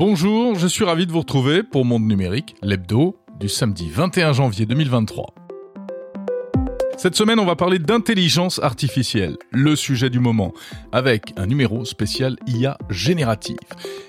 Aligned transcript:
Bonjour, 0.00 0.54
je 0.54 0.66
suis 0.66 0.82
ravi 0.82 1.06
de 1.06 1.12
vous 1.12 1.18
retrouver 1.18 1.62
pour 1.62 1.84
Monde 1.84 2.06
Numérique, 2.06 2.56
l'hebdo 2.62 3.18
du 3.38 3.50
samedi 3.50 3.90
21 3.90 4.32
janvier 4.32 4.64
2023. 4.64 5.34
Cette 6.96 7.14
semaine, 7.14 7.38
on 7.38 7.44
va 7.44 7.54
parler 7.54 7.78
d'intelligence 7.78 8.60
artificielle, 8.60 9.36
le 9.50 9.76
sujet 9.76 10.08
du 10.08 10.18
moment, 10.18 10.54
avec 10.90 11.34
un 11.36 11.44
numéro 11.44 11.84
spécial 11.84 12.36
IA 12.46 12.78
générative. 12.88 13.58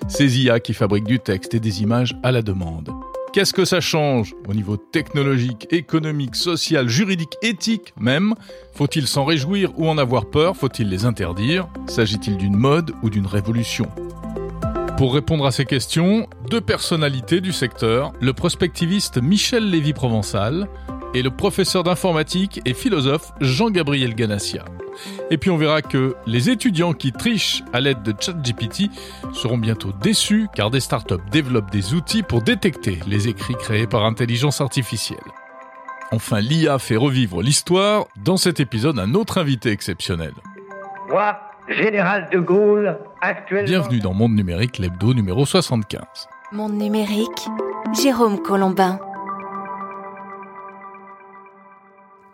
Ces 0.07 0.39
IA 0.39 0.61
qui 0.61 0.73
fabriquent 0.73 1.07
du 1.07 1.19
texte 1.19 1.55
et 1.55 1.59
des 1.59 1.81
images 1.81 2.15
à 2.23 2.31
la 2.31 2.41
demande. 2.41 2.89
Qu'est-ce 3.33 3.53
que 3.53 3.65
ça 3.65 3.81
change 3.81 4.33
au 4.47 4.53
niveau 4.53 4.77
technologique, 4.77 5.67
économique, 5.71 6.37
social, 6.37 6.87
juridique, 6.87 7.35
éthique 7.41 7.93
même? 7.99 8.35
Faut-il 8.75 9.07
s'en 9.07 9.25
réjouir 9.25 9.77
ou 9.77 9.89
en 9.89 9.97
avoir 9.97 10.29
peur? 10.29 10.55
Faut-il 10.55 10.87
les 10.87 11.03
interdire? 11.03 11.67
S'agit-il 11.87 12.37
d'une 12.37 12.55
mode 12.55 12.93
ou 13.03 13.09
d'une 13.09 13.27
révolution? 13.27 13.89
Pour 15.01 15.15
répondre 15.15 15.47
à 15.47 15.51
ces 15.51 15.65
questions, 15.65 16.27
deux 16.47 16.61
personnalités 16.61 17.41
du 17.41 17.53
secteur, 17.53 18.13
le 18.21 18.33
prospectiviste 18.33 19.19
Michel 19.19 19.67
Lévy-Provençal 19.67 20.67
et 21.15 21.23
le 21.23 21.31
professeur 21.31 21.81
d'informatique 21.81 22.61
et 22.65 22.75
philosophe 22.75 23.31
Jean-Gabriel 23.41 24.13
Ganassia. 24.13 24.63
Et 25.31 25.39
puis 25.39 25.49
on 25.49 25.57
verra 25.57 25.81
que 25.81 26.15
les 26.27 26.51
étudiants 26.51 26.93
qui 26.93 27.13
trichent 27.13 27.63
à 27.73 27.79
l'aide 27.79 28.03
de 28.03 28.13
ChatGPT 28.15 28.91
seront 29.33 29.57
bientôt 29.57 29.91
déçus 29.91 30.47
car 30.53 30.69
des 30.69 30.79
startups 30.79 31.15
développent 31.31 31.71
des 31.71 31.95
outils 31.95 32.21
pour 32.21 32.43
détecter 32.43 32.99
les 33.07 33.27
écrits 33.27 33.55
créés 33.55 33.87
par 33.87 34.05
intelligence 34.05 34.61
artificielle. 34.61 35.17
Enfin, 36.11 36.41
l'IA 36.41 36.77
fait 36.77 36.95
revivre 36.95 37.41
l'histoire. 37.41 38.05
Dans 38.23 38.37
cet 38.37 38.59
épisode, 38.59 38.99
un 38.99 39.15
autre 39.15 39.39
invité 39.39 39.71
exceptionnel. 39.71 40.33
Général 41.67 42.27
de 42.31 42.39
Gaulle, 42.39 42.97
actuellement... 43.21 43.67
Bienvenue 43.67 43.99
dans 43.99 44.13
Monde 44.13 44.33
Numérique, 44.33 44.79
l'hebdo 44.79 45.13
numéro 45.13 45.45
75. 45.45 46.01
Monde 46.51 46.73
Numérique, 46.73 47.47
Jérôme 48.01 48.41
Colombin. 48.41 48.99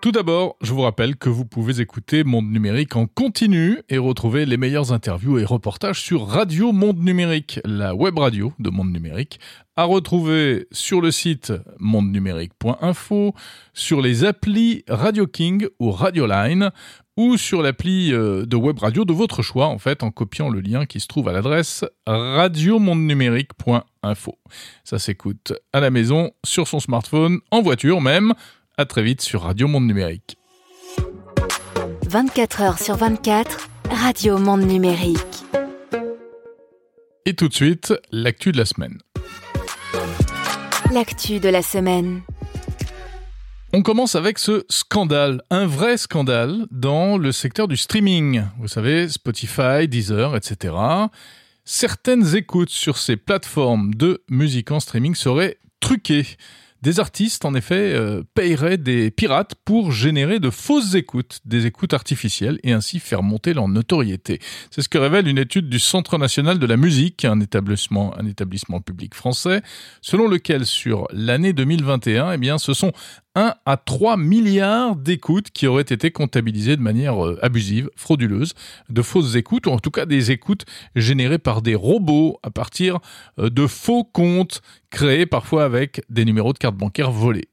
Tout 0.07 0.13
d'abord, 0.13 0.55
je 0.61 0.71
vous 0.71 0.83
rappelle 0.83 1.17
que 1.17 1.27
vous 1.27 1.43
pouvez 1.43 1.81
écouter 1.81 2.23
Monde 2.23 2.49
Numérique 2.49 2.95
en 2.95 3.07
continu 3.07 3.81
et 3.89 3.97
retrouver 3.97 4.45
les 4.45 4.55
meilleures 4.55 4.93
interviews 4.93 5.37
et 5.37 5.43
reportages 5.43 6.01
sur 6.01 6.25
Radio 6.25 6.71
Monde 6.71 6.99
Numérique, 6.99 7.59
la 7.65 7.93
web 7.93 8.17
radio 8.17 8.53
de 8.57 8.69
Monde 8.69 8.93
Numérique, 8.93 9.37
à 9.75 9.83
retrouver 9.83 10.65
sur 10.71 11.01
le 11.01 11.11
site 11.11 11.51
mondenumérique.info, 11.79 13.33
sur 13.73 13.99
les 13.99 14.23
applis 14.23 14.85
Radio 14.87 15.27
King 15.27 15.67
ou 15.77 15.91
Radio 15.91 16.25
Line 16.25 16.71
ou 17.17 17.35
sur 17.35 17.61
l'appli 17.61 18.13
euh, 18.13 18.45
de 18.45 18.55
web 18.55 18.79
radio 18.79 19.03
de 19.03 19.11
votre 19.11 19.41
choix, 19.41 19.67
en 19.67 19.79
fait, 19.79 20.03
en 20.03 20.11
copiant 20.11 20.47
le 20.49 20.61
lien 20.61 20.85
qui 20.85 21.01
se 21.01 21.07
trouve 21.07 21.27
à 21.27 21.33
l'adresse 21.33 21.83
radiomondenumérique.info. 22.05 24.39
Ça 24.85 24.99
s'écoute 24.99 25.51
à 25.73 25.81
la 25.81 25.89
maison, 25.89 26.31
sur 26.45 26.65
son 26.67 26.79
smartphone, 26.79 27.39
en 27.51 27.61
voiture 27.61 27.99
même. 27.99 28.33
À 28.79 28.85
très 28.85 29.01
vite 29.01 29.21
sur 29.21 29.41
Radio 29.41 29.67
Monde 29.67 29.87
Numérique. 29.87 30.37
24 32.05 32.61
heures 32.61 32.77
sur 32.77 32.95
24, 32.95 33.69
Radio 33.89 34.37
Monde 34.37 34.67
Numérique. 34.67 35.17
Et 37.25 37.33
tout 37.33 37.47
de 37.47 37.55
suite, 37.55 37.95
l'actu 38.11 38.51
de 38.51 38.59
la 38.59 38.65
semaine. 38.65 38.99
L'actu 40.93 41.39
de 41.39 41.49
la 41.49 41.63
semaine. 41.63 42.21
On 43.73 43.81
commence 43.81 44.13
avec 44.13 44.37
ce 44.37 44.63
scandale, 44.69 45.41
un 45.49 45.65
vrai 45.65 45.97
scandale 45.97 46.67
dans 46.69 47.17
le 47.17 47.31
secteur 47.31 47.67
du 47.67 47.77
streaming. 47.77 48.43
Vous 48.59 48.67
savez, 48.67 49.09
Spotify, 49.09 49.87
Deezer, 49.87 50.35
etc. 50.35 50.75
Certaines 51.65 52.35
écoutes 52.35 52.69
sur 52.69 52.99
ces 52.99 53.17
plateformes 53.17 53.95
de 53.95 54.21
musique 54.29 54.69
en 54.69 54.79
streaming 54.79 55.15
seraient 55.15 55.57
truquées. 55.79 56.27
Des 56.81 56.99
artistes, 56.99 57.43
en 57.43 57.55
effet, 57.55 57.93
euh, 57.93 58.23
paieraient 58.35 58.77
des 58.77 59.09
pirates 59.09 59.55
pour 59.65 59.91
générer 59.91 60.39
de 60.39 60.49
fausses 60.51 60.93
écoutes, 60.93 61.39
des 61.45 61.65
écoutes 61.65 61.93
artificielles, 61.93 62.59
et 62.63 62.71
ainsi 62.71 62.99
faire 62.99 63.23
monter 63.23 63.53
leur 63.53 63.67
notoriété. 63.67 64.39
C'est 64.69 64.81
ce 64.81 64.89
que 64.89 64.97
révèle 64.97 65.27
une 65.27 65.39
étude 65.39 65.69
du 65.69 65.79
Centre 65.79 66.17
national 66.17 66.59
de 66.59 66.65
la 66.65 66.77
musique, 66.77 67.25
un 67.25 67.39
établissement, 67.39 68.17
un 68.19 68.27
établissement 68.27 68.79
public 68.79 69.15
français, 69.15 69.61
selon 70.01 70.27
lequel 70.27 70.65
sur 70.65 71.07
l'année 71.11 71.53
2021, 71.53 72.33
eh 72.33 72.37
bien, 72.37 72.57
ce 72.59 72.73
sont 72.73 72.91
1 73.37 73.53
à 73.67 73.77
3 73.77 74.17
milliards 74.17 74.95
d'écoutes 74.95 75.51
qui 75.51 75.67
auraient 75.67 75.83
été 75.83 76.09
comptabilisées 76.09 76.75
de 76.75 76.81
manière 76.81 77.23
euh, 77.23 77.37
abusive, 77.43 77.87
frauduleuse, 77.95 78.53
de 78.89 79.01
fausses 79.03 79.35
écoutes, 79.35 79.67
ou 79.67 79.69
en 79.69 79.77
tout 79.77 79.91
cas 79.91 80.07
des 80.07 80.31
écoutes 80.31 80.65
générées 80.95 81.37
par 81.37 81.61
des 81.61 81.75
robots 81.75 82.39
à 82.41 82.49
partir 82.49 82.97
euh, 83.37 83.51
de 83.51 83.67
faux 83.67 84.03
comptes 84.03 84.63
créés 84.89 85.27
parfois 85.27 85.65
avec 85.65 86.01
des 86.09 86.25
numéros 86.25 86.51
de 86.51 86.57
carte 86.57 86.75
bancaire 86.75 87.11
volés. 87.11 87.49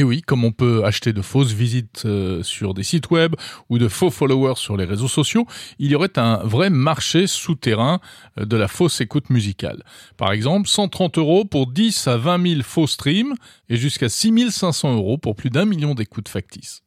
Et 0.00 0.02
oui, 0.02 0.22
comme 0.22 0.44
on 0.46 0.50
peut 0.50 0.82
acheter 0.86 1.12
de 1.12 1.20
fausses 1.20 1.52
visites 1.52 2.04
euh, 2.06 2.42
sur 2.42 2.72
des 2.72 2.84
sites 2.84 3.10
web 3.10 3.34
ou 3.68 3.76
de 3.76 3.86
faux 3.86 4.08
followers 4.08 4.56
sur 4.56 4.78
les 4.78 4.86
réseaux 4.86 5.08
sociaux, 5.08 5.44
il 5.78 5.90
y 5.90 5.94
aurait 5.94 6.18
un 6.18 6.38
vrai 6.38 6.70
marché 6.70 7.26
souterrain 7.26 8.00
euh, 8.38 8.46
de 8.46 8.56
la 8.56 8.66
fausse 8.66 9.02
écoute 9.02 9.28
musicale. 9.28 9.82
Par 10.16 10.32
exemple, 10.32 10.70
130 10.70 11.18
euros 11.18 11.44
pour 11.44 11.66
10 11.66 12.08
à 12.08 12.16
20 12.16 12.48
000 12.48 12.62
faux 12.62 12.86
streams 12.86 13.34
et 13.68 13.76
jusqu'à 13.76 14.08
6500 14.08 14.94
euros 14.94 15.18
pour 15.18 15.36
plus 15.36 15.50
d'un 15.50 15.66
million 15.66 15.94
d'écoutes 15.94 16.30
factices. 16.30 16.82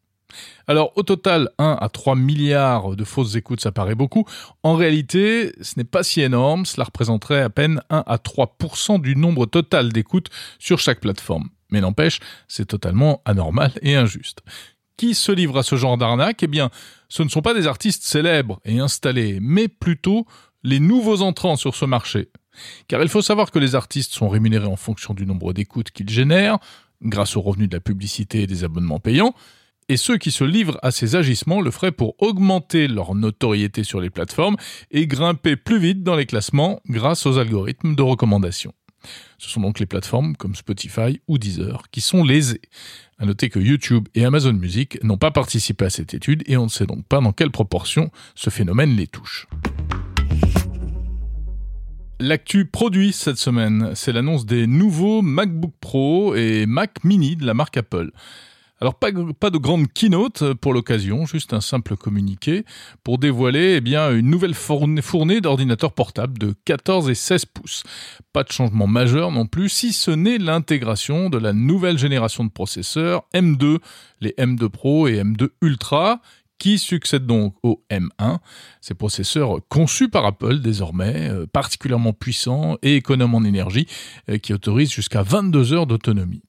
Alors 0.65 0.91
au 0.95 1.03
total, 1.03 1.51
1 1.59 1.77
à 1.79 1.89
3 1.89 2.15
milliards 2.15 2.95
de 2.95 3.03
fausses 3.03 3.35
écoutes, 3.35 3.61
ça 3.61 3.71
paraît 3.71 3.93
beaucoup. 3.93 4.25
En 4.63 4.73
réalité, 4.73 5.53
ce 5.61 5.75
n'est 5.77 5.83
pas 5.83 6.01
si 6.01 6.21
énorme, 6.21 6.65
cela 6.65 6.85
représenterait 6.85 7.41
à 7.43 7.51
peine 7.51 7.79
1 7.91 8.05
à 8.07 8.15
3% 8.15 8.99
du 8.99 9.15
nombre 9.15 9.45
total 9.45 9.93
d'écoutes 9.93 10.31
sur 10.57 10.79
chaque 10.79 11.01
plateforme. 11.01 11.49
Mais 11.73 11.81
n'empêche, 11.81 12.19
c'est 12.47 12.67
totalement 12.67 13.21
anormal 13.25 13.71
et 13.81 13.95
injuste. 13.95 14.43
Qui 14.95 15.15
se 15.15 15.31
livre 15.31 15.57
à 15.57 15.63
ce 15.63 15.75
genre 15.75 15.97
d'arnaque? 15.97 16.43
Eh 16.43 16.47
bien, 16.47 16.69
ce 17.09 17.23
ne 17.23 17.29
sont 17.29 17.41
pas 17.41 17.55
des 17.55 17.65
artistes 17.65 18.03
célèbres 18.03 18.61
et 18.63 18.79
installés, 18.79 19.39
mais 19.41 19.67
plutôt 19.67 20.27
les 20.63 20.79
nouveaux 20.79 21.23
entrants 21.23 21.55
sur 21.55 21.75
ce 21.75 21.85
marché. 21.85 22.29
Car 22.87 23.01
il 23.01 23.09
faut 23.09 23.23
savoir 23.23 23.49
que 23.49 23.57
les 23.57 23.73
artistes 23.73 24.13
sont 24.13 24.29
rémunérés 24.29 24.67
en 24.67 24.75
fonction 24.75 25.15
du 25.15 25.25
nombre 25.25 25.51
d'écoutes 25.51 25.89
qu'ils 25.89 26.11
génèrent, 26.11 26.59
grâce 27.01 27.35
aux 27.35 27.41
revenus 27.41 27.69
de 27.69 27.75
la 27.75 27.81
publicité 27.81 28.43
et 28.43 28.47
des 28.47 28.63
abonnements 28.63 28.99
payants, 28.99 29.33
et 29.89 29.97
ceux 29.97 30.17
qui 30.17 30.29
se 30.29 30.43
livrent 30.43 30.77
à 30.83 30.91
ces 30.91 31.15
agissements 31.15 31.59
le 31.59 31.71
feraient 31.71 31.91
pour 31.91 32.13
augmenter 32.21 32.87
leur 32.87 33.15
notoriété 33.15 33.83
sur 33.83 33.99
les 33.99 34.11
plateformes 34.11 34.57
et 34.91 35.07
grimper 35.07 35.55
plus 35.55 35.79
vite 35.79 36.03
dans 36.03 36.15
les 36.15 36.27
classements 36.27 36.79
grâce 36.87 37.25
aux 37.25 37.39
algorithmes 37.39 37.95
de 37.95 38.03
recommandation. 38.03 38.73
Ce 39.37 39.49
sont 39.49 39.61
donc 39.61 39.79
les 39.79 39.85
plateformes 39.85 40.35
comme 40.35 40.55
Spotify 40.55 41.21
ou 41.27 41.37
Deezer 41.37 41.83
qui 41.91 42.01
sont 42.01 42.23
lésées. 42.23 42.61
À 43.19 43.25
noter 43.25 43.49
que 43.49 43.59
YouTube 43.59 44.07
et 44.15 44.25
Amazon 44.25 44.53
Music 44.53 45.01
n'ont 45.03 45.17
pas 45.17 45.31
participé 45.31 45.85
à 45.85 45.89
cette 45.89 46.13
étude 46.13 46.43
et 46.45 46.57
on 46.57 46.65
ne 46.65 46.69
sait 46.69 46.85
donc 46.85 47.05
pas 47.05 47.21
dans 47.21 47.31
quelle 47.31 47.51
proportion 47.51 48.11
ce 48.35 48.49
phénomène 48.49 48.95
les 48.95 49.07
touche. 49.07 49.47
L'actu 52.19 52.65
produit 52.65 53.11
cette 53.11 53.37
semaine, 53.37 53.91
c'est 53.95 54.13
l'annonce 54.13 54.45
des 54.45 54.65
nouveaux 54.65 55.21
MacBook 55.21 55.73
Pro 55.81 56.35
et 56.35 56.65
Mac 56.65 57.03
Mini 57.03 57.35
de 57.35 57.45
la 57.45 57.53
marque 57.53 57.75
Apple. 57.75 58.11
Alors 58.83 58.95
pas, 58.95 59.11
de 59.11 59.57
grande 59.57 59.87
keynote 59.93 60.55
pour 60.55 60.73
l'occasion, 60.73 61.25
juste 61.25 61.53
un 61.53 61.61
simple 61.61 61.95
communiqué 61.95 62.65
pour 63.01 63.17
dévoiler 63.17 63.81
eh 63.81 63.89
une 63.89 64.29
nouvelle 64.29 64.53
fournée 64.53 65.39
d'ordinateurs 65.39 65.93
portables 65.93 66.37
de 66.37 66.53
14 66.65 67.09
et 67.09 67.15
16 67.15 67.45
pouces. 67.45 67.83
Pas 68.33 68.43
de 68.43 68.51
changement 68.51 68.85
majeur 68.85 69.31
non 69.31 69.45
plus, 69.45 69.69
si 69.69 69.93
ce 69.93 70.11
n'est 70.11 70.37
l'intégration 70.37 71.29
de 71.29 71.37
la 71.37 71.53
nouvelle 71.53 71.97
génération 71.97 72.43
de 72.43 72.49
processeurs 72.49 73.23
M2, 73.33 73.77
les 74.19 74.31
M2 74.31 74.67
Pro 74.67 75.07
et 75.07 75.23
M2 75.23 75.47
Ultra, 75.61 76.19
qui 76.59 76.77
succèdent 76.77 77.25
donc 77.25 77.55
au 77.63 77.85
M1. 77.89 78.39
Ces 78.81 78.95
processeurs 78.95 79.59
conçus 79.69 80.09
par 80.09 80.25
Apple 80.25 80.59
désormais, 80.59 81.29
euh, 81.29 81.45
particulièrement 81.45 82.11
puissants 82.11 82.77
et 82.81 82.97
économes 82.97 83.35
en 83.35 83.45
énergie, 83.45 83.87
euh, 84.29 84.39
qui 84.39 84.51
autorisent 84.51 84.91
jusqu'à 84.91 85.23
22 85.23 85.71
heures 85.71 85.87
d'autonomie. 85.87 86.41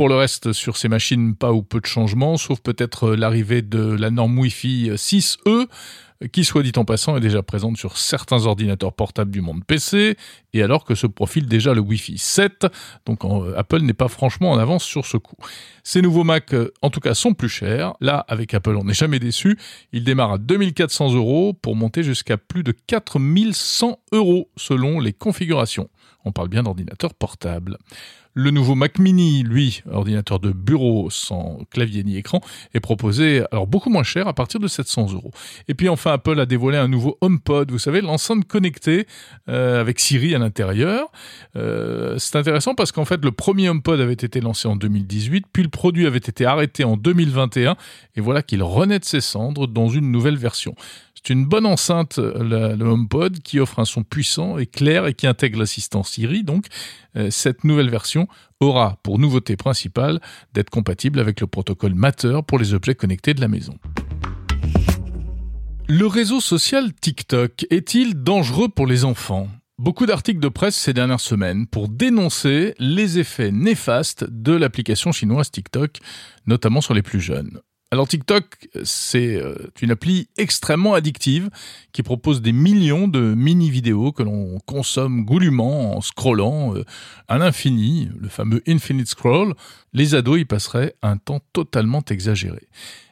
Pour 0.00 0.08
le 0.08 0.14
reste, 0.14 0.54
sur 0.54 0.78
ces 0.78 0.88
machines, 0.88 1.36
pas 1.36 1.52
ou 1.52 1.62
peu 1.62 1.78
de 1.78 1.84
changements, 1.84 2.38
sauf 2.38 2.58
peut-être 2.60 3.10
l'arrivée 3.10 3.60
de 3.60 3.80
la 3.80 4.10
norme 4.10 4.38
Wi-Fi 4.38 4.92
6E, 4.92 5.66
qui, 6.32 6.46
soit 6.46 6.62
dit 6.62 6.72
en 6.76 6.86
passant, 6.86 7.18
est 7.18 7.20
déjà 7.20 7.42
présente 7.42 7.76
sur 7.76 7.98
certains 7.98 8.46
ordinateurs 8.46 8.94
portables 8.94 9.30
du 9.30 9.42
monde 9.42 9.62
PC, 9.62 10.16
et 10.54 10.62
alors 10.62 10.86
que 10.86 10.94
se 10.94 11.06
profile 11.06 11.44
déjà 11.44 11.74
le 11.74 11.82
Wi-Fi 11.82 12.16
7, 12.16 12.66
donc 13.04 13.20
Apple 13.54 13.80
n'est 13.80 13.92
pas 13.92 14.08
franchement 14.08 14.52
en 14.52 14.58
avance 14.58 14.84
sur 14.84 15.04
ce 15.04 15.18
coup. 15.18 15.36
Ces 15.84 16.00
nouveaux 16.00 16.24
Mac, 16.24 16.54
en 16.80 16.88
tout 16.88 17.00
cas, 17.00 17.12
sont 17.12 17.34
plus 17.34 17.50
chers. 17.50 17.92
Là, 18.00 18.24
avec 18.26 18.54
Apple, 18.54 18.76
on 18.76 18.84
n'est 18.84 18.94
jamais 18.94 19.18
déçu. 19.18 19.58
Ils 19.92 20.04
démarrent 20.04 20.32
à 20.32 20.38
2400 20.38 21.12
euros 21.12 21.52
pour 21.52 21.76
monter 21.76 22.02
jusqu'à 22.02 22.38
plus 22.38 22.62
de 22.62 22.72
4100 22.72 23.98
euros 24.12 24.48
selon 24.56 24.98
les 24.98 25.12
configurations. 25.12 25.90
On 26.24 26.32
parle 26.32 26.48
bien 26.48 26.62
d'ordinateur 26.62 27.12
portable. 27.14 27.76
Le 28.34 28.52
nouveau 28.52 28.76
Mac 28.76 29.00
Mini, 29.00 29.42
lui, 29.42 29.82
ordinateur 29.90 30.38
de 30.38 30.52
bureau 30.52 31.10
sans 31.10 31.58
clavier 31.70 32.04
ni 32.04 32.16
écran, 32.16 32.40
est 32.74 32.80
proposé 32.80 33.42
alors 33.50 33.66
beaucoup 33.66 33.90
moins 33.90 34.04
cher 34.04 34.28
à 34.28 34.34
partir 34.34 34.60
de 34.60 34.68
700 34.68 35.12
euros. 35.14 35.32
Et 35.66 35.74
puis 35.74 35.88
enfin, 35.88 36.12
Apple 36.12 36.38
a 36.38 36.46
dévoilé 36.46 36.78
un 36.78 36.86
nouveau 36.86 37.18
HomePod, 37.22 37.72
vous 37.72 37.78
savez, 37.80 38.00
l'enceinte 38.00 38.46
connectée 38.46 39.08
euh, 39.48 39.80
avec 39.80 39.98
Siri 39.98 40.32
à 40.34 40.38
l'intérieur. 40.38 41.10
Euh, 41.56 42.18
c'est 42.18 42.36
intéressant 42.36 42.76
parce 42.76 42.92
qu'en 42.92 43.04
fait, 43.04 43.24
le 43.24 43.32
premier 43.32 43.68
HomePod 43.68 44.00
avait 44.00 44.12
été 44.12 44.40
lancé 44.40 44.68
en 44.68 44.76
2018, 44.76 45.46
puis 45.52 45.64
le 45.64 45.68
produit 45.68 46.06
avait 46.06 46.18
été 46.18 46.46
arrêté 46.46 46.84
en 46.84 46.96
2021, 46.96 47.76
et 48.14 48.20
voilà 48.20 48.42
qu'il 48.42 48.62
renaît 48.62 49.00
de 49.00 49.04
ses 49.04 49.20
cendres 49.20 49.66
dans 49.66 49.88
une 49.88 50.12
nouvelle 50.12 50.36
version. 50.36 50.76
C'est 51.22 51.34
une 51.34 51.44
bonne 51.44 51.66
enceinte, 51.66 52.18
le 52.18 52.82
HomePod, 52.82 53.40
qui 53.40 53.60
offre 53.60 53.78
un 53.78 53.84
son 53.84 54.02
puissant 54.02 54.56
et 54.56 54.66
clair 54.66 55.06
et 55.06 55.12
qui 55.12 55.26
intègre 55.26 55.58
l'assistant 55.58 56.02
Siri. 56.02 56.44
Donc, 56.44 56.66
euh, 57.16 57.30
cette 57.30 57.64
nouvelle 57.64 57.90
version 57.90 58.26
aura 58.60 58.98
pour 59.02 59.18
nouveauté 59.18 59.56
principale 59.56 60.20
d'être 60.54 60.70
compatible 60.70 61.20
avec 61.20 61.40
le 61.40 61.46
protocole 61.46 61.94
Matter 61.94 62.40
pour 62.46 62.58
les 62.58 62.72
objets 62.72 62.94
connectés 62.94 63.34
de 63.34 63.40
la 63.40 63.48
maison. 63.48 63.74
Le 65.88 66.06
réseau 66.06 66.40
social 66.40 66.92
TikTok 66.94 67.66
est-il 67.68 68.22
dangereux 68.22 68.68
pour 68.68 68.86
les 68.86 69.04
enfants? 69.04 69.48
Beaucoup 69.78 70.06
d'articles 70.06 70.40
de 70.40 70.48
presse 70.48 70.76
ces 70.76 70.92
dernières 70.92 71.20
semaines 71.20 71.66
pour 71.66 71.88
dénoncer 71.88 72.74
les 72.78 73.18
effets 73.18 73.50
néfastes 73.50 74.24
de 74.28 74.52
l'application 74.52 75.10
chinoise 75.10 75.50
TikTok, 75.50 75.98
notamment 76.46 76.80
sur 76.80 76.94
les 76.94 77.02
plus 77.02 77.20
jeunes. 77.20 77.60
Alors 77.92 78.06
TikTok, 78.06 78.68
c'est 78.84 79.34
euh, 79.34 79.56
une 79.82 79.90
appli 79.90 80.28
extrêmement 80.36 80.94
addictive 80.94 81.50
qui 81.90 82.04
propose 82.04 82.40
des 82.40 82.52
millions 82.52 83.08
de 83.08 83.34
mini-vidéos 83.34 84.12
que 84.12 84.22
l'on 84.22 84.60
consomme 84.64 85.24
goulûment 85.24 85.96
en 85.96 86.00
scrollant 86.00 86.76
euh, 86.76 86.84
à 87.26 87.36
l'infini, 87.38 88.08
le 88.16 88.28
fameux 88.28 88.62
infinite 88.68 89.08
scroll. 89.08 89.54
Les 89.92 90.14
ados 90.14 90.38
y 90.38 90.44
passeraient 90.44 90.94
un 91.02 91.16
temps 91.16 91.40
totalement 91.52 92.02
exagéré. 92.08 92.68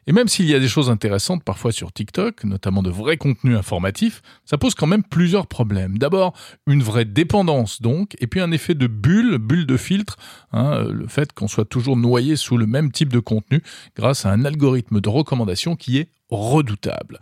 Et 0.09 0.13
même 0.13 0.27
s'il 0.27 0.47
y 0.47 0.55
a 0.55 0.59
des 0.59 0.69
choses 0.69 0.89
intéressantes 0.89 1.45
parfois 1.45 1.71
sur 1.71 1.93
TikTok, 1.93 2.45
notamment 2.45 2.83
de 2.83 2.89
vrais 2.89 3.19
contenus 3.19 3.59
informatifs, 3.59 4.23
ça 4.47 4.57
pose 4.57 4.75
quand 4.75 4.87
même 4.87 5.03
plusieurs 5.03 5.47
problèmes. 5.47 5.99
D'abord, 5.99 6.33
une 6.67 6.83
vraie 6.83 7.05
dépendance 7.05 7.83
donc, 7.83 8.17
et 8.19 8.27
puis 8.27 8.41
un 8.41 8.51
effet 8.51 8.75
de 8.75 8.87
bulle, 8.87 9.37
bulle 9.37 9.67
de 9.67 9.77
filtre, 9.77 10.17
hein, 10.53 10.83
le 10.91 11.07
fait 11.09 11.35
qu'on 11.35 11.47
soit 11.47 11.67
toujours 11.67 11.99
noyé 11.99 12.37
sous 12.37 12.57
le 12.57 12.67
même 12.67 12.91
type 12.91 13.13
de 13.13 13.19
contenu 13.19 13.63
grâce 13.97 14.25
à 14.25 14.31
un 14.31 14.47
algorithme 14.47 15.03
de 15.03 15.09
recommandation 15.11 15.77
qui 15.77 15.99
est 15.99 16.09
redoutable. 16.31 17.21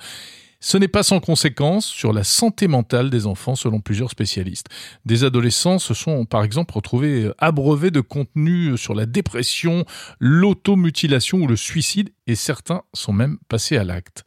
Ce 0.66 0.76
n'est 0.76 0.88
pas 0.88 1.04
sans 1.04 1.20
conséquence 1.20 1.86
sur 1.86 2.12
la 2.12 2.24
santé 2.24 2.66
mentale 2.66 3.08
des 3.08 3.28
enfants 3.28 3.54
selon 3.54 3.78
plusieurs 3.78 4.10
spécialistes. 4.10 4.66
Des 5.04 5.22
adolescents 5.22 5.78
se 5.78 5.94
sont 5.94 6.24
par 6.24 6.42
exemple 6.42 6.74
retrouvés 6.74 7.30
abreuvés 7.38 7.92
de 7.92 8.00
contenus 8.00 8.74
sur 8.74 8.92
la 8.92 9.06
dépression, 9.06 9.84
l'automutilation 10.18 11.38
ou 11.38 11.46
le 11.46 11.54
suicide 11.54 12.10
et 12.26 12.34
certains 12.34 12.82
sont 12.94 13.12
même 13.12 13.38
passés 13.48 13.76
à 13.76 13.84
l'acte. 13.84 14.24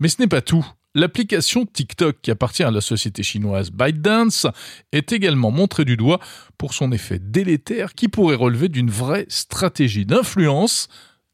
Mais 0.00 0.08
ce 0.08 0.20
n'est 0.20 0.28
pas 0.28 0.42
tout. 0.42 0.66
L'application 0.94 1.64
TikTok, 1.64 2.18
qui 2.20 2.30
appartient 2.30 2.62
à 2.62 2.70
la 2.70 2.82
société 2.82 3.22
chinoise 3.22 3.70
ByteDance, 3.70 4.48
est 4.92 5.12
également 5.12 5.50
montrée 5.50 5.86
du 5.86 5.96
doigt 5.96 6.20
pour 6.58 6.74
son 6.74 6.92
effet 6.92 7.18
délétère 7.18 7.94
qui 7.94 8.08
pourrait 8.08 8.36
relever 8.36 8.68
d'une 8.68 8.90
vraie 8.90 9.24
stratégie 9.30 10.04
d'influence 10.04 10.88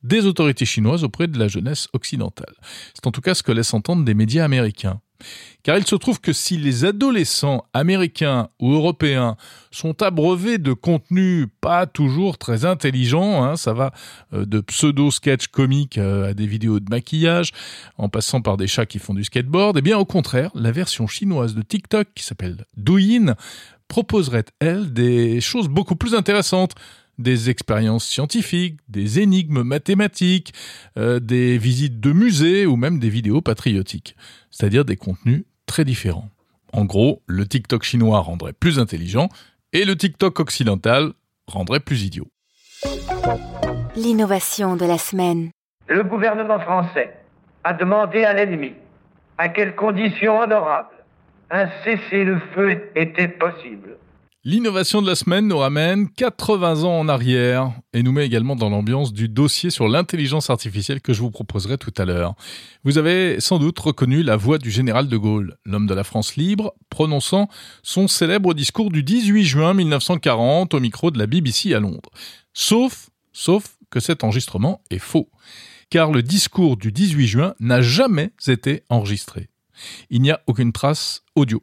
des 0.07 0.27
autorités 0.27 0.65
chinoises 0.65 1.05
auprès 1.05 1.27
de 1.27 1.39
la 1.39 1.49
jeunesse 1.49 1.89
occidentale. 1.93 2.55
C'est 2.95 3.07
en 3.07 3.13
tout 3.13 3.21
cas 3.21 3.35
ce 3.35 3.43
que 3.43 3.53
laissent 3.53 3.75
entendre 3.75 4.05
des 4.05 4.15
médias 4.15 4.45
américains. 4.45 5.01
Car 5.63 5.79
il 5.79 5.87
se 5.87 5.97
trouve 5.97 6.21
que 6.21 6.33
si 6.33 6.57
les 6.59 6.85
adolescents 6.85 7.65
américains 7.73 8.49
ou 8.61 8.73
européens 8.73 9.37
sont 9.71 10.03
abreuvés 10.03 10.59
de 10.59 10.73
contenus 10.73 11.49
pas 11.61 11.87
toujours 11.87 12.39
très 12.39 12.65
intelligents, 12.65 13.43
hein, 13.43 13.57
ça 13.57 13.73
va 13.73 13.93
euh, 14.33 14.45
de 14.45 14.61
pseudo-sketch 14.61 15.49
comiques 15.49 15.99
euh, 15.99 16.31
à 16.31 16.35
des 16.35 16.47
vidéos 16.47 16.81
de 16.81 16.89
maquillage, 16.91 17.53
en 17.97 18.09
passant 18.09 18.43
par 18.43 18.57
des 18.57 18.67
chats 18.67 18.87
qui 18.87 18.99
font 18.99 19.15
du 19.15 19.25
skateboard, 19.25 19.79
eh 19.79 19.83
bien 19.83 19.99
au 19.99 20.05
contraire, 20.05 20.51
la 20.55 20.71
version 20.71 21.07
chinoise 21.07 21.55
de 21.55 21.63
TikTok 21.63 22.09
qui 22.15 22.23
s'appelle 22.23 22.65
Douyin 22.77 23.35
proposerait, 23.89 24.45
elle, 24.61 24.93
des 24.93 25.41
choses 25.41 25.69
beaucoup 25.69 25.97
plus 25.97 26.15
intéressantes 26.15 26.75
des 27.19 27.51
expériences 27.51 28.05
scientifiques, 28.05 28.79
des 28.89 29.21
énigmes 29.21 29.63
mathématiques, 29.63 30.53
euh, 30.99 31.19
des 31.21 31.59
visites 31.59 32.01
de 32.01 32.13
musées 32.13 32.67
ou 32.67 32.77
même 32.77 32.99
des 32.99 33.09
vidéos 33.09 33.41
patriotiques, 33.41 34.17
c'est-à-dire 34.51 34.85
des 34.85 34.97
contenus 34.97 35.45
très 35.67 35.85
différents. 35.85 36.31
En 36.73 36.85
gros, 36.85 37.23
le 37.27 37.47
TikTok 37.47 37.83
chinois 37.83 38.21
rendrait 38.21 38.53
plus 38.53 38.79
intelligent 38.79 39.29
et 39.73 39.85
le 39.85 39.97
TikTok 39.97 40.39
occidental 40.41 41.13
rendrait 41.47 41.81
plus 41.81 42.05
idiot. 42.05 42.29
L'innovation 43.97 44.77
de 44.77 44.85
la 44.85 44.99
semaine. 44.99 45.51
Le 45.89 46.03
gouvernement 46.03 46.61
français 46.61 47.15
a 47.65 47.73
demandé 47.73 48.25
à 48.25 48.33
l'ennemi 48.33 48.73
à 49.39 49.49
quelles 49.49 49.75
conditions 49.75 50.39
honorables 50.39 50.89
un 51.51 51.69
cessez-le-feu 51.85 52.91
était 52.95 53.29
possible. 53.29 53.99
L'innovation 54.49 55.03
de 55.03 55.09
la 55.09 55.17
semaine 55.17 55.49
nous 55.49 55.59
ramène 55.59 56.09
80 56.09 56.85
ans 56.85 57.01
en 57.01 57.09
arrière 57.09 57.73
et 57.93 58.05
nous 58.05 58.13
met 58.13 58.25
également 58.25 58.55
dans 58.55 58.69
l'ambiance 58.71 59.13
du 59.13 59.29
dossier 59.29 59.71
sur 59.71 59.89
l'intelligence 59.89 60.51
artificielle 60.51 61.01
que 61.01 61.13
je 61.13 61.21
vous 61.21 61.33
proposerai 61.33 61.79
tout 61.79 61.93
à 61.99 62.05
l'heure. 62.05 62.37
Vous 62.85 62.97
avez 62.97 63.41
sans 63.41 63.59
doute 63.59 63.77
reconnu 63.81 64.23
la 64.23 64.37
voix 64.37 64.59
du 64.59 64.71
général 64.71 65.09
de 65.09 65.17
Gaulle, 65.17 65.57
l'homme 65.65 65.89
de 65.89 65.95
la 65.95 66.05
France 66.05 66.37
libre, 66.37 66.75
prononçant 66.91 67.49
son 67.83 68.07
célèbre 68.07 68.55
discours 68.55 68.93
du 68.93 69.03
18 69.03 69.45
juin 69.45 69.75
1940 69.75 70.75
au 70.75 70.79
micro 70.79 71.11
de 71.11 71.19
la 71.19 71.27
BBC 71.27 71.75
à 71.75 71.81
Londres. 71.81 72.11
Sauf, 72.53 73.11
sauf 73.33 73.79
que 73.91 73.99
cet 73.99 74.23
enregistrement 74.23 74.81
est 74.91 75.01
faux. 75.01 75.29
Car 75.91 76.13
le 76.13 76.23
discours 76.23 76.77
du 76.77 76.93
18 76.93 77.27
juin 77.27 77.55
n'a 77.59 77.83
jamais 77.83 78.31
été 78.47 78.85
enregistré. 78.91 79.49
Il 80.11 80.23
n'y 80.23 80.31
a 80.31 80.41
aucune 80.47 80.73
trace 80.73 81.23
audio. 81.35 81.63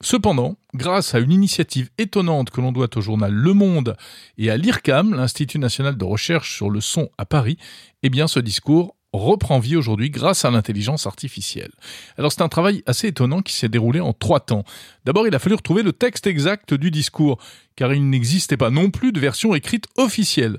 Cependant, 0.00 0.56
grâce 0.74 1.14
à 1.14 1.18
une 1.18 1.32
initiative 1.32 1.90
étonnante 1.98 2.50
que 2.50 2.60
l'on 2.60 2.72
doit 2.72 2.96
au 2.96 3.00
journal 3.00 3.32
Le 3.32 3.52
Monde 3.52 3.96
et 4.38 4.50
à 4.50 4.56
l'IRCAM, 4.56 5.14
l'Institut 5.14 5.58
national 5.58 5.96
de 5.96 6.04
recherche 6.04 6.54
sur 6.56 6.70
le 6.70 6.80
son 6.80 7.10
à 7.18 7.26
Paris, 7.26 7.56
eh 8.02 8.10
bien 8.10 8.26
ce 8.26 8.40
discours 8.40 8.96
reprend 9.12 9.58
vie 9.58 9.76
aujourd'hui 9.76 10.10
grâce 10.10 10.44
à 10.44 10.50
l'intelligence 10.50 11.06
artificielle. 11.06 11.72
Alors 12.16 12.32
c'est 12.32 12.42
un 12.42 12.48
travail 12.48 12.82
assez 12.86 13.08
étonnant 13.08 13.42
qui 13.42 13.52
s'est 13.52 13.68
déroulé 13.68 14.00
en 14.00 14.12
trois 14.12 14.40
temps. 14.40 14.64
D'abord, 15.04 15.26
il 15.26 15.34
a 15.34 15.38
fallu 15.38 15.56
retrouver 15.56 15.82
le 15.82 15.92
texte 15.92 16.26
exact 16.26 16.74
du 16.74 16.90
discours, 16.90 17.38
car 17.76 17.92
il 17.92 18.08
n'existait 18.08 18.56
pas 18.56 18.70
non 18.70 18.90
plus 18.90 19.12
de 19.12 19.20
version 19.20 19.54
écrite 19.54 19.86
officielle. 19.96 20.58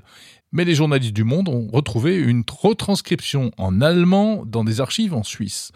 Mais 0.52 0.64
les 0.66 0.74
journalistes 0.74 1.14
du 1.14 1.24
Monde 1.24 1.48
ont 1.48 1.68
retrouvé 1.72 2.16
une 2.16 2.44
retranscription 2.46 3.52
en 3.56 3.80
allemand 3.80 4.44
dans 4.44 4.64
des 4.64 4.82
archives 4.82 5.14
en 5.14 5.22
Suisse. 5.22 5.72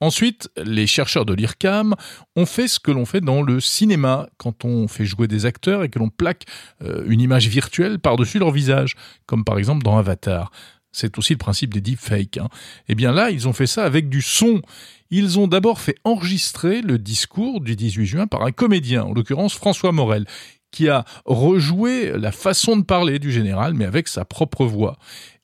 Ensuite, 0.00 0.50
les 0.62 0.86
chercheurs 0.86 1.24
de 1.24 1.32
l'IRCAM 1.32 1.94
ont 2.36 2.46
fait 2.46 2.68
ce 2.68 2.78
que 2.78 2.90
l'on 2.90 3.06
fait 3.06 3.22
dans 3.22 3.42
le 3.42 3.60
cinéma 3.60 4.28
quand 4.36 4.64
on 4.64 4.88
fait 4.88 5.06
jouer 5.06 5.26
des 5.26 5.46
acteurs 5.46 5.84
et 5.84 5.88
que 5.88 5.98
l'on 5.98 6.10
plaque 6.10 6.44
euh, 6.82 7.04
une 7.06 7.20
image 7.20 7.48
virtuelle 7.48 7.98
par-dessus 7.98 8.38
leur 8.38 8.50
visage, 8.50 8.94
comme 9.24 9.44
par 9.44 9.58
exemple 9.58 9.82
dans 9.82 9.96
Avatar. 9.96 10.50
C'est 10.92 11.18
aussi 11.18 11.32
le 11.34 11.38
principe 11.38 11.72
des 11.72 11.80
deepfakes. 11.80 12.38
Hein. 12.38 12.48
Eh 12.88 12.94
bien 12.94 13.12
là, 13.12 13.30
ils 13.30 13.48
ont 13.48 13.52
fait 13.52 13.66
ça 13.66 13.84
avec 13.84 14.08
du 14.08 14.22
son. 14.22 14.62
Ils 15.10 15.38
ont 15.38 15.46
d'abord 15.46 15.80
fait 15.80 15.96
enregistrer 16.04 16.82
le 16.82 16.98
discours 16.98 17.60
du 17.60 17.76
18 17.76 18.06
juin 18.06 18.26
par 18.26 18.42
un 18.42 18.52
comédien, 18.52 19.04
en 19.04 19.12
l'occurrence 19.12 19.54
François 19.54 19.92
Morel 19.92 20.26
qui 20.72 20.90
a 20.90 21.04
rejoué 21.24 22.12
la 22.18 22.32
façon 22.32 22.76
de 22.76 22.82
parler 22.82 23.18
du 23.18 23.32
général, 23.32 23.72
mais 23.72 23.86
avec 23.86 24.08
sa 24.08 24.26
propre 24.26 24.66
voix. 24.66 24.98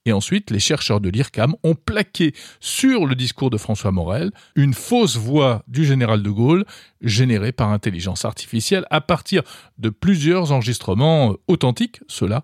Et 0.05 0.13
ensuite, 0.13 0.51
les 0.51 0.59
chercheurs 0.59 1.01
de 1.01 1.09
l'IRCAM 1.09 1.55
ont 1.63 1.77
plaqué 1.77 2.35
sur 2.59 3.07
le 3.07 3.15
discours 3.15 3.51
de 3.51 3.57
François 3.57 3.93
Morel 3.93 4.33
une 4.57 4.75
fausse 4.75 5.17
voix 5.17 5.63
du 5.69 5.85
général 5.85 6.23
de 6.23 6.31
Gaulle 6.31 6.65
générée 7.01 7.53
par 7.53 7.69
intelligence 7.69 8.25
artificielle 8.25 8.85
à 8.91 9.01
partir 9.01 9.43
de 9.79 9.91
plusieurs 9.91 10.51
enregistrements 10.51 11.35
authentiques, 11.47 12.01
ceux-là 12.09 12.43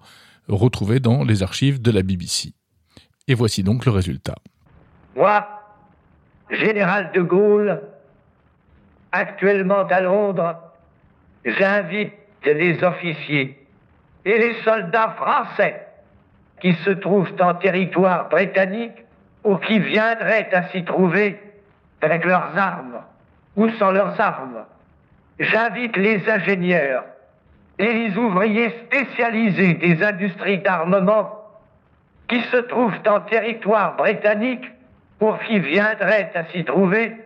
retrouvés 0.48 1.00
dans 1.00 1.24
les 1.24 1.42
archives 1.42 1.82
de 1.82 1.90
la 1.90 2.02
BBC. 2.02 2.54
Et 3.26 3.34
voici 3.34 3.64
donc 3.64 3.84
le 3.84 3.92
résultat. 3.92 4.36
Moi, 5.16 5.46
général 6.50 7.10
de 7.12 7.20
Gaulle, 7.22 7.82
actuellement 9.10 9.84
à 9.84 10.00
Londres, 10.00 10.56
j'invite 11.44 12.12
les 12.44 12.82
officiers 12.84 13.66
et 14.24 14.38
les 14.38 14.54
soldats 14.62 15.16
français 15.18 15.87
qui 16.60 16.72
se 16.84 16.90
trouvent 16.90 17.32
en 17.40 17.54
territoire 17.54 18.28
britannique 18.28 19.04
ou 19.44 19.56
qui 19.56 19.78
viendraient 19.78 20.48
à 20.52 20.64
s'y 20.68 20.84
trouver 20.84 21.40
avec 22.00 22.24
leurs 22.24 22.56
armes 22.56 23.00
ou 23.56 23.68
sans 23.70 23.90
leurs 23.90 24.20
armes. 24.20 24.64
J'invite 25.38 25.96
les 25.96 26.28
ingénieurs 26.28 27.04
et 27.78 27.92
les 27.92 28.16
ouvriers 28.16 28.70
spécialisés 28.86 29.74
des 29.74 30.02
industries 30.02 30.58
d'armement 30.58 31.38
qui 32.28 32.40
se 32.42 32.56
trouvent 32.56 33.00
en 33.06 33.20
territoire 33.20 33.96
britannique 33.96 34.66
ou 35.20 35.32
qui 35.46 35.58
viendraient 35.60 36.30
à 36.34 36.44
s'y 36.46 36.64
trouver 36.64 37.16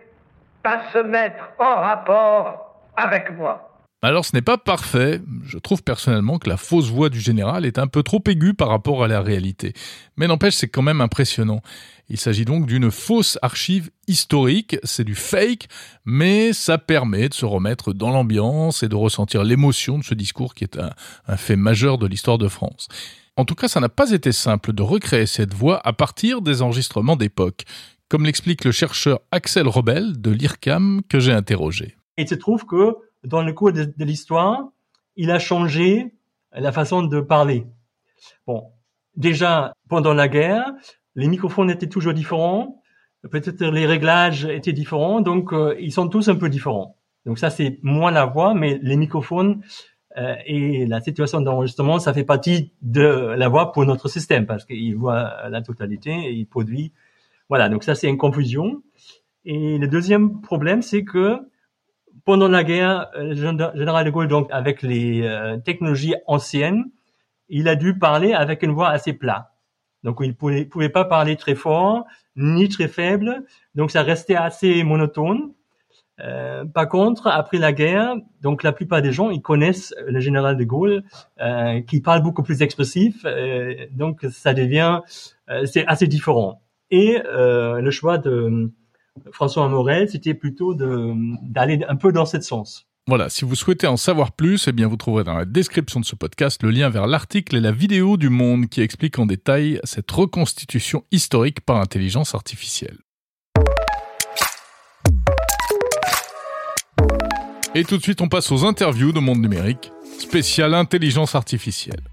à 0.63 0.91
se 0.91 0.99
mettre 0.99 1.49
en 1.59 1.75
rapport 1.75 2.75
avec 2.95 3.31
moi. 3.37 3.72
Alors 4.05 4.25
ce 4.25 4.35
n'est 4.35 4.41
pas 4.41 4.57
parfait, 4.57 5.21
je 5.45 5.57
trouve 5.57 5.81
personnellement 5.81 6.37
que 6.37 6.49
la 6.49 6.57
fausse 6.57 6.89
voix 6.89 7.07
du 7.07 7.21
général 7.21 7.65
est 7.65 7.79
un 7.79 7.87
peu 7.87 8.03
trop 8.03 8.21
aiguë 8.27 8.53
par 8.53 8.67
rapport 8.67 9.01
à 9.01 9.07
la 9.07 9.21
réalité. 9.21 9.71
Mais 10.17 10.27
n'empêche, 10.27 10.55
c'est 10.55 10.67
quand 10.67 10.81
même 10.81 10.99
impressionnant. 10.99 11.61
Il 12.09 12.17
s'agit 12.17 12.43
donc 12.43 12.65
d'une 12.65 12.91
fausse 12.91 13.39
archive 13.41 13.91
historique, 14.09 14.75
c'est 14.83 15.05
du 15.05 15.15
fake, 15.15 15.69
mais 16.03 16.51
ça 16.51 16.77
permet 16.77 17.29
de 17.29 17.33
se 17.33 17.45
remettre 17.45 17.93
dans 17.93 18.11
l'ambiance 18.11 18.83
et 18.83 18.89
de 18.89 18.95
ressentir 18.95 19.45
l'émotion 19.45 19.99
de 19.99 20.03
ce 20.03 20.13
discours 20.13 20.53
qui 20.53 20.65
est 20.65 20.77
un, 20.77 21.37
fait 21.37 21.55
majeur 21.55 21.97
de 21.97 22.05
l'histoire 22.05 22.37
de 22.37 22.49
France. 22.49 22.89
En 23.37 23.45
tout 23.45 23.55
cas, 23.55 23.69
ça 23.69 23.79
n'a 23.79 23.87
pas 23.87 24.11
été 24.11 24.33
simple 24.33 24.73
de 24.73 24.83
recréer 24.83 25.27
cette 25.27 25.53
voix 25.53 25.79
à 25.87 25.93
partir 25.93 26.41
des 26.41 26.61
enregistrements 26.61 27.15
d'époque, 27.15 27.63
comme 28.09 28.25
l'explique 28.25 28.65
le 28.65 28.73
chercheur 28.73 29.21
Axel 29.31 29.69
Robel 29.69 30.19
de 30.19 30.29
l'IRCAM 30.29 31.03
que 31.07 31.21
j'ai 31.21 31.31
interrogé. 31.31 31.95
Il 32.17 32.27
se 32.27 32.35
trouve 32.35 32.65
que 32.65 32.97
dans 33.23 33.41
le 33.41 33.53
cours 33.53 33.71
de, 33.71 33.91
l'histoire, 33.99 34.69
il 35.15 35.31
a 35.31 35.39
changé 35.39 36.13
la 36.51 36.71
façon 36.71 37.03
de 37.03 37.19
parler. 37.21 37.65
Bon, 38.47 38.71
déjà 39.15 39.73
pendant 39.89 40.13
la 40.13 40.27
guerre, 40.27 40.71
les 41.15 41.27
microphones 41.27 41.69
étaient 41.69 41.87
toujours 41.87 42.13
différents, 42.13 42.81
peut-être 43.29 43.63
les 43.65 43.85
réglages 43.85 44.45
étaient 44.45 44.73
différents, 44.73 45.21
donc 45.21 45.53
euh, 45.53 45.75
ils 45.79 45.91
sont 45.91 46.07
tous 46.07 46.29
un 46.29 46.35
peu 46.35 46.49
différents. 46.49 46.97
Donc 47.25 47.39
ça 47.39 47.49
c'est 47.49 47.79
moins 47.81 48.11
la 48.11 48.25
voix, 48.25 48.53
mais 48.53 48.79
les 48.81 48.97
microphones 48.97 49.61
euh, 50.17 50.35
et 50.45 50.85
la 50.85 51.01
situation 51.01 51.41
d'enregistrement, 51.41 51.99
ça 51.99 52.13
fait 52.13 52.25
partie 52.25 52.71
de 52.81 53.33
la 53.37 53.47
voix 53.47 53.71
pour 53.71 53.85
notre 53.85 54.07
système 54.09 54.45
parce 54.45 54.65
qu'il 54.65 54.95
voit 54.95 55.49
la 55.49 55.61
totalité 55.61 56.11
et 56.11 56.33
il 56.33 56.45
produit. 56.45 56.91
Voilà, 57.49 57.69
donc 57.69 57.83
ça 57.83 57.95
c'est 57.95 58.09
une 58.09 58.17
confusion. 58.17 58.81
Et 59.45 59.77
le 59.77 59.87
deuxième 59.87 60.41
problème, 60.41 60.81
c'est 60.81 61.03
que 61.03 61.39
pendant 62.25 62.47
la 62.47 62.63
guerre, 62.63 63.09
le 63.15 63.31
euh, 63.31 63.71
général 63.75 64.05
de 64.05 64.09
Gaulle, 64.09 64.27
donc 64.27 64.47
avec 64.51 64.81
les 64.81 65.23
euh, 65.23 65.57
technologies 65.57 66.15
anciennes, 66.27 66.85
il 67.49 67.67
a 67.67 67.75
dû 67.75 67.97
parler 67.97 68.33
avec 68.33 68.63
une 68.63 68.71
voix 68.71 68.89
assez 68.89 69.13
plate. 69.13 69.45
Donc 70.03 70.17
il 70.21 70.35
pouvait, 70.35 70.65
pouvait 70.65 70.89
pas 70.89 71.05
parler 71.05 71.35
très 71.35 71.55
fort 71.55 72.05
ni 72.35 72.67
très 72.67 72.87
faible, 72.87 73.43
donc 73.75 73.91
ça 73.91 74.03
restait 74.03 74.35
assez 74.35 74.83
monotone. 74.83 75.53
Euh, 76.19 76.63
par 76.65 76.87
contre, 76.89 77.27
après 77.27 77.57
la 77.57 77.73
guerre, 77.73 78.15
donc 78.41 78.63
la 78.63 78.71
plupart 78.71 79.01
des 79.01 79.11
gens 79.11 79.31
ils 79.31 79.41
connaissent 79.41 79.93
le 80.05 80.19
général 80.19 80.57
de 80.57 80.63
Gaulle, 80.63 81.03
euh, 81.41 81.81
qui 81.81 82.01
parle 82.01 82.21
beaucoup 82.21 82.43
plus 82.43 82.61
expressif, 82.61 83.23
euh, 83.25 83.73
donc 83.91 84.25
ça 84.31 84.53
devient 84.53 85.01
c'est 85.65 85.85
assez 85.87 86.07
différent. 86.07 86.61
Et 86.89 87.19
le 87.25 87.91
choix 87.91 88.17
de 88.17 88.71
François 89.31 89.67
Morel, 89.69 90.09
c'était 90.09 90.33
plutôt 90.33 90.73
d'aller 90.73 91.79
un 91.87 91.95
peu 91.95 92.11
dans 92.11 92.25
ce 92.25 92.41
sens. 92.41 92.87
Voilà, 93.05 93.29
si 93.29 93.43
vous 93.43 93.55
souhaitez 93.55 93.85
en 93.85 93.97
savoir 93.97 94.31
plus, 94.31 94.67
eh 94.69 94.71
bien 94.71 94.87
vous 94.87 94.95
trouverez 94.95 95.25
dans 95.25 95.33
la 95.33 95.43
description 95.43 95.99
de 95.99 96.05
ce 96.05 96.15
podcast 96.15 96.63
le 96.63 96.69
lien 96.71 96.89
vers 96.89 97.05
l'article 97.05 97.57
et 97.57 97.59
la 97.59 97.73
vidéo 97.73 98.15
du 98.15 98.29
Monde 98.29 98.69
qui 98.69 98.81
explique 98.81 99.19
en 99.19 99.25
détail 99.25 99.79
cette 99.83 100.09
reconstitution 100.09 101.03
historique 101.11 101.61
par 101.61 101.77
intelligence 101.77 102.33
artificielle. 102.33 102.97
Et 107.75 107.83
tout 107.83 107.97
de 107.97 108.03
suite, 108.03 108.21
on 108.21 108.29
passe 108.29 108.51
aux 108.51 108.65
interviews 108.65 109.11
de 109.11 109.19
Monde 109.19 109.41
Numérique, 109.41 109.91
spécial 110.19 110.73
intelligence 110.73 111.35
artificielle. 111.35 112.03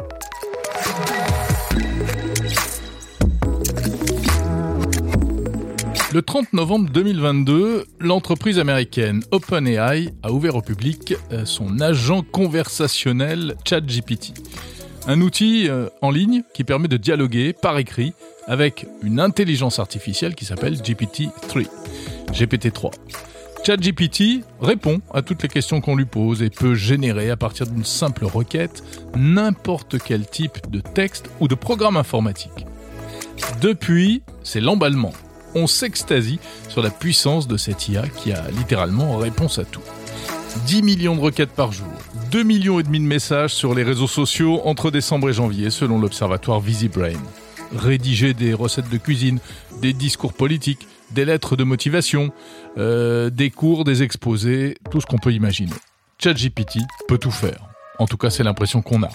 Le 6.12 6.22
30 6.22 6.54
novembre 6.54 6.90
2022, 6.90 7.84
l'entreprise 8.00 8.58
américaine 8.58 9.22
OpenAI 9.30 10.08
a 10.24 10.32
ouvert 10.32 10.56
au 10.56 10.60
public 10.60 11.14
euh, 11.30 11.44
son 11.44 11.78
agent 11.78 12.22
conversationnel 12.22 13.54
ChatGPT. 13.64 14.34
Un 15.06 15.20
outil 15.20 15.68
euh, 15.68 15.88
en 16.02 16.10
ligne 16.10 16.42
qui 16.52 16.64
permet 16.64 16.88
de 16.88 16.96
dialoguer 16.96 17.52
par 17.52 17.78
écrit 17.78 18.12
avec 18.48 18.88
une 19.04 19.20
intelligence 19.20 19.78
artificielle 19.78 20.34
qui 20.34 20.44
s'appelle 20.44 20.74
GPT-3. 20.74 21.68
GPT-3. 22.32 22.92
ChatGPT 23.64 24.44
répond 24.60 25.00
à 25.14 25.22
toutes 25.22 25.44
les 25.44 25.48
questions 25.48 25.80
qu'on 25.80 25.94
lui 25.94 26.06
pose 26.06 26.42
et 26.42 26.50
peut 26.50 26.74
générer 26.74 27.30
à 27.30 27.36
partir 27.36 27.68
d'une 27.68 27.84
simple 27.84 28.24
requête 28.24 28.82
n'importe 29.14 29.98
quel 30.04 30.26
type 30.26 30.72
de 30.72 30.80
texte 30.80 31.30
ou 31.38 31.46
de 31.46 31.54
programme 31.54 31.96
informatique. 31.96 32.66
Depuis, 33.60 34.22
c'est 34.42 34.60
l'emballement 34.60 35.12
on 35.54 35.66
s'extasie 35.66 36.38
sur 36.68 36.82
la 36.82 36.90
puissance 36.90 37.48
de 37.48 37.56
cette 37.56 37.88
IA 37.88 38.08
qui 38.08 38.32
a 38.32 38.50
littéralement 38.50 39.16
réponse 39.16 39.58
à 39.58 39.64
tout. 39.64 39.82
10 40.66 40.82
millions 40.82 41.16
de 41.16 41.20
requêtes 41.20 41.52
par 41.52 41.72
jour, 41.72 41.86
2 42.30 42.42
millions 42.42 42.80
et 42.80 42.82
demi 42.82 42.98
de 42.98 43.04
messages 43.04 43.54
sur 43.54 43.74
les 43.74 43.82
réseaux 43.82 44.08
sociaux 44.08 44.60
entre 44.64 44.90
décembre 44.90 45.30
et 45.30 45.32
janvier 45.32 45.70
selon 45.70 46.00
l'observatoire 46.00 46.60
VisiBrain. 46.60 47.12
Rédiger 47.74 48.34
des 48.34 48.52
recettes 48.52 48.90
de 48.90 48.98
cuisine, 48.98 49.38
des 49.80 49.92
discours 49.92 50.32
politiques, 50.32 50.88
des 51.12 51.24
lettres 51.24 51.56
de 51.56 51.64
motivation, 51.64 52.32
euh, 52.78 53.30
des 53.30 53.50
cours, 53.50 53.84
des 53.84 54.02
exposés, 54.02 54.76
tout 54.90 55.00
ce 55.00 55.06
qu'on 55.06 55.18
peut 55.18 55.32
imaginer. 55.32 55.72
ChatGPT 56.18 56.78
peut 57.08 57.18
tout 57.18 57.30
faire. 57.30 57.68
En 57.98 58.06
tout 58.06 58.16
cas, 58.16 58.30
c'est 58.30 58.42
l'impression 58.42 58.82
qu'on 58.82 59.02
a. 59.02 59.10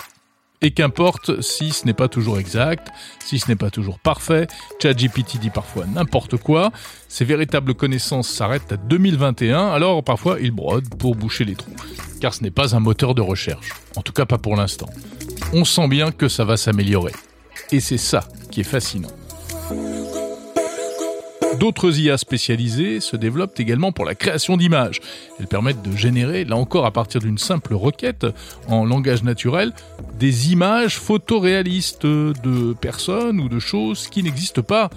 Et 0.61 0.71
qu'importe 0.71 1.41
si 1.41 1.71
ce 1.71 1.85
n'est 1.85 1.93
pas 1.93 2.07
toujours 2.07 2.39
exact, 2.39 2.89
si 3.19 3.39
ce 3.39 3.47
n'est 3.47 3.55
pas 3.55 3.69
toujours 3.69 3.99
parfait, 3.99 4.47
ChatGPT 4.81 5.37
dit 5.39 5.49
parfois 5.49 5.85
n'importe 5.85 6.37
quoi, 6.37 6.71
ses 7.07 7.25
véritables 7.25 7.75
connaissances 7.75 8.29
s'arrêtent 8.29 8.71
à 8.71 8.77
2021, 8.77 9.67
alors 9.67 10.03
parfois 10.03 10.37
il 10.41 10.51
brode 10.51 10.87
pour 10.95 11.15
boucher 11.15 11.45
les 11.45 11.55
trous. 11.55 11.75
Car 12.21 12.33
ce 12.33 12.43
n'est 12.43 12.51
pas 12.51 12.75
un 12.75 12.79
moteur 12.79 13.15
de 13.15 13.21
recherche, 13.21 13.69
en 13.95 14.01
tout 14.01 14.13
cas 14.13 14.25
pas 14.25 14.37
pour 14.37 14.55
l'instant. 14.55 14.89
On 15.53 15.65
sent 15.65 15.87
bien 15.87 16.11
que 16.11 16.27
ça 16.27 16.45
va 16.45 16.57
s'améliorer. 16.57 17.13
Et 17.71 17.79
c'est 17.79 17.97
ça 17.97 18.27
qui 18.51 18.61
est 18.61 18.63
fascinant. 18.63 19.11
D'autres 21.59 21.99
IA 21.99 22.17
spécialisées 22.17 22.99
se 22.99 23.15
développent 23.15 23.59
également 23.59 23.91
pour 23.91 24.05
la 24.05 24.15
création 24.15 24.57
d'images. 24.57 24.99
Elles 25.39 25.47
permettent 25.47 25.81
de 25.81 25.95
générer, 25.95 26.43
là 26.43 26.57
encore 26.57 26.85
à 26.85 26.91
partir 26.91 27.21
d'une 27.21 27.37
simple 27.37 27.73
requête 27.73 28.25
en 28.67 28.85
langage 28.85 29.23
naturel, 29.23 29.71
des 30.19 30.51
images 30.51 30.97
photoréalistes 30.97 32.05
de 32.05 32.73
personnes 32.73 33.39
ou 33.39 33.49
de 33.49 33.59
choses 33.59 34.07
qui 34.07 34.23
n'existent 34.23 34.63
pas, 34.63 34.89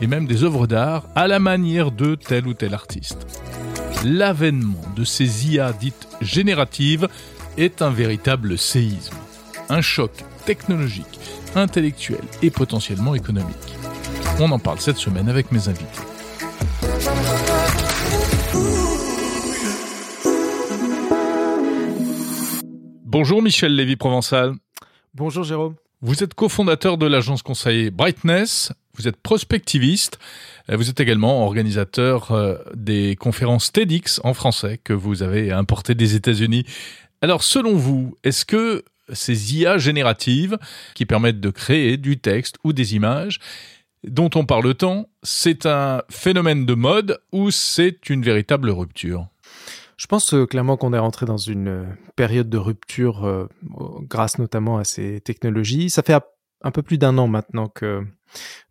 et 0.00 0.06
même 0.06 0.26
des 0.26 0.44
œuvres 0.44 0.66
d'art 0.66 1.06
à 1.14 1.28
la 1.28 1.38
manière 1.38 1.90
de 1.90 2.14
tel 2.14 2.46
ou 2.46 2.54
tel 2.54 2.74
artiste. 2.74 3.26
L'avènement 4.04 4.80
de 4.96 5.04
ces 5.04 5.48
IA 5.48 5.72
dites 5.72 6.08
génératives 6.20 7.08
est 7.58 7.82
un 7.82 7.90
véritable 7.90 8.56
séisme, 8.56 9.16
un 9.68 9.80
choc 9.80 10.12
technologique, 10.46 11.20
intellectuel 11.54 12.22
et 12.42 12.50
potentiellement 12.50 13.14
économique. 13.14 13.79
On 14.38 14.50
en 14.52 14.58
parle 14.58 14.80
cette 14.80 14.96
semaine 14.96 15.28
avec 15.28 15.50
mes 15.52 15.68
invités. 15.68 15.84
Bonjour 23.04 23.42
Michel 23.42 23.74
Lévy-Provençal. 23.74 24.54
Bonjour 25.14 25.44
Jérôme. 25.44 25.74
Vous 26.00 26.22
êtes 26.22 26.34
cofondateur 26.34 26.96
de 26.96 27.06
l'agence 27.06 27.42
conseiller 27.42 27.90
Brightness, 27.90 28.72
vous 28.94 29.08
êtes 29.08 29.16
prospectiviste, 29.16 30.18
vous 30.68 30.88
êtes 30.88 31.00
également 31.00 31.44
organisateur 31.44 32.32
euh, 32.32 32.56
des 32.74 33.16
conférences 33.16 33.72
TEDx 33.72 34.20
en 34.24 34.32
français 34.32 34.80
que 34.82 34.94
vous 34.94 35.22
avez 35.22 35.52
importées 35.52 35.94
des 35.94 36.14
États-Unis. 36.14 36.64
Alors 37.20 37.42
selon 37.42 37.74
vous, 37.74 38.16
est-ce 38.24 38.46
que 38.46 38.84
ces 39.12 39.56
IA 39.56 39.78
génératives 39.78 40.56
qui 40.94 41.06
permettent 41.06 41.40
de 41.40 41.50
créer 41.50 41.96
du 41.96 42.18
texte 42.18 42.56
ou 42.64 42.72
des 42.72 42.94
images 42.94 43.40
dont 44.04 44.30
on 44.34 44.44
parle 44.44 44.74
tant, 44.74 45.08
c'est 45.22 45.66
un 45.66 46.02
phénomène 46.10 46.66
de 46.66 46.74
mode 46.74 47.20
ou 47.32 47.50
c'est 47.50 48.08
une 48.08 48.22
véritable 48.22 48.70
rupture? 48.70 49.28
Je 49.96 50.06
pense 50.06 50.32
euh, 50.32 50.46
clairement 50.46 50.78
qu'on 50.78 50.94
est 50.94 50.98
rentré 50.98 51.26
dans 51.26 51.36
une 51.36 51.68
euh, 51.68 51.84
période 52.16 52.48
de 52.48 52.56
rupture 52.56 53.26
euh, 53.26 53.48
grâce 54.08 54.38
notamment 54.38 54.78
à 54.78 54.84
ces 54.84 55.20
technologies. 55.20 55.90
Ça 55.90 56.02
fait 56.02 56.14
un 56.62 56.70
peu 56.70 56.82
plus 56.82 56.98
d'un 56.98 57.18
an 57.18 57.26
maintenant 57.26 57.68
que 57.68 58.04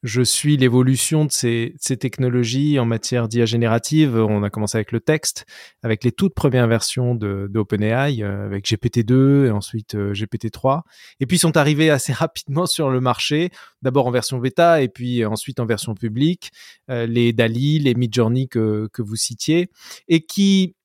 je 0.04 0.22
suis 0.22 0.56
l'évolution 0.56 1.26
de 1.26 1.32
ces, 1.32 1.76
technologies 2.00 2.80
en 2.80 2.86
matière 2.86 3.28
d'IA 3.28 3.46
générative. 3.46 4.16
On 4.16 4.44
a 4.44 4.50
commencé 4.50 4.78
avec 4.78 4.92
le 4.92 5.02
texte, 5.02 5.46
avec 5.84 6.04
les 6.04 6.12
toutes 6.12 6.34
premières 6.34 6.68
versions 6.68 7.16
de, 7.16 7.50
OpenAI, 7.54 8.24
euh, 8.24 8.46
avec 8.46 8.66
GPT-2 8.66 9.48
et 9.48 9.52
ensuite 9.52 9.96
euh, 9.96 10.14
GPT-3. 10.14 10.82
Et 11.20 11.26
puis 11.26 11.38
sont 11.38 11.58
arrivés 11.58 11.90
assez 11.90 12.14
rapidement 12.14 12.66
sur 12.66 12.90
le 12.90 13.02
marché, 13.02 13.50
d'abord 13.82 14.08
en 14.08 14.12
version 14.12 14.38
bêta 14.38 14.82
et 14.82 14.88
puis 14.88 15.26
ensuite 15.26 15.60
en 15.60 15.66
version 15.66 15.94
publique, 15.94 16.52
euh, 16.90 17.06
les 17.06 17.34
DALI, 17.34 17.80
les 17.80 17.96
Midjourney 17.96 18.48
que, 18.48 18.88
que 18.94 19.02
vous 19.02 19.18
citiez, 19.18 19.70
et 20.08 20.22
qui 20.22 20.76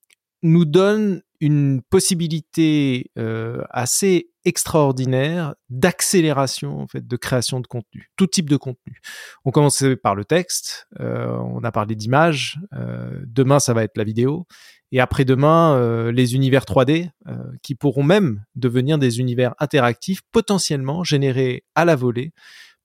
nous 0.45 0.65
donne 0.65 1.23
une 1.41 1.83
possibilité 1.83 3.11
euh, 3.19 3.63
assez 3.71 4.31
extraordinaire 4.45 5.55
d'accélération 5.69 6.79
en 6.79 6.87
fait 6.87 7.07
de 7.07 7.17
création 7.17 7.61
de 7.61 7.67
contenu, 7.67 8.11
tout 8.17 8.27
type 8.27 8.49
de 8.49 8.57
contenu. 8.57 9.01
On 9.45 9.51
commençait 9.51 9.97
par 9.97 10.15
le 10.15 10.25
texte, 10.25 10.87
euh, 11.01 11.37
on 11.39 11.65
a 11.65 11.73
parlé 11.73 11.97
d'images, 11.97 12.59
euh, 12.75 13.21
demain 13.27 13.59
ça 13.59 13.75
va 13.75 13.85
être 13.85 13.97
la 13.97 14.05
vidéo, 14.05 14.47
et 14.93 15.01
après-demain 15.01 15.77
euh, 15.77 16.13
les 16.13 16.37
univers 16.37 16.65
3D 16.65 17.11
euh, 17.27 17.35
qui 17.63 17.75
pourront 17.75 18.05
même 18.05 18.45
devenir 18.55 18.97
des 18.97 19.19
univers 19.19 19.55
interactifs 19.59 20.23
potentiellement 20.31 21.03
générés 21.03 21.65
à 21.75 21.85
la 21.85 21.97
volée 21.97 22.33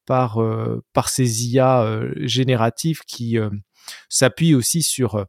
par 0.06 0.42
euh, 0.42 0.84
par 0.94 1.10
ces 1.10 1.48
IA 1.48 2.02
génératifs 2.16 3.02
qui 3.06 3.38
s'appuient 4.10 4.56
aussi 4.56 4.82
sur 4.82 5.26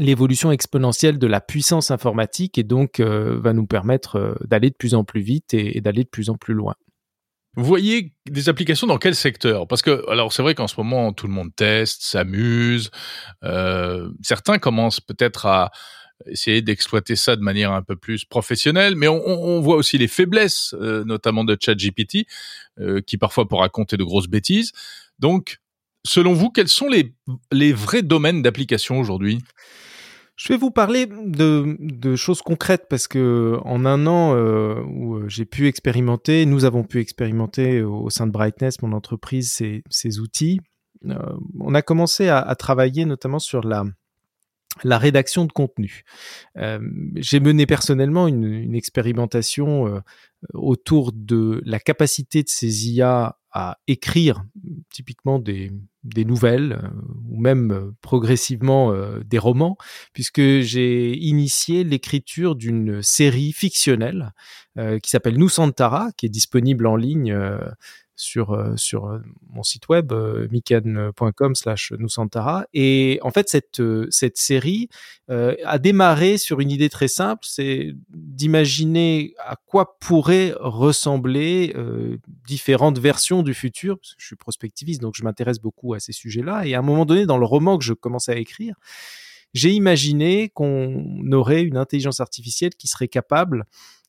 l'évolution 0.00 0.50
exponentielle 0.50 1.18
de 1.18 1.26
la 1.26 1.40
puissance 1.40 1.90
informatique 1.90 2.58
et 2.58 2.64
donc 2.64 3.00
euh, 3.00 3.38
va 3.40 3.52
nous 3.52 3.66
permettre 3.66 4.16
euh, 4.16 4.34
d'aller 4.44 4.70
de 4.70 4.74
plus 4.74 4.94
en 4.94 5.04
plus 5.04 5.20
vite 5.20 5.54
et, 5.54 5.80
d'aller 5.80 6.04
de 6.04 6.08
plus 6.08 6.30
en 6.30 6.36
plus 6.36 6.54
loin. 6.54 6.74
Vous 7.56 7.64
voyez 7.64 8.12
des 8.28 8.48
applications 8.48 8.88
dans 8.88 8.98
quel 8.98 9.14
secteur? 9.14 9.68
Parce 9.68 9.82
que, 9.82 10.10
alors 10.10 10.32
c'est 10.32 10.42
vrai 10.42 10.56
qu'en 10.56 10.66
ce 10.66 10.74
moment, 10.76 11.12
tout 11.12 11.28
le 11.28 11.32
monde 11.32 11.54
teste, 11.54 12.02
s'amuse. 12.02 12.90
Euh, 13.44 14.10
certains 14.22 14.58
commencent 14.58 15.00
peut-être 15.00 15.46
à 15.46 15.70
essayer 16.26 16.62
d'exploiter 16.62 17.14
ça 17.14 17.36
de 17.36 17.42
manière 17.42 17.70
un 17.70 17.82
peu 17.82 17.94
plus 17.94 18.24
professionnelle, 18.24 18.96
mais 18.96 19.06
on, 19.06 19.60
voit 19.60 19.76
aussi 19.76 19.98
les 19.98 20.08
faiblesses, 20.08 20.72
notamment 20.80 21.44
de 21.44 21.56
ChatGPT, 21.60 22.26
qui 23.04 23.18
parfois 23.18 23.48
peut 23.48 23.56
raconter 23.56 23.96
de 23.96 24.04
grosses 24.04 24.28
bêtises. 24.28 24.70
Donc, 25.18 25.58
selon 26.06 26.32
vous, 26.32 26.50
quels 26.50 26.68
sont 26.68 26.88
les 26.88 27.72
vrais 27.72 28.02
domaines 28.02 28.42
d'application 28.42 29.00
aujourd'hui? 29.00 29.40
Je 30.36 30.52
vais 30.52 30.56
vous 30.56 30.72
parler 30.72 31.06
de, 31.06 31.76
de, 31.78 32.16
choses 32.16 32.42
concrètes 32.42 32.86
parce 32.90 33.06
que 33.06 33.58
en 33.64 33.84
un 33.84 34.06
an 34.06 34.34
euh, 34.34 34.82
où 34.82 35.28
j'ai 35.28 35.44
pu 35.44 35.68
expérimenter, 35.68 36.44
nous 36.44 36.64
avons 36.64 36.82
pu 36.82 37.00
expérimenter 37.00 37.82
au 37.82 38.10
sein 38.10 38.26
de 38.26 38.32
Brightness, 38.32 38.82
mon 38.82 38.92
entreprise, 38.92 39.52
ces, 39.52 39.84
ces 39.90 40.18
outils. 40.18 40.60
Euh, 41.06 41.16
on 41.60 41.74
a 41.74 41.82
commencé 41.82 42.28
à, 42.28 42.40
à, 42.40 42.54
travailler 42.56 43.04
notamment 43.04 43.38
sur 43.38 43.62
la 43.62 43.84
la 44.82 44.98
rédaction 44.98 45.44
de 45.44 45.52
contenu. 45.52 46.02
Euh, 46.56 46.80
j'ai 47.16 47.38
mené 47.38 47.66
personnellement 47.66 48.26
une, 48.26 48.44
une 48.44 48.74
expérimentation 48.74 49.86
euh, 49.86 50.00
autour 50.52 51.12
de 51.12 51.62
la 51.64 51.78
capacité 51.78 52.42
de 52.42 52.48
ces 52.48 52.90
IA 52.90 53.38
à 53.54 53.78
écrire 53.86 54.44
typiquement 54.90 55.38
des, 55.38 55.70
des 56.02 56.24
nouvelles 56.24 56.72
euh, 56.72 56.88
ou 57.30 57.40
même 57.40 57.70
euh, 57.70 57.92
progressivement 58.02 58.92
euh, 58.92 59.20
des 59.24 59.38
romans, 59.38 59.78
puisque 60.12 60.60
j'ai 60.60 61.16
initié 61.16 61.84
l'écriture 61.84 62.56
d'une 62.56 63.00
série 63.00 63.52
fictionnelle 63.52 64.32
euh, 64.76 64.98
qui 64.98 65.10
s'appelle 65.10 65.38
Nous 65.38 65.48
Santara, 65.48 66.10
qui 66.16 66.26
est 66.26 66.30
disponible 66.30 66.86
en 66.88 66.96
ligne 66.96 67.32
sur 68.16 68.52
euh, 68.52 68.76
sur 68.76 69.06
euh, 69.06 69.18
mon 69.50 69.62
site 69.62 69.88
web 69.88 70.12
euh, 70.12 70.46
mikan.com 70.50 71.54
slash 71.54 71.92
et 72.72 73.18
en 73.22 73.30
fait 73.30 73.48
cette 73.48 73.82
cette 74.10 74.36
série 74.36 74.88
euh, 75.30 75.54
a 75.64 75.78
démarré 75.78 76.38
sur 76.38 76.60
une 76.60 76.70
idée 76.70 76.88
très 76.88 77.08
simple 77.08 77.40
c'est 77.42 77.92
d'imaginer 78.10 79.34
à 79.38 79.56
quoi 79.66 79.98
pourraient 79.98 80.54
ressembler 80.58 81.72
euh, 81.76 82.18
différentes 82.46 82.98
versions 82.98 83.42
du 83.42 83.54
futur 83.54 83.98
je 84.18 84.26
suis 84.26 84.36
prospectiviste 84.36 85.00
donc 85.00 85.14
je 85.16 85.24
m'intéresse 85.24 85.58
beaucoup 85.58 85.94
à 85.94 86.00
ces 86.00 86.12
sujets 86.12 86.42
là 86.42 86.66
et 86.66 86.74
à 86.74 86.78
un 86.78 86.82
moment 86.82 87.06
donné 87.06 87.26
dans 87.26 87.38
le 87.38 87.46
roman 87.46 87.78
que 87.78 87.84
je 87.84 87.94
commençais 87.94 88.32
à 88.32 88.36
écrire 88.36 88.76
j'ai 89.54 89.70
imaginé 89.70 90.50
qu'on 90.50 91.30
aurait 91.32 91.62
une 91.62 91.76
intelligence 91.76 92.20
artificielle 92.20 92.74
qui 92.76 92.88
serait 92.88 93.08
capable 93.08 93.64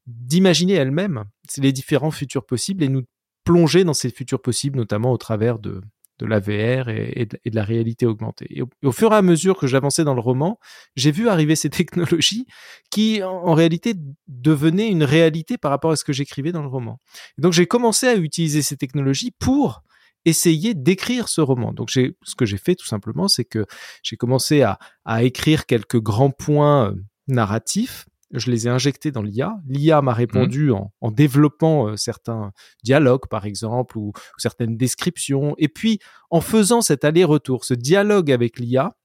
d'imaginer 0.07 0.73
elle-même 0.73 1.25
les 1.57 1.71
différents 1.71 2.11
futurs 2.11 2.45
possibles 2.45 2.83
et 2.83 2.89
nous 2.89 3.03
plonger 3.45 3.85
dans 3.85 3.93
ces 3.93 4.09
futurs 4.09 4.41
possibles, 4.41 4.77
notamment 4.77 5.13
au 5.13 5.17
travers 5.17 5.59
de, 5.59 5.81
de 6.19 6.25
la 6.25 6.37
et, 6.47 7.25
de, 7.25 7.39
la 7.45 7.63
réalité 7.63 8.05
augmentée. 8.05 8.47
Et 8.49 8.61
au, 8.61 8.91
fur 8.91 9.13
et 9.13 9.15
à 9.15 9.21
mesure 9.21 9.57
que 9.57 9.67
j'avançais 9.67 10.03
dans 10.03 10.13
le 10.13 10.19
roman, 10.21 10.59
j'ai 10.95 11.11
vu 11.11 11.29
arriver 11.29 11.55
ces 11.55 11.69
technologies 11.81 12.47
qui, 12.89 13.23
en, 13.23 13.29
en, 13.29 13.53
réalité, 13.53 13.93
devenaient 14.27 14.89
une 14.89 15.03
réalité 15.03 15.57
par 15.57 15.71
rapport 15.71 15.91
à 15.91 15.95
ce 15.95 16.03
que 16.03 16.13
j'écrivais 16.13 16.51
dans 16.51 16.61
le 16.61 16.67
roman. 16.67 16.99
Donc, 17.37 17.53
j'ai 17.53 17.67
commencé 17.67 18.07
à 18.07 18.15
utiliser 18.15 18.61
ces 18.61 18.75
technologies 18.75 19.31
pour 19.31 19.83
essayer 20.25 20.73
d'écrire 20.73 21.29
ce 21.29 21.41
roman. 21.41 21.71
Donc, 21.71 21.89
j'ai, 21.89 22.17
ce 22.23 22.35
que 22.35 22.45
j'ai 22.45 22.57
fait, 22.57 22.75
tout 22.75 22.87
simplement, 22.87 23.27
c'est 23.27 23.45
que 23.45 23.65
j'ai 24.01 24.17
commencé 24.17 24.63
à, 24.63 24.79
à 25.05 25.23
écrire 25.23 25.65
quelques 25.65 26.01
grands 26.01 26.31
points 26.31 26.89
euh, 26.89 26.95
narratifs 27.27 28.07
je 28.39 28.51
les 28.51 28.67
ai 28.67 28.69
injectés 28.69 29.11
dans 29.11 29.21
l'IA. 29.21 29.57
L'IA 29.67 30.01
m'a 30.01 30.13
répondu 30.13 30.69
mmh. 30.69 30.73
en, 30.73 30.93
en, 31.01 31.11
développant 31.11 31.87
euh, 31.87 31.97
certains 31.97 32.51
dialogues, 32.83 33.27
par 33.29 33.45
exemple, 33.45 33.97
ou, 33.97 34.09
ou, 34.09 34.39
certaines 34.39 34.77
descriptions. 34.77 35.55
Et 35.57 35.67
puis, 35.67 35.99
en 36.29 36.41
faisant 36.41 36.81
cet 36.81 37.05
aller-retour, 37.05 37.65
ce 37.65 37.73
dialogue 37.73 38.31
avec 38.31 38.59
l'IA, 38.59 38.95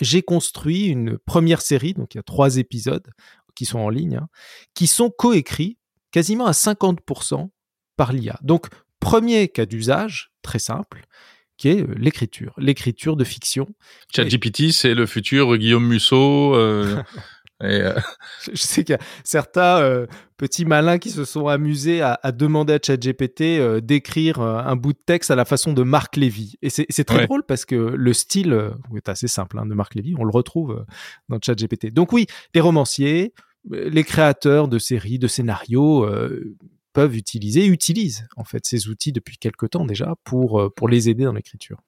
j'ai 0.00 0.22
construit 0.22 0.86
une 0.86 1.18
première 1.18 1.60
série, 1.60 1.94
donc 1.94 2.14
il 2.14 2.18
y 2.18 2.20
a 2.20 2.24
trois 2.24 2.56
épisodes 2.56 3.08
qui 3.54 3.64
sont 3.64 3.78
en 3.78 3.88
ligne, 3.88 4.16
hein, 4.16 4.28
qui 4.74 4.86
sont 4.86 5.10
coécrits 5.10 5.78
quasiment 6.10 6.46
à 6.46 6.52
50% 6.52 7.48
par 7.96 8.12
l'IA. 8.12 8.38
Donc, 8.42 8.68
premier 9.00 9.48
cas 9.48 9.66
d'usage, 9.66 10.32
très 10.42 10.58
simple, 10.58 11.04
qui 11.56 11.68
est 11.68 11.82
euh, 11.82 11.94
l'écriture, 11.96 12.54
l'écriture 12.58 13.16
de 13.16 13.24
fiction. 13.24 13.68
ChatGPT, 14.14 14.72
c'est 14.72 14.94
le 14.94 15.06
futur 15.06 15.56
Guillaume 15.56 15.86
Musso. 15.86 16.54
Euh... 16.54 17.02
Et 17.62 17.80
euh... 17.80 17.98
Je 18.52 18.60
sais 18.60 18.84
qu'il 18.84 18.94
y 18.94 18.96
a 18.96 19.02
certains 19.22 19.80
euh, 19.80 20.06
petits 20.36 20.64
malins 20.64 20.98
qui 20.98 21.10
se 21.10 21.24
sont 21.24 21.46
amusés 21.46 22.02
à, 22.02 22.18
à 22.22 22.32
demander 22.32 22.74
à 22.74 22.78
ChatGPT 22.84 23.42
euh, 23.42 23.80
d'écrire 23.80 24.40
un 24.40 24.76
bout 24.76 24.92
de 24.92 24.98
texte 25.04 25.30
à 25.30 25.36
la 25.36 25.44
façon 25.44 25.72
de 25.72 25.82
Marc 25.82 26.16
Lévy. 26.16 26.56
Et 26.62 26.70
c'est 26.70 27.04
très 27.04 27.18
ouais. 27.18 27.26
drôle 27.26 27.44
parce 27.44 27.64
que 27.64 27.74
le 27.74 28.12
style 28.12 28.72
est 28.96 29.08
assez 29.08 29.28
simple 29.28 29.58
hein, 29.58 29.66
de 29.66 29.74
Marc 29.74 29.94
Lévy, 29.94 30.14
on 30.18 30.24
le 30.24 30.30
retrouve 30.30 30.84
dans 31.28 31.38
ChatGPT. 31.40 31.92
Donc 31.92 32.12
oui, 32.12 32.26
les 32.54 32.60
romanciers, 32.60 33.34
les 33.70 34.04
créateurs 34.04 34.68
de 34.68 34.78
séries, 34.78 35.18
de 35.18 35.28
scénarios 35.28 36.08
peuvent 36.92 37.16
utiliser, 37.16 37.66
utilisent 37.66 38.26
en 38.36 38.44
fait 38.44 38.66
ces 38.66 38.88
outils 38.88 39.12
depuis 39.12 39.38
quelque 39.38 39.66
temps 39.66 39.84
déjà 39.84 40.14
pour, 40.24 40.72
pour 40.74 40.88
les 40.88 41.08
aider 41.08 41.24
dans 41.24 41.32
l'écriture. 41.32 41.80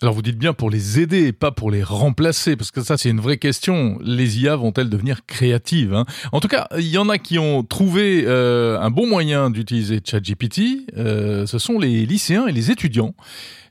Alors 0.00 0.14
vous 0.14 0.22
dites 0.22 0.38
bien 0.38 0.52
pour 0.52 0.70
les 0.70 1.00
aider 1.00 1.26
et 1.26 1.32
pas 1.32 1.50
pour 1.50 1.72
les 1.72 1.82
remplacer, 1.82 2.54
parce 2.54 2.70
que 2.70 2.82
ça 2.82 2.96
c'est 2.96 3.10
une 3.10 3.20
vraie 3.20 3.38
question. 3.38 3.98
Les 4.00 4.38
IA 4.40 4.54
vont-elles 4.54 4.90
devenir 4.90 5.26
créatives 5.26 5.92
hein? 5.92 6.04
En 6.30 6.38
tout 6.38 6.46
cas, 6.46 6.68
il 6.76 6.86
y 6.86 6.98
en 6.98 7.08
a 7.08 7.18
qui 7.18 7.38
ont 7.38 7.64
trouvé 7.64 8.22
euh, 8.24 8.78
un 8.78 8.90
bon 8.90 9.08
moyen 9.08 9.50
d'utiliser 9.50 10.00
ChatGPT. 10.04 10.86
Euh, 10.96 11.46
ce 11.46 11.58
sont 11.58 11.80
les 11.80 12.06
lycéens 12.06 12.46
et 12.46 12.52
les 12.52 12.70
étudiants. 12.70 13.14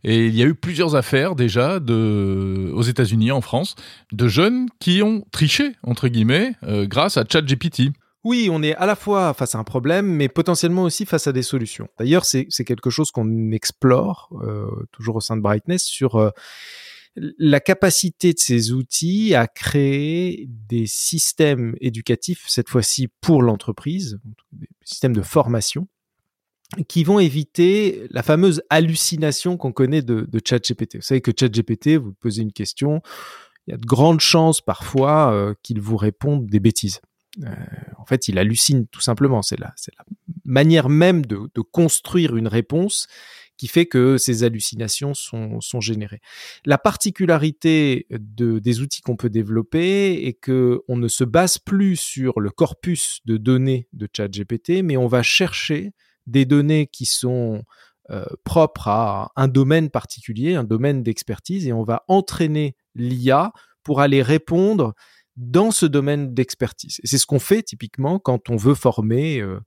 Et 0.04 0.28
il 0.28 0.36
y 0.36 0.44
a 0.44 0.46
eu 0.46 0.54
plusieurs 0.54 0.96
affaires 0.96 1.34
déjà 1.34 1.80
de, 1.80 2.72
aux 2.74 2.84
États-Unis, 2.84 3.32
en 3.32 3.42
France, 3.42 3.76
de 4.12 4.28
jeunes 4.28 4.68
qui 4.80 5.02
ont 5.02 5.24
triché 5.32 5.74
entre 5.84 6.10
guillemets 6.10 6.54
euh, 6.64 6.86
grâce 6.86 7.16
à 7.16 7.24
ChatGPT. 7.30 7.92
Oui, 8.28 8.50
on 8.52 8.62
est 8.62 8.76
à 8.76 8.86
la 8.86 8.98
fois 8.98 9.34
face 9.34 9.56
à 9.56 9.58
un 9.58 9.64
problème, 9.64 10.06
mais 10.06 10.28
potentiellement 10.28 10.84
aussi 10.84 11.06
face 11.06 11.28
à 11.28 11.32
des 11.32 11.44
solutions. 11.44 11.88
D'ailleurs, 11.98 12.26
c'est 12.26 12.66
quelque 12.66 12.90
chose 12.90 13.10
qu'on 13.10 13.52
explore, 13.52 14.30
euh, 14.42 14.68
toujours 14.92 15.16
au 15.16 15.22
sein 15.22 15.38
de 15.38 15.42
Brightness, 15.42 15.86
sur 15.86 16.18
euh, 16.18 16.32
la 17.16 17.62
capacité 17.62 18.34
de 18.34 18.38
ces 18.40 18.74
outils 18.74 19.34
à 19.34 19.48
créer 19.48 20.46
des 20.50 20.88
systèmes 20.88 21.78
éducatifs, 21.80 22.44
cette 22.50 22.68
fois-ci 22.68 23.08
pour 23.22 23.42
l'entreprise, 23.42 24.20
des 24.52 24.68
systèmes 24.84 25.16
de 25.16 25.22
formation, 25.22 25.88
qui 26.90 27.06
vont 27.06 27.20
éviter 27.20 28.08
la 28.10 28.24
fameuse 28.24 28.62
hallucination 28.70 29.56
qu'on 29.56 29.72
connaît 29.72 30.02
de, 30.02 30.28
de 30.30 30.42
ChatGPT. 30.46 30.98
Vous 30.98 31.02
savez 31.02 31.22
que 31.22 31.32
ChatGPT, 31.32 31.96
vous 31.96 32.12
posez 32.12 32.42
une 32.42 32.52
question, 32.52 33.02
il 33.68 33.72
y 33.72 33.74
a 33.74 33.78
de 33.78 33.86
grandes 33.86 34.20
chances 34.20 34.60
parfois 34.60 35.32
euh, 35.32 35.54
qu'il 35.64 35.80
vous 35.80 35.96
réponde 35.96 36.48
des 36.48 36.60
bêtises. 36.60 37.00
Euh, 37.44 37.50
en 37.98 38.06
fait, 38.06 38.28
il 38.28 38.40
hallucine 38.40 38.88
tout 38.88 39.02
simplement. 39.02 39.42
C'est 39.42 39.60
la, 39.60 39.74
manière 40.46 40.90
même 40.90 41.26
de, 41.26 41.50
construire 41.72 42.36
une 42.36 42.48
réponse 42.48 43.08
qui 43.58 43.68
fait 43.68 43.88
que 43.88 44.18
ces 44.18 44.44
hallucinations 44.44 45.14
sont, 45.14 45.60
générées. 45.80 46.22
La 46.66 46.78
particularité 46.78 48.06
de, 48.12 48.60
des 48.60 48.82
outils 48.82 49.02
qu'on 49.02 49.18
peut 49.18 49.30
développer 49.30 50.28
est 50.28 50.34
que 50.34 50.82
on 50.88 50.96
ne 50.96 51.08
se 51.08 51.24
base 51.24 51.58
plus 51.58 51.96
sur 51.96 52.40
le 52.40 52.52
corpus 52.52 53.20
de 53.26 53.38
données 53.38 53.88
de 53.94 54.08
ChatGPT, 54.16 54.84
mais 54.84 54.96
on 54.96 55.08
va 55.08 55.24
chercher 55.24 55.92
des 56.28 56.46
données 56.46 56.88
qui 56.88 57.06
sont 57.06 57.64
euh, 58.10 58.26
propres 58.44 58.88
à 58.88 59.32
un 59.36 59.48
domaine 59.48 59.90
particulier, 59.90 60.56
un 60.56 60.64
domaine 60.64 61.04
d'expertise, 61.04 61.68
et 61.68 61.74
on 61.74 61.84
va 61.84 62.04
entraîner 62.08 62.76
l'IA 62.96 63.52
pour 63.84 64.02
aller 64.02 64.22
répondre 64.22 64.94
dans 65.38 65.70
ce 65.70 65.86
domaine 65.86 66.34
d'expertise. 66.34 67.00
Et 67.04 67.08
c'est 67.08 67.20
ce 67.20 67.28
qu'on 67.28 67.40
fait 67.40 67.62
typiquement 67.62 68.20
quand 68.20 68.50
on 68.50 68.58
veut 68.58 68.74
former 68.74 69.40
euh, 69.40 69.60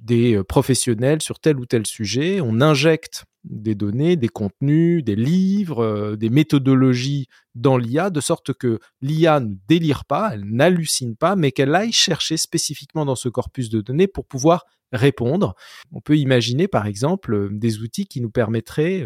des 0.00 0.36
euh, 0.36 0.44
professionnels 0.44 1.20
sur 1.20 1.40
tel 1.40 1.58
ou 1.58 1.66
tel 1.66 1.86
sujet, 1.86 2.40
on 2.40 2.60
injecte 2.60 3.24
des 3.42 3.74
données, 3.74 4.16
des 4.16 4.28
contenus, 4.28 5.02
des 5.02 5.16
livres, 5.16 5.82
euh, 5.82 6.16
des 6.16 6.30
méthodologies 6.30 7.26
dans 7.56 7.78
l'IA, 7.78 8.10
de 8.10 8.20
sorte 8.20 8.52
que 8.52 8.78
l'IA 9.00 9.40
ne 9.40 9.54
délire 9.66 10.04
pas, 10.04 10.30
elle 10.34 10.44
n'hallucine 10.44 11.16
pas, 11.16 11.34
mais 11.34 11.50
qu'elle 11.50 11.74
aille 11.74 11.92
chercher 11.92 12.36
spécifiquement 12.36 13.04
dans 13.04 13.16
ce 13.16 13.28
corpus 13.28 13.70
de 13.70 13.80
données 13.80 14.08
pour 14.08 14.26
pouvoir 14.26 14.66
répondre. 14.92 15.54
On 15.92 16.00
peut 16.00 16.16
imaginer 16.16 16.68
par 16.68 16.86
exemple 16.86 17.48
des 17.52 17.80
outils 17.80 18.06
qui 18.06 18.20
nous 18.20 18.30
permettraient 18.30 19.04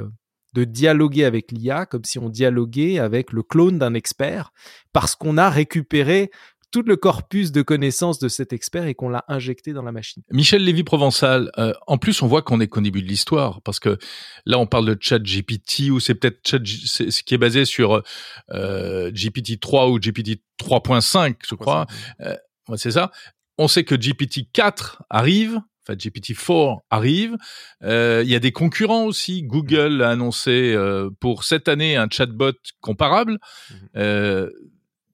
de 0.55 0.65
dialoguer 0.65 1.25
avec 1.25 1.53
l'IA 1.53 1.85
comme 1.87 2.05
si 2.05 2.19
on 2.19 2.29
dialoguait 2.29 2.99
avec 2.99 3.33
le 3.33 3.43
clone 3.43 3.79
d'un 3.79 3.95
expert, 3.95 4.53
parce 4.93 5.17
qu'on 5.17 5.37
a 5.37 5.51
récupéré 5.51 6.31
tout 6.71 6.83
le 6.83 6.97
corpus 6.97 7.53
de 7.53 7.63
connaissances 7.63 8.19
de 8.19 8.27
cet 8.27 8.53
expert 8.53 8.87
et 8.87 8.95
qu'on 8.95 9.09
l'a 9.09 9.25
injecté 9.29 9.73
dans 9.73 9.83
la 9.83 9.93
machine. 9.93 10.25
Michel 10.33 10.65
Lévy-Provençal, 10.65 11.53
euh, 11.57 11.73
en 11.87 11.99
plus 11.99 12.21
on 12.21 12.27
voit 12.27 12.43
qu'on 12.43 12.61
est 12.61 12.67
qu'au 12.67 12.81
début 12.81 13.01
de 13.01 13.07
l'histoire, 13.07 13.63
parce 13.63 13.79
que 13.79 13.97
là 14.45 14.59
on 14.59 14.67
parle 14.67 14.87
de 14.87 14.97
chat 15.01 15.21
GPT, 15.21 15.91
ou 15.93 16.01
c'est 16.01 16.17
peut-être 16.17 16.41
chat, 16.45 16.59
ce 16.65 17.23
qui 17.23 17.35
est 17.35 17.39
basé 17.39 17.65
sur 17.65 18.03
euh, 18.51 19.13
GPT 19.13 19.61
3 19.61 19.89
ou 19.89 20.01
GPT 20.01 20.41
3.5, 20.61 21.37
je 21.49 21.55
crois. 21.55 21.87
Euh, 22.23 22.35
c'est 22.75 22.91
ça. 22.91 23.13
On 23.57 23.69
sait 23.69 23.85
que 23.85 23.95
GPT 23.95 24.51
4 24.53 25.05
arrive, 25.11 25.61
enfin 25.87 25.97
GPT-4 25.97 26.81
arrive. 26.91 27.37
Euh, 27.83 28.23
il 28.25 28.31
y 28.31 28.35
a 28.35 28.41
des 28.41 28.53
concurrents 28.53 29.05
aussi. 29.05 29.43
Google 29.43 30.03
a 30.03 30.11
annoncé 30.11 30.73
euh, 30.75 31.11
pour 31.21 31.45
cette 31.45 31.69
année 31.69 31.97
un 31.97 32.09
chatbot 32.11 32.53
comparable. 32.81 33.39
Mmh 33.71 33.75
euh, 33.97 34.51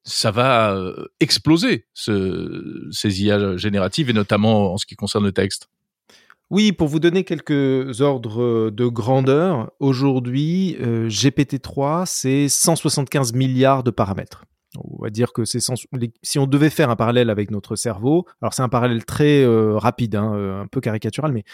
ça 0.03 0.31
va 0.31 0.75
exploser 1.21 1.87
ce, 1.93 2.89
ces 2.91 3.23
IA 3.23 3.59
génératives 3.59 4.09
et 4.09 4.15
notamment 4.15 4.73
en 4.73 4.79
ce 4.79 4.87
qui 4.87 4.97
concerne 4.97 5.25
le 5.25 5.31
texte. 5.31 5.69
Oui, 6.51 6.73
pour 6.73 6.89
vous 6.89 6.99
donner 6.99 7.23
quelques 7.23 8.01
ordres 8.01 8.71
de 8.71 8.87
grandeur, 8.89 9.71
aujourd'hui, 9.79 10.77
euh, 10.81 11.09
GPT-3, 11.09 12.07
c'est 12.07 12.49
175 12.49 13.35
milliards 13.35 13.85
de 13.85 13.93
paramètres. 13.93 14.45
On 14.77 15.03
va 15.03 15.11
dire 15.11 15.33
que 15.33 15.45
c'est 15.45 15.59
si 16.23 16.39
on 16.39 16.47
devait 16.47 16.71
faire 16.71 16.91
un 16.91 16.97
parallèle 16.97 17.31
avec 17.31 17.51
notre 17.51 17.75
cerveau, 17.77 18.27
alors 18.41 18.55
c'est 18.55 18.63
un 18.63 18.69
parallèle 18.69 19.05
très 19.05 19.43
euh, 19.43 19.77
rapide, 19.77 20.15
hein, 20.15 20.63
un 20.63 20.67
peu 20.67 20.81
caricatural, 20.81 21.33
mais 21.33 21.45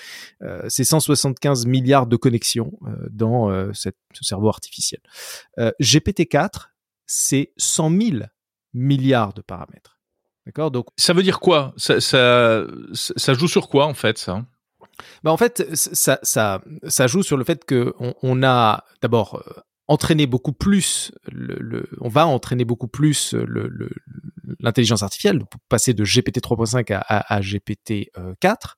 c'est 0.68 0.85
175 0.85 1.66
milliards 1.66 2.07
de 2.07 2.16
connexions 2.16 2.72
dans 3.11 3.72
cette, 3.72 3.96
ce 4.12 4.24
cerveau 4.24 4.48
artificiel. 4.48 5.00
GPT-4, 5.59 6.68
c'est 7.07 7.52
100 7.57 7.90
000 7.90 8.16
milliards 8.74 9.33
de 9.33 9.42
paramètres. 9.42 9.98
D'accord? 10.44 10.70
Donc 10.70 10.87
ça 10.96 11.12
veut 11.12 11.22
dire 11.22 11.40
quoi? 11.40 11.74
Ça, 11.76 12.00
ça, 12.00 12.64
ça, 12.92 13.35
joue 13.35 13.48
sur 13.48 13.68
quoi 13.68 13.87
en 13.87 13.94
fait 13.94 14.18
ça? 14.18 14.44
Bah 15.24 15.33
en 15.33 15.37
fait, 15.37 15.74
ça, 15.74 16.18
ça, 16.22 16.62
ça 16.87 17.07
joue 17.07 17.22
sur 17.22 17.37
le 17.37 17.44
fait 17.44 17.64
que 17.64 17.94
on, 17.98 18.14
on 18.22 18.42
a 18.44 18.85
d'abord 19.02 19.42
euh, 19.88 19.92
entraîné 19.92 20.27
beaucoup 20.27 20.53
plus, 20.53 21.12
le, 21.31 21.57
le, 21.61 21.88
on 22.01 22.09
va 22.09 22.27
entraîner 22.27 22.64
beaucoup 22.64 22.88
plus 22.88 23.35
l'intelligence 24.61 25.03
artificielle, 25.03 25.38
pour 25.38 25.61
passer 25.68 25.94
de 25.94 26.05
GPT 26.05 26.38
3.5 26.38 26.92
à, 26.92 26.99
à, 26.99 27.37
à, 27.37 27.40
GPT 27.40 28.11
4, 28.40 28.77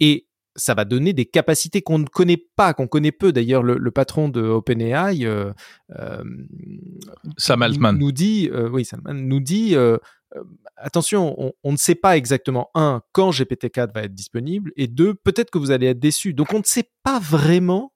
et 0.00 0.26
ça 0.56 0.74
va 0.74 0.84
donner 0.84 1.12
des 1.12 1.26
capacités 1.26 1.82
qu'on 1.82 1.98
ne 1.98 2.06
connaît 2.06 2.42
pas, 2.56 2.74
qu'on 2.74 2.88
connaît 2.88 3.12
peu. 3.12 3.32
D'ailleurs, 3.32 3.62
le, 3.62 3.76
le, 3.76 3.90
patron 3.90 4.28
de 4.28 4.42
OpenAI, 4.42 5.24
euh, 5.24 5.52
euh, 5.98 6.24
Sam 7.36 7.62
Altman, 7.62 7.96
nous 7.96 8.12
dit, 8.12 8.50
euh, 8.52 8.68
oui, 8.70 8.84
Sam 8.84 9.02
nous 9.12 9.40
dit, 9.40 9.76
euh, 9.76 9.98
euh, 10.34 10.42
attention, 10.76 11.34
on, 11.38 11.52
on, 11.62 11.72
ne 11.72 11.76
sait 11.76 11.94
pas 11.94 12.16
exactement 12.16 12.70
un 12.74 13.02
quand 13.12 13.30
GPT-4 13.30 13.94
va 13.94 14.02
être 14.04 14.14
disponible, 14.14 14.72
et 14.76 14.88
deux, 14.88 15.14
peut-être 15.14 15.50
que 15.50 15.58
vous 15.58 15.70
allez 15.70 15.86
être 15.86 16.00
déçu. 16.00 16.34
Donc, 16.34 16.52
on 16.52 16.58
ne 16.58 16.64
sait 16.64 16.90
pas 17.02 17.20
vraiment 17.20 17.92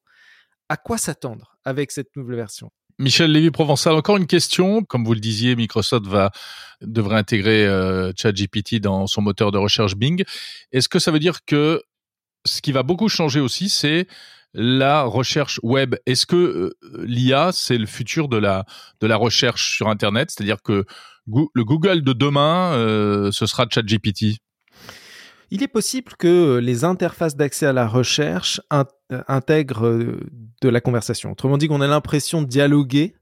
à 0.69 0.77
quoi 0.77 0.99
s'attendre 0.99 1.50
avec 1.65 1.91
cette 1.91 2.15
nouvelle 2.17 2.37
version. 2.37 2.71
Michel 3.01 3.33
Lévy-Provençal, 3.33 3.95
encore 3.95 4.19
une 4.19 4.27
question. 4.27 4.83
Comme 4.83 5.05
vous 5.05 5.15
le 5.15 5.21
disiez, 5.21 5.57
Microsoft 5.57 6.07
va 6.07 6.31
devrait 6.83 7.17
intégrer 7.17 7.67
euh, 7.67 8.13
ChatGPT 8.15 8.79
dans 8.79 9.07
son 9.07 9.23
moteur 9.23 9.53
de 9.53 9.59
recherche 9.59 9.97
Bing. 9.97 10.23
Est-ce 10.73 10.89
que 10.89 10.99
ça 10.99 11.11
veut 11.11 11.19
dire 11.19 11.45
que 11.47 11.83
ce 12.45 12.61
qui 12.61 12.73
va 12.73 12.83
beaucoup 12.83 13.09
changer 13.09 13.41
aussi, 13.41 13.71
c'est 13.71 14.07
la 14.53 15.03
recherche 15.03 15.61
web? 15.63 15.97
Est-ce 16.05 16.27
que 16.27 16.37
euh, 16.37 17.05
l'IA, 17.07 17.53
c'est 17.55 17.79
le 17.79 17.87
futur 17.87 18.29
de 18.29 18.37
la, 18.37 18.67
de 19.01 19.07
la 19.07 19.17
recherche 19.17 19.77
sur 19.77 19.89
Internet? 19.89 20.31
C'est-à-dire 20.31 20.61
que 20.63 20.85
le 21.27 21.65
Google 21.65 22.03
de 22.03 22.13
demain, 22.13 22.75
euh, 22.75 23.31
ce 23.33 23.47
sera 23.47 23.67
ChatGPT 23.71 24.37
il 25.53 25.65
est 25.65 25.69
possible 25.69 26.13
que 26.17 26.59
les 26.59 26.85
interfaces 26.85 27.35
d'accès 27.35 27.67
à 27.67 27.73
la 27.73 27.89
recherche 27.89 28.61
in 29.11 29.23
intègrent 29.29 29.87
euh, 29.87 30.21
de 30.63 30.69
la 30.69 30.81
conversation. 30.81 31.33
Autrement 31.33 31.59
dit, 31.59 31.69
qu'on 31.69 31.81
a 31.81 31.87
l'impression 31.87 32.43
de 32.43 32.47
dialoguer 32.47 33.15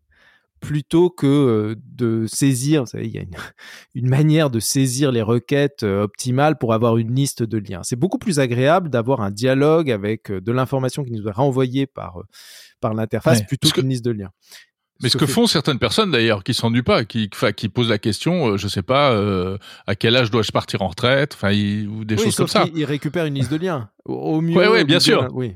plutôt 0.60 1.10
que 1.10 1.26
euh, 1.26 1.76
de 1.84 2.26
saisir, 2.26 2.82
vous 2.82 2.90
savez, 2.90 3.06
il 3.06 3.14
y 3.14 3.18
a 3.18 3.22
une, 3.22 3.34
une, 3.94 4.08
manière 4.08 4.50
de 4.50 4.60
saisir 4.60 5.12
les 5.12 5.22
requêtes 5.22 5.82
euh, 5.82 6.02
optimales 6.02 6.58
pour 6.58 6.74
avoir 6.74 6.96
une 6.96 7.14
liste 7.14 7.42
de 7.42 7.58
liens. 7.58 7.80
C'est 7.82 7.96
beaucoup 7.96 8.18
plus 8.18 8.40
agréable 8.40 8.88
d'avoir 8.88 9.20
un 9.20 9.30
dialogue 9.30 9.90
avec 9.90 10.30
euh, 10.30 10.40
de 10.40 10.52
l'information 10.52 11.04
qui 11.04 11.12
nous 11.12 11.26
est 11.28 11.32
renvoyée 11.32 11.86
par, 11.86 12.22
par 12.80 12.94
l'interface 12.94 13.40
ouais, 13.40 13.46
plutôt 13.46 13.70
qu'une 13.70 13.88
liste 13.88 14.04
de 14.04 14.10
liens. 14.10 14.30
Mais 15.00 15.08
ce, 15.08 15.16
que, 15.16 15.26
font 15.26 15.46
certaines 15.46 15.78
personnes 15.78 16.10
d'ailleurs 16.10 16.42
qui 16.42 16.54
s'en 16.54 16.70
du 16.70 16.82
pas, 16.82 17.04
qui, 17.04 17.30
enfin, 17.32 17.52
qui 17.52 17.68
posent 17.68 17.90
la 17.90 17.98
question, 17.98 18.48
euh, 18.48 18.56
je 18.56 18.66
sais 18.66 18.82
pas, 18.82 19.12
euh, 19.12 19.56
à 19.86 19.94
quel 19.94 20.16
âge 20.16 20.30
dois-je 20.30 20.50
partir 20.50 20.82
en 20.82 20.88
retraite, 20.88 21.34
enfin, 21.34 21.52
ou 21.52 22.04
des 22.04 22.16
oui, 22.16 22.24
choses 22.24 22.36
comme 22.36 22.48
ça. 22.48 22.66
Ils 22.74 22.84
récupèrent 22.84 23.26
une 23.26 23.34
liste 23.34 23.52
de 23.52 23.58
liens. 23.58 23.90
Au 24.04 24.40
mieux. 24.40 24.58
Oui, 24.58 24.66
ouais, 24.66 24.84
bien 24.84 24.98
sûr. 24.98 25.28
Oui. 25.32 25.54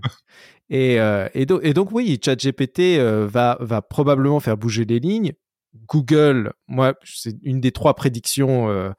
Et, 0.73 0.99
euh, 0.99 1.29
et, 1.35 1.45
do 1.45 1.61
et, 1.63 1.75
donc 1.75 1.93
oui, 1.93 2.19
ChatGPT 2.25 2.99
euh, 2.99 3.27
va, 3.31 3.59
va 3.61 3.83
probablement 3.83 4.41
faire 4.41 4.57
bouger 4.57 4.87
les 4.87 5.01
lignes. 5.01 5.33
Google, 5.87 6.53
moi, 6.67 6.95
c'est 7.05 7.37
une 7.43 7.61
des 7.61 7.73
trois 7.73 7.95
prédictions 7.95 8.71
euh, 8.71 8.91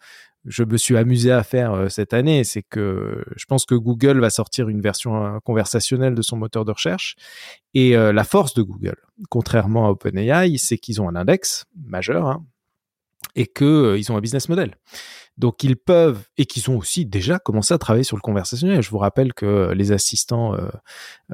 je 0.46 0.64
me 0.64 0.78
suis 0.78 0.98
amusé 0.98 1.32
à 1.32 1.44
faire 1.44 1.74
euh, 1.74 1.90
cette 1.90 2.14
année, 2.14 2.44
c'est 2.44 2.64
que 2.64 3.24
je 3.36 3.46
pense 3.46 3.66
que 3.66 3.76
Google 3.76 4.20
va 4.20 4.30
sortir 4.30 4.70
une 4.70 4.82
version 4.82 5.26
euh, 5.26 5.40
conversationnelle 5.40 6.16
de 6.16 6.22
son 6.22 6.38
moteur 6.38 6.66
de 6.66 6.72
recherche. 6.72 7.16
Et 7.74 7.96
euh, 7.96 8.12
la 8.14 8.24
force 8.24 8.54
de 8.54 8.62
Google, 8.62 8.98
contrairement 9.30 9.88
à 9.88 9.92
OpenAI, 9.92 10.58
c'est 10.58 10.78
qu'ils 10.78 11.02
ont 11.02 11.10
un 11.10 11.16
index 11.16 11.66
majeur 11.86 12.28
hein, 12.28 12.46
et 13.36 13.48
qu'ils 13.48 13.66
euh, 13.66 14.02
ont 14.10 14.18
un 14.18 14.22
business 14.22 14.50
model. 14.50 14.76
Donc 15.38 15.64
ils 15.64 15.76
peuvent 15.76 16.28
et 16.38 16.46
qu'ils 16.46 16.70
ont 16.70 16.78
aussi 16.78 17.06
déjà 17.06 17.40
commencé 17.40 17.74
à 17.74 17.78
travailler 17.78 18.04
sur 18.04 18.18
le 18.18 18.22
conversationnel. 18.22 18.82
Je 18.82 18.90
vous 18.90 19.00
rappelle 19.00 19.34
que 19.34 19.72
les 19.74 19.92
assistants 19.92 20.54
euh, 20.54 20.68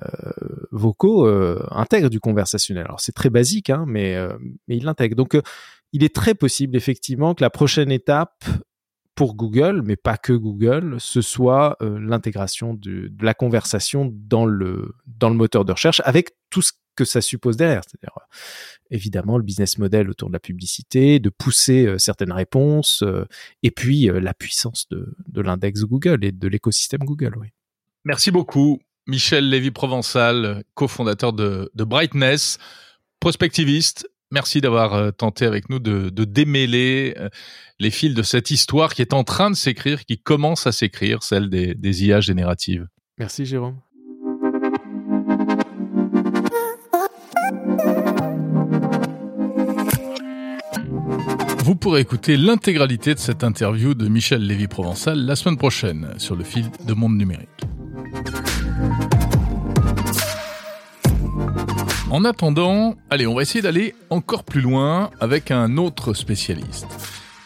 euh, 0.02 0.32
vocaux 0.72 1.28
euh, 1.28 1.66
intègrent 1.72 2.10
du 2.10 2.20
conversationnel. 2.20 2.86
Alors 2.86 3.02
c'est 3.02 3.12
très 3.12 3.30
basique, 3.30 3.70
hein, 3.70 3.84
mais 3.88 4.18
mais 4.68 4.78
ils 4.78 4.86
l'intègrent. 4.86 5.18
Donc 5.18 5.38
il 5.92 6.04
est 6.04 6.16
très 6.16 6.34
possible 6.34 6.78
effectivement 6.78 7.34
que 7.34 7.44
la 7.44 7.50
prochaine 7.50 7.92
étape 7.92 8.46
pour 9.20 9.36
Google, 9.36 9.82
mais 9.84 9.98
pas 9.98 10.16
que 10.16 10.32
Google, 10.32 10.96
ce 10.98 11.20
soit 11.20 11.76
euh, 11.82 12.00
l'intégration 12.00 12.74
de, 12.74 13.12
la 13.20 13.34
conversation 13.34 14.10
dans 14.14 14.46
le, 14.46 14.96
moteur 15.22 15.66
de 15.66 15.74
recherche 15.74 16.02
avec 16.06 16.30
tout 16.50 16.62
ce 16.62 16.72
que 16.96 17.04
ça 17.04 17.20
suppose 17.20 17.58
derrière. 17.58 17.82
C'est-à-dire, 17.86 18.18
euh, 18.18 18.36
évidemment, 18.92 19.38
le 19.38 19.44
business 19.44 19.78
model 19.78 20.10
autour 20.10 20.30
de 20.30 20.34
la 20.36 20.40
publicité, 20.40 21.20
de 21.20 21.30
pousser 21.30 21.86
euh, 21.86 21.98
certaines 21.98 22.32
réponses, 22.32 23.04
et 23.62 23.72
puis 23.72 24.10
la 24.10 24.34
puissance 24.34 24.88
de, 24.88 25.14
de 25.28 25.42
l'index 25.42 25.82
Google 25.82 26.24
et 26.24 26.32
de 26.32 26.48
l'écosystème 26.48 27.02
Google. 27.02 27.36
Oui. 27.42 27.48
Merci 28.06 28.32
beaucoup, 28.32 28.80
Michel 29.06 29.50
Lévy-Provençal, 29.50 30.64
cofondateur 30.76 31.34
de, 31.34 31.70
de 31.76 31.84
Brightness, 31.84 32.58
prospectiviste 33.20 34.08
Merci 34.32 34.62
d'avoir 34.62 34.94
euh, 34.94 35.12
tenté 35.12 35.46
avec 35.46 35.70
nous 35.70 35.80
de, 35.80 36.10
de, 36.10 36.24
démêler 36.24 37.16
euh, 37.18 37.30
les 37.80 37.90
fils 37.90 38.14
de 38.14 38.22
cette 38.22 38.52
histoire 38.52 38.94
qui 38.94 39.02
est 39.02 39.14
en 39.14 39.24
train 39.24 39.50
de 39.50 39.56
s'écrire, 39.56 40.06
qui 40.06 40.20
commence 40.20 40.68
à 40.68 40.72
s'écrire, 40.72 41.24
celle 41.24 41.50
des, 41.50 41.74
des 41.74 42.06
IA 42.06 42.22
génératives. 42.22 42.88
Merci 43.18 43.46
Jérôme. 43.46 43.80
Vous 51.64 51.76
pourrez 51.76 52.02
écouter 52.02 52.38
l'intégralité 52.38 53.16
de 53.16 53.20
cette 53.20 53.44
interview 53.44 53.96
de 53.96 54.08
Michel 54.08 54.46
Lévy-Provençal 54.46 55.26
la 55.26 55.36
semaine 55.36 55.58
prochaine 55.58 56.14
sur 56.18 56.36
le 56.36 56.44
fil 56.44 56.66
de 56.86 56.94
Monde 56.94 57.18
Numérique. 57.18 57.50
En 62.12 62.26
attendant, 62.26 62.96
allez, 63.12 63.28
on 63.28 63.36
va 63.36 63.44
essayer 63.44 63.62
d'aller 63.62 63.94
encore 64.10 64.44
plus 64.44 64.62
loin 64.62 65.12
avec 65.20 65.52
un 65.52 65.78
autre 65.78 66.16
spécialiste. 66.16 66.88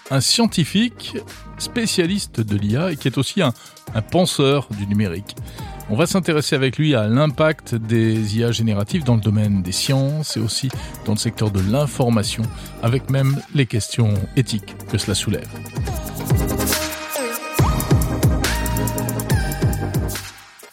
Un 0.10 0.22
scientifique 0.22 1.18
spécialiste 1.58 2.40
de 2.40 2.56
l'IA 2.56 2.94
et 2.94 2.96
qui 2.96 3.10
est 3.10 3.18
aussi 3.18 3.42
un, 3.42 3.52
penseur 4.10 4.70
du 4.72 4.88
numérique. 4.88 5.36
On 5.90 5.98
va 5.98 6.06
s'intéresser 6.06 6.56
avec 6.56 6.78
lui 6.78 6.96
à 6.96 7.08
l'impact 7.08 7.76
des 7.76 8.38
IA 8.38 8.54
génératives 8.54 9.04
dans 9.04 9.16
le 9.16 9.22
domaine 9.22 9.62
des 9.62 9.74
sciences 9.74 10.38
et 10.38 10.40
aussi 10.40 10.70
dans 11.06 11.12
le 11.12 11.18
secteur 11.18 11.52
de 11.52 11.60
l'information, 11.70 12.44
avec 12.82 13.10
même 13.10 13.42
les 13.54 13.66
questions 13.66 14.14
éthiques 14.38 14.76
que 14.88 14.98
cela 14.98 15.14
soulève. 15.14 15.50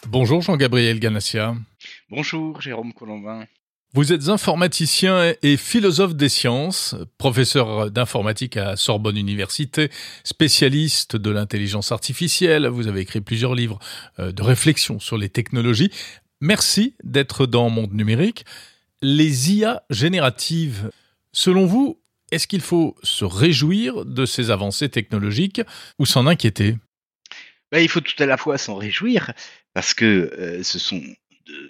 Bonjour 0.07 0.41
Jean-Gabriel 0.41 0.99
Ganassia. 0.99 1.55
Bonjour 2.09 2.61
Jérôme 2.61 2.93
Colombin. 2.93 3.45
Vous 3.93 4.13
êtes 4.13 4.29
informaticien 4.29 5.33
et 5.41 5.57
philosophe 5.57 6.15
des 6.15 6.29
sciences, 6.29 6.95
professeur 7.17 7.91
d'informatique 7.91 8.55
à 8.55 8.77
Sorbonne 8.77 9.17
Université, 9.17 9.89
spécialiste 10.23 11.17
de 11.17 11.29
l'intelligence 11.29 11.91
artificielle. 11.91 12.67
Vous 12.67 12.87
avez 12.87 13.01
écrit 13.01 13.19
plusieurs 13.19 13.53
livres 13.53 13.79
euh, 14.19 14.31
de 14.31 14.41
réflexion 14.43 15.01
sur 15.01 15.17
les 15.17 15.27
technologies. 15.27 15.91
Merci 16.39 16.95
d'être 17.03 17.45
dans 17.45 17.69
Monde 17.69 17.91
Numérique. 17.91 18.45
Les 19.01 19.51
IA 19.51 19.83
génératives, 19.89 20.89
selon 21.33 21.65
vous, 21.65 21.99
est-ce 22.31 22.47
qu'il 22.47 22.61
faut 22.61 22.95
se 23.03 23.25
réjouir 23.25 24.05
de 24.05 24.25
ces 24.25 24.51
avancées 24.51 24.87
technologiques 24.87 25.61
ou 25.99 26.05
s'en 26.05 26.27
inquiéter? 26.27 26.77
Ben, 27.73 27.79
Il 27.79 27.89
faut 27.89 27.99
tout 27.99 28.23
à 28.23 28.25
la 28.25 28.37
fois 28.37 28.57
s'en 28.57 28.75
réjouir 28.75 29.33
parce 29.73 29.93
que 29.93 30.05
euh, 30.05 30.63
ce 30.63 30.79
sont 30.79 31.03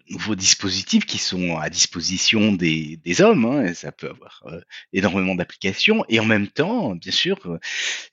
nouveaux 0.09 0.35
dispositifs 0.35 1.05
qui 1.05 1.17
sont 1.17 1.57
à 1.57 1.69
disposition 1.69 2.51
des, 2.53 2.97
des 2.97 3.21
hommes. 3.21 3.45
Hein, 3.45 3.73
ça 3.73 3.91
peut 3.91 4.09
avoir 4.09 4.43
euh, 4.47 4.61
énormément 4.93 5.35
d'applications. 5.35 6.05
Et 6.09 6.19
en 6.19 6.25
même 6.25 6.47
temps, 6.47 6.95
bien 6.95 7.11
sûr, 7.11 7.37
euh, 7.45 7.59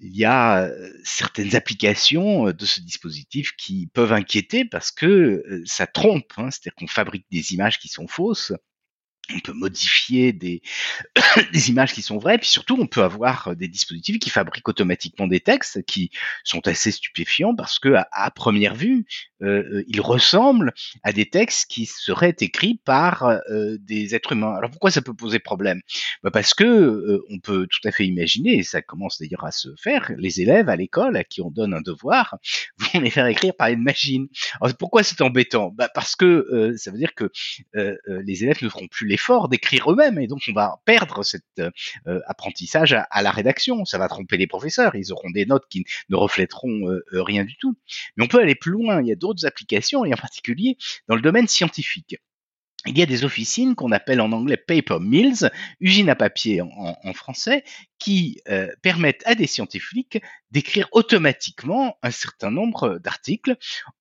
il 0.00 0.16
y 0.16 0.24
a 0.24 0.64
euh, 0.64 0.92
certaines 1.04 1.56
applications 1.56 2.50
de 2.50 2.66
ce 2.66 2.80
dispositif 2.80 3.52
qui 3.56 3.88
peuvent 3.92 4.12
inquiéter 4.12 4.64
parce 4.64 4.90
que 4.90 5.42
ça 5.64 5.86
trompe. 5.86 6.32
Hein, 6.36 6.50
C'est-à-dire 6.50 6.74
qu'on 6.74 6.86
fabrique 6.86 7.26
des 7.30 7.52
images 7.54 7.78
qui 7.78 7.88
sont 7.88 8.06
fausses 8.06 8.52
on 9.34 9.40
peut 9.40 9.52
modifier 9.52 10.32
des, 10.32 10.62
des 11.52 11.70
images 11.70 11.92
qui 11.92 12.02
sont 12.02 12.18
vraies, 12.18 12.38
puis 12.38 12.48
surtout 12.48 12.76
on 12.80 12.86
peut 12.86 13.02
avoir 13.02 13.54
des 13.56 13.68
dispositifs 13.68 14.18
qui 14.18 14.30
fabriquent 14.30 14.68
automatiquement 14.68 15.26
des 15.26 15.40
textes 15.40 15.82
qui 15.84 16.10
sont 16.44 16.66
assez 16.66 16.90
stupéfiants 16.90 17.54
parce 17.54 17.78
que 17.78 17.94
à, 18.12 18.30
première 18.30 18.74
vue 18.74 19.06
euh, 19.42 19.82
ils 19.86 20.00
ressemblent 20.00 20.72
à 21.02 21.12
des 21.12 21.28
textes 21.28 21.70
qui 21.70 21.86
seraient 21.86 22.36
écrits 22.40 22.80
par 22.84 23.24
euh, 23.24 23.76
des 23.80 24.14
êtres 24.14 24.32
humains. 24.32 24.54
Alors 24.56 24.70
pourquoi 24.70 24.90
ça 24.90 25.02
peut 25.02 25.14
poser 25.14 25.38
problème? 25.38 25.80
Bah 26.22 26.30
Parce 26.30 26.54
que 26.54 26.64
euh, 26.64 27.24
on 27.30 27.38
peut 27.38 27.66
tout 27.66 27.86
à 27.86 27.92
fait 27.92 28.06
imaginer, 28.06 28.58
et 28.58 28.62
ça 28.62 28.82
commence 28.82 29.18
d'ailleurs 29.20 29.44
à 29.44 29.52
se 29.52 29.68
faire, 29.80 30.12
les 30.18 30.40
élèves 30.40 30.68
à 30.68 30.76
l'école 30.76 31.16
à 31.16 31.24
qui 31.24 31.40
on 31.40 31.50
donne 31.50 31.74
un 31.74 31.80
devoir 31.80 32.38
vont 32.94 33.00
les 33.00 33.10
faire 33.10 33.26
écrire 33.26 33.54
par 33.54 33.68
une 33.68 33.82
machine. 33.82 34.28
Alors 34.60 34.76
pourquoi 34.76 35.02
c'est 35.02 35.20
embêtant? 35.20 35.70
Bah 35.70 35.88
Parce 35.92 36.16
que 36.16 36.46
euh, 36.52 36.76
ça 36.76 36.90
veut 36.90 36.98
dire 36.98 37.14
que 37.14 37.30
les 37.74 38.44
élèves 38.44 38.58
ne 38.62 38.68
feront 38.68 38.88
plus 38.88 39.06
les 39.06 39.16
fort 39.16 39.48
d'écrire 39.48 39.90
eux-mêmes 39.90 40.18
et 40.18 40.26
donc 40.26 40.40
on 40.48 40.52
va 40.52 40.80
perdre 40.84 41.22
cet 41.22 41.44
euh, 41.58 41.70
euh, 42.06 42.20
apprentissage 42.26 42.92
à, 42.92 43.22
la 43.22 43.30
rédaction. 43.30 43.84
Ça 43.84 43.98
va 43.98 44.08
tromper 44.08 44.36
les 44.36 44.46
professeurs, 44.46 44.94
ils 44.94 45.12
auront 45.12 45.30
des 45.30 45.46
notes 45.46 45.66
qui 45.68 45.84
ne 46.08 46.16
reflèteront 46.16 46.88
euh, 46.88 47.02
rien 47.12 47.44
du 47.44 47.56
tout. 47.56 47.76
Mais 48.16 48.24
on 48.24 48.28
peut 48.28 48.40
aller 48.40 48.54
plus 48.54 48.72
loin, 48.72 49.00
il 49.00 49.08
y 49.08 49.12
a 49.12 49.16
d'autres 49.28 49.46
applications 49.46 50.04
et 50.04 50.12
en 50.12 50.16
particulier 50.16 50.76
dans 51.08 51.16
le 51.16 51.22
domaine 51.22 51.48
scientifique. 51.48 52.16
Il 52.86 52.96
y 52.96 53.02
a 53.02 53.06
des 53.06 53.24
officines 53.24 53.74
qu'on 53.74 53.92
appelle 53.92 54.20
en 54.20 54.30
anglais 54.32 54.56
paper 54.56 54.98
mills, 55.00 55.50
usines 55.80 56.08
à 56.08 56.14
papier 56.14 56.60
en, 56.62 57.12
français, 57.12 57.64
qui 57.98 58.40
permettent 58.82 59.22
à 59.26 59.34
des 59.34 59.48
scientifiques 59.48 60.22
d'écrire 60.50 60.88
automatiquement 60.92 61.98
un 62.02 62.10
certain 62.10 62.50
nombre 62.50 62.98
d'articles 62.98 63.56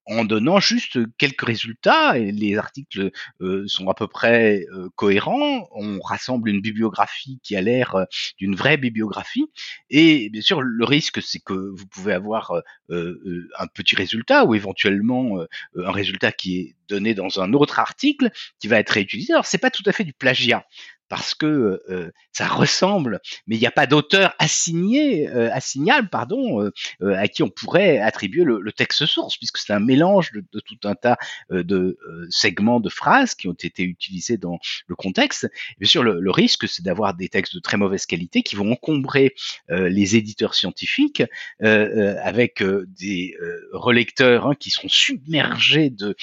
en 0.06 0.24
donnant 0.24 0.60
juste 0.60 0.98
quelques 1.18 1.46
résultats. 1.46 2.18
Et 2.18 2.32
les 2.32 2.58
articles 2.58 3.12
euh, 3.42 3.68
sont 3.68 3.90
à 3.90 3.94
peu 3.94 4.08
près 4.08 4.66
euh, 4.72 4.90
cohérents. 4.96 5.68
On 5.72 6.00
rassemble 6.00 6.50
une 6.50 6.62
bibliographie 6.62 7.40
qui 7.44 7.56
a 7.56 7.62
l'air 7.62 7.96
euh, 7.96 8.06
d'une 8.38 8.56
vraie 8.56 8.78
bibliographie. 8.78 9.46
Et 9.90 10.30
bien 10.30 10.42
sûr, 10.42 10.62
le 10.62 10.86
risque, 10.86 11.22
c'est 11.22 11.40
que 11.40 11.54
vous 11.54 11.86
pouvez 11.88 12.14
avoir 12.14 12.52
un 12.90 13.68
petit 13.74 13.96
résultat 13.96 14.46
ou 14.46 14.56
éventuellement 14.56 15.40
un 15.76 15.92
résultat 15.92 16.32
qui 16.32 16.60
est 16.60 16.76
donné 16.88 17.14
dans 17.14 17.40
un 17.42 17.54
autre 17.54 17.80
article 17.80 18.32
qui 18.60 18.68
va 18.68 18.80
être 18.80 18.92
réutilisé. 18.92 19.34
Alors, 19.34 19.46
c'est 19.46 19.58
pas 19.58 19.72
tout 19.72 19.84
à 19.86 19.92
fait 19.92 20.04
du 20.04 20.14
plagiat 20.14 20.66
parce 21.10 21.34
que 21.34 21.82
euh, 21.90 22.12
ça 22.32 22.48
ressemble, 22.48 23.20
mais 23.48 23.56
il 23.56 23.60
n'y 23.60 23.68
a 23.68 23.72
pas 23.72 23.88
d'auteur 23.88 24.36
assigné, 24.40 25.28
euh, 25.30 25.50
assignable, 25.52 26.10
pardon, 26.10 26.62
euh, 26.62 26.72
euh, 27.02 27.16
à 27.16 27.28
qui 27.28 27.44
on 27.44 27.50
pourrait 27.50 28.00
attribuer 28.00 28.44
le, 28.44 28.60
le 28.60 28.72
texte 28.72 29.06
source, 29.06 29.38
puisque 29.38 29.58
c'est 29.58 29.74
un 29.74 29.80
mélange 29.80 30.32
de, 30.32 30.44
de, 30.54 30.60
tout 30.60 30.78
un 30.84 30.96
tas 30.96 31.18
de 31.50 31.98
segments 32.30 32.80
de 32.80 32.90
phrases 32.90 33.34
qui 33.36 33.48
ont 33.48 33.54
été 33.54 33.84
utilisés 33.84 34.38
dans 34.38 34.60
le 34.88 34.96
contexte. 34.96 35.50
Bien 35.80 35.90
sûr, 35.90 36.04
le, 36.04 36.20
le 36.20 36.32
risque, 36.32 36.68
c'est 36.68 36.84
d'avoir 36.84 37.14
des 37.14 37.30
textes 37.30 37.56
de 37.56 37.60
très 37.60 37.78
mauvaise 37.78 38.06
qualité 38.06 38.44
qui 38.44 38.56
vont 38.56 38.72
encombrer 38.72 39.34
les 39.70 40.16
éditeurs 40.16 40.54
scientifiques 40.54 41.24
avec 41.60 42.64
des 43.00 43.36
relecteurs 43.72 44.48
hein, 44.48 44.56
qui 44.56 44.70
seront 44.70 44.90
submergés 44.90 45.90
de 45.90 46.16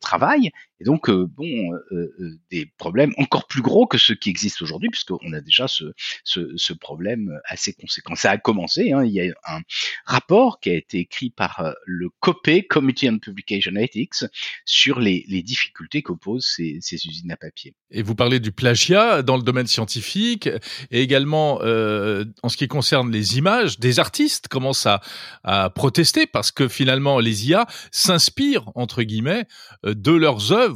travail 0.00 0.50
et 0.82 0.84
donc, 0.84 1.08
euh, 1.08 1.28
bon, 1.28 1.46
euh, 1.92 2.12
euh, 2.18 2.40
des 2.50 2.66
problèmes 2.76 3.12
encore 3.16 3.46
plus 3.46 3.62
gros 3.62 3.86
que 3.86 3.98
ceux 3.98 4.16
qui 4.16 4.30
existent 4.30 4.64
aujourd'hui, 4.64 4.88
puisqu'on 4.88 5.32
a 5.32 5.40
déjà 5.40 5.68
ce, 5.68 6.72
problème 6.72 7.38
assez 7.44 7.72
conséquent. 7.72 8.16
Ça 8.16 8.32
a 8.32 8.38
commencé, 8.38 8.90
hein, 8.90 9.04
il 9.04 9.12
y 9.12 9.20
a 9.20 9.32
un 9.46 9.60
rapport 10.04 10.58
qui 10.58 10.70
a 10.70 10.74
été 10.74 10.98
écrit 10.98 11.30
par 11.30 11.72
le 11.86 12.08
COPE, 12.18 12.66
Committee 12.68 13.08
on 13.08 13.18
Publication 13.20 13.76
Ethics, 13.76 14.24
sur 14.64 14.98
les, 14.98 15.24
difficultés 15.44 16.02
qu'opposent 16.02 16.46
ces, 16.56 16.78
ces, 16.80 16.96
usines 17.06 17.30
à 17.30 17.36
papier. 17.36 17.74
Et 17.92 18.02
vous 18.02 18.16
parlez 18.16 18.40
du 18.40 18.50
plagiat 18.50 19.22
dans 19.22 19.36
le 19.36 19.42
domaine 19.42 19.68
scientifique, 19.68 20.48
et 20.90 21.02
également 21.02 21.58
en 21.58 22.48
ce 22.48 22.56
qui 22.56 22.66
concerne 22.66 23.12
les 23.12 23.38
images, 23.38 23.78
des 23.78 24.00
artistes 24.00 24.48
commencent 24.48 24.86
à, 24.86 25.00
à 25.44 25.70
protester 25.70 26.26
parce 26.26 26.50
que 26.50 26.66
finalement 26.66 27.20
les 27.20 27.48
IA 27.48 27.66
s'inspirent, 27.92 28.72
entre 28.74 29.02
guillemets, 29.02 29.46
de 29.84 30.12
leurs 30.12 30.52
œuvres 30.52 30.71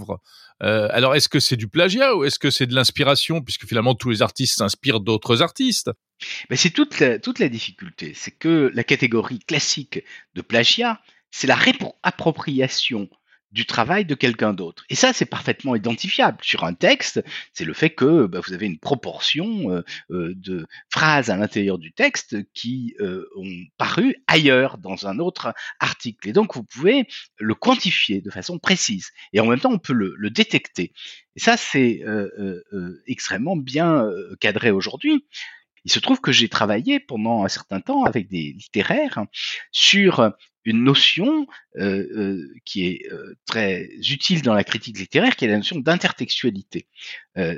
euh, 0.63 0.89
alors, 0.91 1.15
est-ce 1.15 1.29
que 1.29 1.41
c'est 1.41 1.57
du 1.57 1.69
plagiat 1.69 2.17
ou 2.17 2.25
est-ce 2.25 2.39
que 2.39 2.51
c'est 2.51 2.67
de 2.67 2.75
l'inspiration, 2.75 3.43
puisque 3.43 3.67
finalement 3.67 3.95
tous 3.95 4.11
les 4.11 4.23
artistes 4.23 4.59
s'inspirent 4.59 5.01
d'autres 5.01 5.43
artistes? 5.43 5.91
C'est 6.55 6.71
toute 6.71 7.01
la 7.01 7.49
difficulté, 7.49 8.13
c'est 8.15 8.31
que 8.31 8.71
la 8.75 8.85
catégorie 8.85 9.41
classique 9.41 10.03
de 10.35 10.41
plagiat, 10.41 11.01
c'est 11.31 11.47
la 11.47 11.57
réappropriation 11.57 13.09
du 13.53 13.65
travail 13.65 14.05
de 14.05 14.15
quelqu'un 14.15 14.53
d'autre. 14.53 14.85
Et 14.91 14.95
ça, 14.95 15.13
c'est 15.13 15.27
parfaitement 15.27 15.75
identifiable 15.77 16.39
sur 16.43 16.65
un 16.65 16.75
texte. 16.75 17.23
C'est 17.53 17.65
le 17.65 17.73
fait 17.73 17.91
que 17.91 18.27
bah, 18.27 18.41
vous 18.47 18.53
avez 18.53 18.67
une 18.67 18.79
proportion 18.79 19.71
euh, 19.71 19.83
euh, 20.11 20.35
de 20.37 20.67
phrases 20.91 21.31
à 21.31 21.37
l'intérieur 21.37 21.79
du 21.79 21.93
texte 21.93 22.37
qui 22.53 22.95
euh, 23.01 23.25
ont 23.37 23.65
paru 23.79 24.17
ailleurs 24.27 24.79
dans 24.79 25.07
un 25.07 25.19
autre 25.19 25.55
article. 25.81 26.29
Et 26.29 26.33
donc, 26.33 26.55
vous 26.55 26.65
pouvez 26.65 27.07
le 27.39 27.55
quantifier 27.55 28.21
de 28.21 28.31
façon 28.31 28.59
précise. 28.59 29.11
Et 29.33 29.41
en 29.41 29.47
même 29.47 29.61
temps, 29.61 29.73
on 29.73 29.79
peut 29.79 29.95
le, 29.95 30.15
le 30.17 30.31
détecter. 30.31 30.93
Et 31.37 31.41
ça, 31.41 31.57
c'est 31.57 32.03
extrêmement 33.07 33.57
bien 33.57 34.09
cadré 34.41 34.71
aujourd'hui. 34.71 35.27
Il 35.85 35.93
se 35.93 36.01
trouve 36.01 36.21
que 36.21 36.33
j'ai 36.33 36.49
travaillé 36.49 36.99
pendant 36.99 37.45
un 37.45 37.49
certain 37.49 37.81
temps 37.81 38.05
avec 38.05 38.29
des 38.29 38.55
littéraires 38.57 39.25
sur 39.71 40.33
une 40.67 40.83
notion 40.83 41.47
euh, 41.77 42.07
euh, 42.17 42.55
qui 42.65 42.87
est 42.87 43.13
euh, 43.13 43.37
très 43.47 43.89
utile 44.11 44.43
dans 44.43 44.53
la 44.53 44.65
critique 44.65 44.99
littéraire, 44.99 45.37
qui 45.37 45.45
est 45.45 45.49
la 45.49 45.57
notion 45.57 45.79
d'intertextualité. 45.79 46.89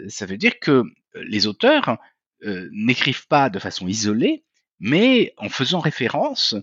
Ça 0.08 0.26
veut 0.26 0.36
dire 0.36 0.58
que 0.58 0.82
les 1.14 1.46
auteurs 1.46 1.98
n'écrivent 2.44 3.26
pas 3.28 3.48
de 3.48 3.58
façon 3.58 3.88
isolée, 3.88 4.44
mais 4.80 5.34
en 5.36 5.48
faisant 5.48 5.80
référence 5.80 6.54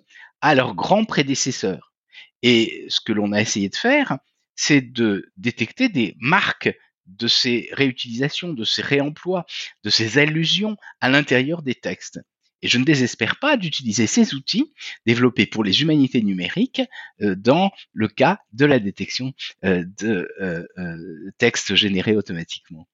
à 0.41 0.53
leurs 0.53 0.75
grands 0.75 1.05
prédécesseurs. 1.05 1.93
Et 2.41 2.85
ce 2.89 2.99
que 3.01 3.13
l'on 3.13 3.31
a 3.31 3.41
essayé 3.41 3.69
de 3.69 3.75
faire, 3.75 4.17
c'est 4.55 4.81
de 4.81 5.31
détecter 5.37 5.89
des 5.89 6.15
marques 6.19 6.73
de 7.05 7.27
ces 7.27 7.69
réutilisations, 7.71 8.53
de 8.53 8.63
ces 8.63 8.81
réemplois, 8.81 9.45
de 9.83 9.89
ces 9.89 10.17
allusions 10.17 10.75
à 10.99 11.09
l'intérieur 11.09 11.61
des 11.61 11.75
textes. 11.75 12.19
Et 12.65 12.67
je 12.67 12.79
ne 12.79 12.83
désespère 12.83 13.35
pas 13.35 13.57
d'utiliser 13.57 14.07
ces 14.07 14.33
outils 14.33 14.73
développés 15.05 15.45
pour 15.45 15.63
les 15.63 15.83
humanités 15.83 16.23
numériques 16.23 16.81
euh, 17.21 17.35
dans 17.35 17.69
le 17.93 18.07
cas 18.07 18.39
de 18.53 18.65
la 18.65 18.79
détection 18.79 19.33
euh, 19.63 19.85
de 19.99 20.27
euh, 20.41 21.31
textes 21.37 21.75
générés 21.75 22.15
automatiquement. 22.15 22.87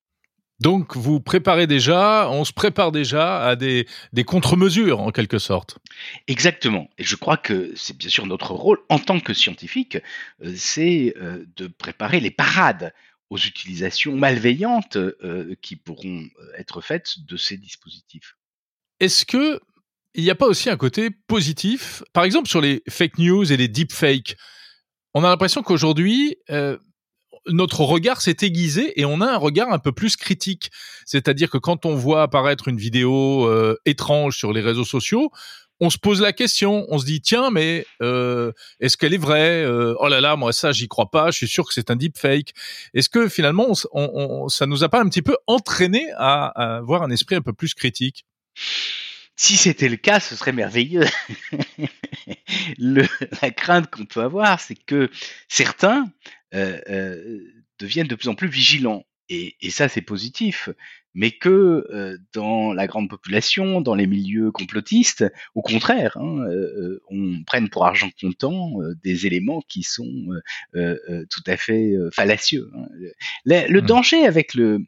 Donc 0.60 0.98
vous 0.98 1.22
préparez 1.22 1.68
déjà, 1.68 2.30
on 2.30 2.44
se 2.44 2.52
prépare 2.52 2.92
déjà 2.92 3.48
à 3.48 3.56
des, 3.56 3.88
des 4.12 4.26
contre-mesures 4.26 5.00
en 5.00 5.12
quelque 5.12 5.40
sorte. 5.40 5.78
Exactement. 6.28 6.90
Et 6.98 7.06
je 7.06 7.16
crois 7.16 7.38
que 7.38 7.72
c'est 7.78 7.96
bien 7.96 8.10
sûr 8.10 8.26
notre 8.26 8.52
rôle 8.52 8.80
en 8.90 9.00
tant 9.00 9.22
que 9.22 9.34
scientifique, 9.34 10.00
euh, 10.44 10.54
c'est 10.58 11.16
de 11.56 11.68
préparer 11.68 12.20
les 12.20 12.30
parades 12.30 12.94
aux 13.30 13.38
utilisations 13.38 14.18
malveillantes 14.18 14.98
euh, 14.98 15.56
qui 15.62 15.78
pourront 15.78 16.28
être 16.58 16.82
faites 16.82 17.20
de 17.26 17.38
ces 17.38 17.56
dispositifs. 17.56 18.36
Est-ce 19.02 19.26
que 19.26 19.60
il 20.14 20.24
n'y 20.24 20.30
a 20.30 20.36
pas 20.36 20.46
aussi 20.46 20.70
un 20.70 20.78
côté 20.78 21.10
positif, 21.28 22.04
par 22.14 22.24
exemple 22.24 22.48
sur 22.48 22.62
les 22.62 22.84
fake 22.88 23.18
news 23.18 23.52
et 23.52 23.58
les 23.58 23.68
deepfakes 23.68 24.36
On 25.14 25.24
a 25.24 25.30
l'impression 25.30 25.64
qu'aujourd'hui, 25.64 26.36
euh, 26.52 26.78
notre 27.48 27.82
regard 27.82 28.22
s'est 28.22 28.38
aiguisé 28.42 29.00
et 29.00 29.06
on 29.06 29.22
a 29.22 29.26
un 29.26 29.38
regard 29.38 29.72
un 29.72 29.80
peu 29.80 29.92
plus 29.92 30.16
critique. 30.18 30.70
C'est-à-dire 31.06 31.50
que 31.50 31.58
quand 31.58 31.86
on 31.88 31.96
voit 31.96 32.22
apparaître 32.22 32.68
une 32.68 32.78
vidéo 32.78 33.48
euh, 33.48 33.76
étrange 33.86 34.38
sur 34.38 34.54
les 34.54 34.62
réseaux 34.62 34.86
sociaux, 34.86 35.32
on 35.80 35.90
se 35.90 35.98
pose 35.98 36.22
la 36.22 36.32
question, 36.32 36.86
on 36.90 37.00
se 37.00 37.06
dit 37.06 37.22
tiens, 37.22 37.50
mais 37.50 37.88
euh, 38.04 38.52
est-ce 38.82 38.98
qu'elle 38.98 39.16
est 39.16 39.18
vraie? 39.18 39.64
Euh, 39.64 39.96
Oh 40.00 40.10
là 40.10 40.22
là, 40.22 40.36
moi 40.36 40.54
ça 40.54 40.72
j'y 40.72 40.88
crois 40.88 41.10
pas, 41.10 41.32
je 41.32 41.38
suis 41.38 41.48
sûr 41.48 41.66
que 41.68 41.74
c'est 41.74 41.90
un 41.90 41.96
deepfake. 41.96 42.54
Est-ce 42.94 43.10
que 43.10 43.28
finalement 43.28 43.70
on, 43.94 44.12
on, 44.14 44.48
ça 44.48 44.68
nous 44.68 44.84
a 44.84 44.90
pas 44.90 45.02
un 45.02 45.10
petit 45.10 45.24
peu 45.24 45.36
entraîné 45.48 46.06
à 46.18 46.76
avoir 46.78 47.02
un 47.02 47.10
esprit 47.10 47.36
un 47.36 47.42
peu 47.42 47.54
plus 47.54 47.74
critique? 47.74 48.26
Si 49.42 49.58
c'était 49.58 49.90
le 49.90 49.98
cas, 49.98 50.20
ce 50.20 50.36
serait 50.36 50.52
merveilleux. 50.52 51.06
le, 52.78 53.04
la 53.42 53.50
crainte 53.50 53.90
qu'on 53.90 54.06
peut 54.06 54.22
avoir, 54.22 54.60
c'est 54.60 54.76
que 54.76 55.10
certains 55.48 56.12
euh, 56.54 56.80
euh, 56.90 57.40
deviennent 57.80 58.08
de 58.08 58.14
plus 58.14 58.30
en 58.30 58.36
plus 58.36 58.50
vigilants. 58.50 59.04
Et, 59.30 59.56
et 59.62 59.72
ça, 59.72 59.90
c'est 59.90 60.02
positif 60.02 60.70
mais 61.14 61.32
que 61.32 61.50
euh, 61.90 62.18
dans 62.34 62.72
la 62.72 62.88
grande 62.88 63.10
population, 63.10 63.82
dans 63.82 63.96
les 63.96 64.08
milieux 64.08 64.50
complotistes, 64.52 65.26
au 65.56 65.62
contraire, 65.62 66.16
hein, 66.18 66.46
on 67.10 67.44
prenne 67.46 67.68
pour 67.68 67.86
argent 67.86 68.10
comptant 68.22 68.76
des 69.04 69.26
éléments 69.26 69.62
qui 69.68 69.84
sont 69.84 70.28
tout 70.74 71.44
à 71.48 71.58
fait 71.58 71.96
fallacieux. 72.14 72.72
Hein. 72.78 72.86
Le, 73.44 73.68
le 73.68 73.82
mmh. 73.82 73.86
danger 73.86 74.26
avec 74.26 74.54
le 74.54 74.86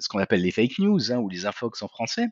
ce 0.00 0.08
qu'on 0.08 0.18
appelle 0.18 0.42
les 0.42 0.50
fake 0.50 0.78
news 0.78 1.12
hein, 1.12 1.18
ou 1.18 1.28
les 1.28 1.46
infox 1.46 1.82
en 1.82 1.88
français, 1.88 2.26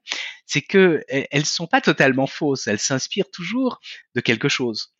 c'est 0.47 0.63
que 0.63 1.03
elles 1.09 1.47
sont 1.47 1.67
pas 1.67 1.81
totalement 1.81 2.27
fausses, 2.27 2.67
elles 2.67 2.79
s'inspirent 2.79 3.31
toujours 3.31 3.81
de 4.15 4.21
quelque 4.21 4.49
chose. 4.49 4.93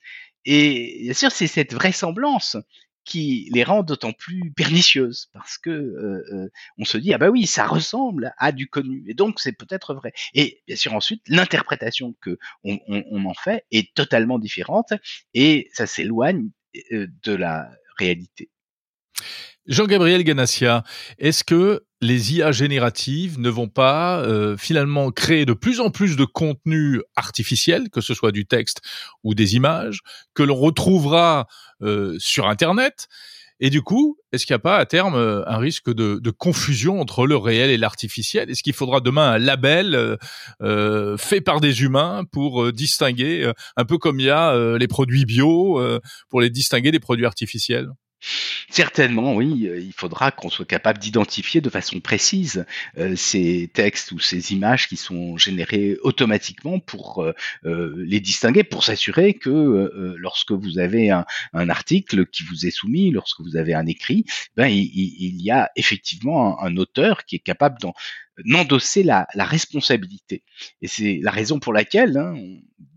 Et 0.45 1.01
bien 1.03 1.15
sûr, 1.15 1.33
c'est 1.33 1.49
cette 1.49 1.75
vraisemblance 1.75 2.57
qui 3.07 3.49
les 3.53 3.65
rend 3.65 3.83
d'autant 3.83 4.13
plus 4.13 4.53
pernicieuses 4.55 5.31
parce 5.33 5.57
que 5.57 5.71
euh, 5.71 6.25
euh, 6.33 6.51
on 6.77 6.85
se 6.85 6.99
dit 6.99 7.15
ah 7.15 7.19
bah 7.19 7.31
oui 7.31 7.47
ça 7.47 7.67
ressemble 7.67 8.35
à 8.37 8.51
du 8.53 8.69
connu 8.69 9.05
et 9.09 9.15
donc 9.15 9.39
c'est 9.39 9.53
peut-être 9.53 9.95
vrai 9.95 10.13
et 10.35 10.61
bien 10.67 10.77
sûr 10.77 10.93
ensuite 10.93 11.23
l'interprétation 11.29 12.17
que 12.21 12.37
on, 12.65 13.25
en 13.25 13.35
fait 13.35 13.65
est 13.71 13.95
totalement 13.95 14.41
différente 14.41 14.93
et 15.35 15.71
ça 15.73 15.87
s'éloigne 15.87 16.51
euh, 16.93 17.07
de 17.23 17.33
la 17.33 17.71
réalité. 17.97 18.51
Jean-Gabriel 19.69 20.23
Ganassia, 20.23 20.85
est-ce 21.19 21.43
que 21.43 21.83
les 22.01 22.35
IA 22.35 22.53
génératives 22.53 23.41
ne 23.41 23.49
vont 23.49 23.69
pas 23.69 24.21
euh, 24.21 24.57
finalement 24.57 25.11
créer 25.11 25.45
de 25.45 25.55
plus 25.55 25.81
en 25.81 25.91
plus 25.91 26.17
de 26.17 26.25
contenu 26.25 27.03
artificiel, 27.17 27.89
que 27.91 28.01
ce 28.01 28.15
soit 28.15 28.33
du 28.33 28.47
texte 28.47 28.81
ou 29.25 29.35
des 29.35 29.57
images, 29.57 30.01
que 30.35 30.43
l'on 30.43 30.55
retrouvera 30.55 31.49
euh, 31.83 32.17
sur 32.19 32.47
Internet? 32.49 33.09
Et 33.59 33.71
du 33.71 33.81
coup, 33.81 34.19
est-ce 34.33 34.45
qu'il 34.45 34.53
n'y 34.53 34.59
a 34.59 34.61
pas 34.61 34.77
à 34.77 34.85
terme 34.85 35.15
euh, 35.15 35.43
un 35.49 35.57
risque 35.57 35.93
de, 35.93 36.31
confusion 36.31 37.01
entre 37.01 37.27
le 37.27 37.37
réel 37.37 37.71
et 37.71 37.79
l'artificiel? 37.79 38.51
Est-ce 38.51 38.63
qu'il 38.63 38.75
faudra 38.75 39.01
demain 39.01 39.31
un 39.31 39.39
label 39.39 40.19
fait 41.19 41.41
par 41.41 41.61
des 41.61 41.83
humains 41.83 42.25
pour 42.31 42.71
distinguer, 42.73 43.51
un 43.77 43.85
peu 43.85 43.97
comme 43.99 44.21
il 44.21 44.27
y 44.27 44.31
a 44.31 44.77
les 44.77 44.89
produits 44.89 45.25
bio, 45.25 45.81
pour 46.29 46.43
les 46.43 46.51
distinguer 46.51 46.91
des 46.91 47.01
produits 47.01 47.25
artificiels? 47.25 47.89
Certainement, 48.69 49.35
oui. 49.35 49.69
Il 49.79 49.93
faudra 49.93 50.31
qu'on 50.31 50.49
soit 50.49 50.67
capable 50.67 50.99
d'identifier 50.99 51.61
de 51.61 51.71
façon 51.71 52.01
précise 52.01 52.67
euh, 52.99 53.15
ces 53.15 53.71
textes 53.73 54.13
ou 54.13 54.19
ces 54.19 54.53
images 54.53 54.89
qui 54.89 54.97
sont 54.97 55.37
générés 55.37 55.97
automatiquement 56.03 56.79
pour 56.81 57.23
euh, 57.23 57.33
euh, 57.65 57.95
les 58.07 58.21
distinguer, 58.21 58.65
pour 58.65 58.85
s'assurer 58.85 59.35
que 59.35 60.17
lorsque 60.19 60.53
vous 60.53 60.79
avez 60.79 61.11
un, 61.11 61.25
article 61.53 62.27
qui 62.27 62.43
vous 62.45 62.67
est 62.67 62.71
soumis, 62.71 63.11
lorsque 63.11 63.41
vous 63.41 63.57
avez 63.57 63.75
un 63.75 63.87
écrit, 63.87 64.25
ben, 64.57 64.67
il, 64.67 65.43
y 65.43 65.51
a 65.51 65.71
effectivement 65.77 66.63
un 66.63 66.77
auteur 66.77 67.25
qui 67.25 67.37
est 67.37 67.41
capable 67.41 67.79
d'en 67.81 67.95
n'endosser 68.45 69.03
la, 69.03 69.27
la, 69.35 69.45
responsabilité. 69.45 70.45
Et 70.83 70.89
c'est 70.89 71.21
la 71.23 71.31
raison 71.31 71.59
pour 71.59 71.73
laquelle, 71.73 72.17
hein, 72.17 72.35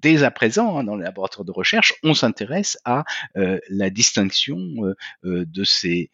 dès 0.02 0.23
à 0.23 0.32
présent, 0.32 0.78
hein, 0.78 0.84
dans 0.84 0.95
les 0.95 1.04
laboratoires 1.04 1.45
de 1.45 1.52
recherche, 1.52 1.93
on 2.04 2.13
s'intéresse 2.13 2.78
à 2.86 3.04
euh, 3.38 3.60
la 3.69 3.89
distinction 3.89 4.58
euh, 4.58 4.95
euh, 5.25 5.45
de 5.47 5.63
ces 5.63 6.12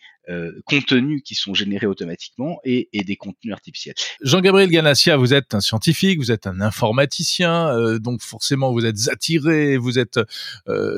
contenus 0.65 1.21
qui 1.23 1.35
sont 1.35 1.53
générés 1.53 1.85
automatiquement 1.85 2.59
et, 2.63 2.89
et 2.93 3.03
des 3.03 3.15
contenus 3.15 3.53
artificiels. 3.53 3.93
Jean-Gabriel 4.21 4.71
Ganassia, 4.71 5.17
vous 5.17 5.35
êtes 5.35 5.53
un 5.53 5.59
scientifique, 5.59 6.17
vous 6.17 6.31
êtes 6.31 6.47
un 6.47 6.61
informaticien, 6.61 7.99
donc 7.99 8.23
forcément 8.23 8.71
vous 8.71 8.87
êtes 8.87 9.07
attiré, 9.07 9.77
vous 9.77 9.99
êtes 9.99 10.19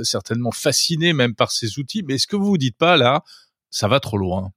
certainement 0.03 0.53
fasciné 0.53 1.11
même 1.11 1.35
par 1.35 1.51
ces 1.51 1.77
outils, 1.77 2.03
mais 2.03 2.15
est-ce 2.15 2.25
que 2.25 2.37
vous 2.37 2.45
vous 2.45 2.57
dites 2.57 2.77
pas 2.77 2.95
là, 2.95 3.25
ça 3.69 3.89
va 3.89 3.99
trop 3.99 4.17
loin? 4.17 4.53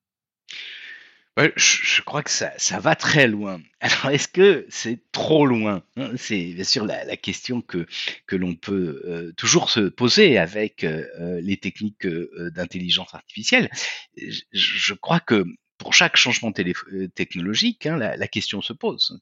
Je, 1.56 2.02
crois 2.02 2.22
que 2.22 2.30
ça, 2.30 2.52
ça, 2.58 2.80
va 2.80 2.94
très 2.94 3.26
loin. 3.28 3.60
Alors, 3.80 4.10
est-ce 4.10 4.28
que 4.28 4.66
c'est 4.68 5.00
trop 5.12 5.46
loin 5.46 5.82
hein? 5.96 6.12
C'est 6.16 6.52
bien 6.52 6.64
sûr 6.64 6.84
la, 6.84 7.16
question 7.16 7.62
que, 7.62 7.86
que 8.26 8.36
l'on 8.36 8.54
peut 8.54 9.02
euh, 9.06 9.32
toujours 9.36 9.70
se 9.70 9.80
poser 9.80 10.38
avec 10.38 10.84
euh, 10.84 11.06
euh, 11.20 11.40
les 11.40 11.56
techniques 11.56 12.06
d'intelligence 12.06 13.14
artificielle. 13.14 13.70
Je, 14.16 14.40
je, 14.52 14.94
crois 14.94 15.20
que 15.20 15.44
pour 15.78 15.94
chaque 15.94 16.16
changement 16.16 16.52
technologique, 16.52 17.86
hein, 17.86 17.96
la, 17.96 18.16
la, 18.16 18.28
question 18.28 18.60
se 18.60 18.72
pose 18.72 19.18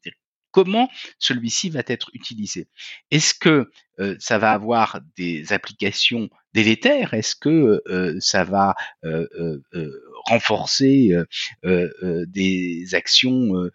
comment 0.51 0.91
celui-ci 1.19 1.69
va 1.69 1.83
être 1.87 2.11
utilisé? 2.15 2.69
Est-ce 3.11 3.35
que 3.35 3.71
ça 4.19 4.39
va 4.39 4.53
avoir 4.53 5.01
des 5.17 5.53
applications 5.53 6.31
délétères? 6.55 7.13
Est-ce 7.15 7.37
que 7.37 7.83
ça 8.19 8.45
va 8.45 8.75
renforcer 10.29 11.13
des 11.65 12.95
actions 12.95 13.71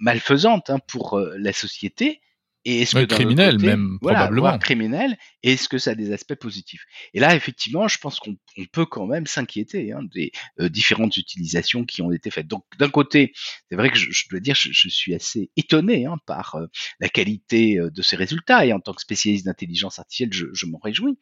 malfaisantes 0.00 0.70
hein, 0.70 0.78
pour 0.86 1.20
la 1.36 1.52
société 1.52 2.20
et 2.64 2.82
est-ce 2.82 2.96
que 2.96 3.04
criminel 3.04 3.58
même 3.58 3.98
voilà, 4.00 4.26
probablement 4.26 4.58
criminel 4.58 5.16
est-ce 5.44 5.68
que 5.68 5.76
ça 5.76 5.90
a 5.90 5.94
des 5.94 6.12
aspects 6.12 6.34
positifs? 6.34 6.86
Et 7.12 7.20
là, 7.20 7.34
effectivement, 7.34 7.86
je 7.86 7.98
pense 7.98 8.18
qu'on 8.18 8.36
peut 8.72 8.86
quand 8.86 9.06
même 9.06 9.26
s'inquiéter 9.26 9.92
hein, 9.92 10.00
des 10.14 10.32
euh, 10.58 10.70
différentes 10.70 11.18
utilisations 11.18 11.84
qui 11.84 12.00
ont 12.00 12.10
été 12.12 12.30
faites. 12.30 12.46
Donc, 12.46 12.64
d'un 12.78 12.88
côté, 12.88 13.34
c'est 13.68 13.76
vrai 13.76 13.90
que 13.90 13.98
je, 13.98 14.10
je, 14.10 14.24
dois 14.30 14.40
dire, 14.40 14.54
je, 14.54 14.70
je 14.72 14.88
suis 14.88 15.14
assez 15.14 15.50
étonné 15.56 16.06
hein, 16.06 16.16
par 16.24 16.54
euh, 16.54 16.66
la 16.98 17.10
qualité 17.10 17.78
euh, 17.78 17.90
de 17.90 18.00
ces 18.00 18.16
résultats, 18.16 18.64
et 18.64 18.72
en 18.72 18.80
tant 18.80 18.94
que 18.94 19.02
spécialiste 19.02 19.44
d'intelligence 19.44 19.98
artificielle, 19.98 20.32
je, 20.32 20.46
je 20.54 20.64
m'en 20.64 20.78
réjouis. 20.78 21.18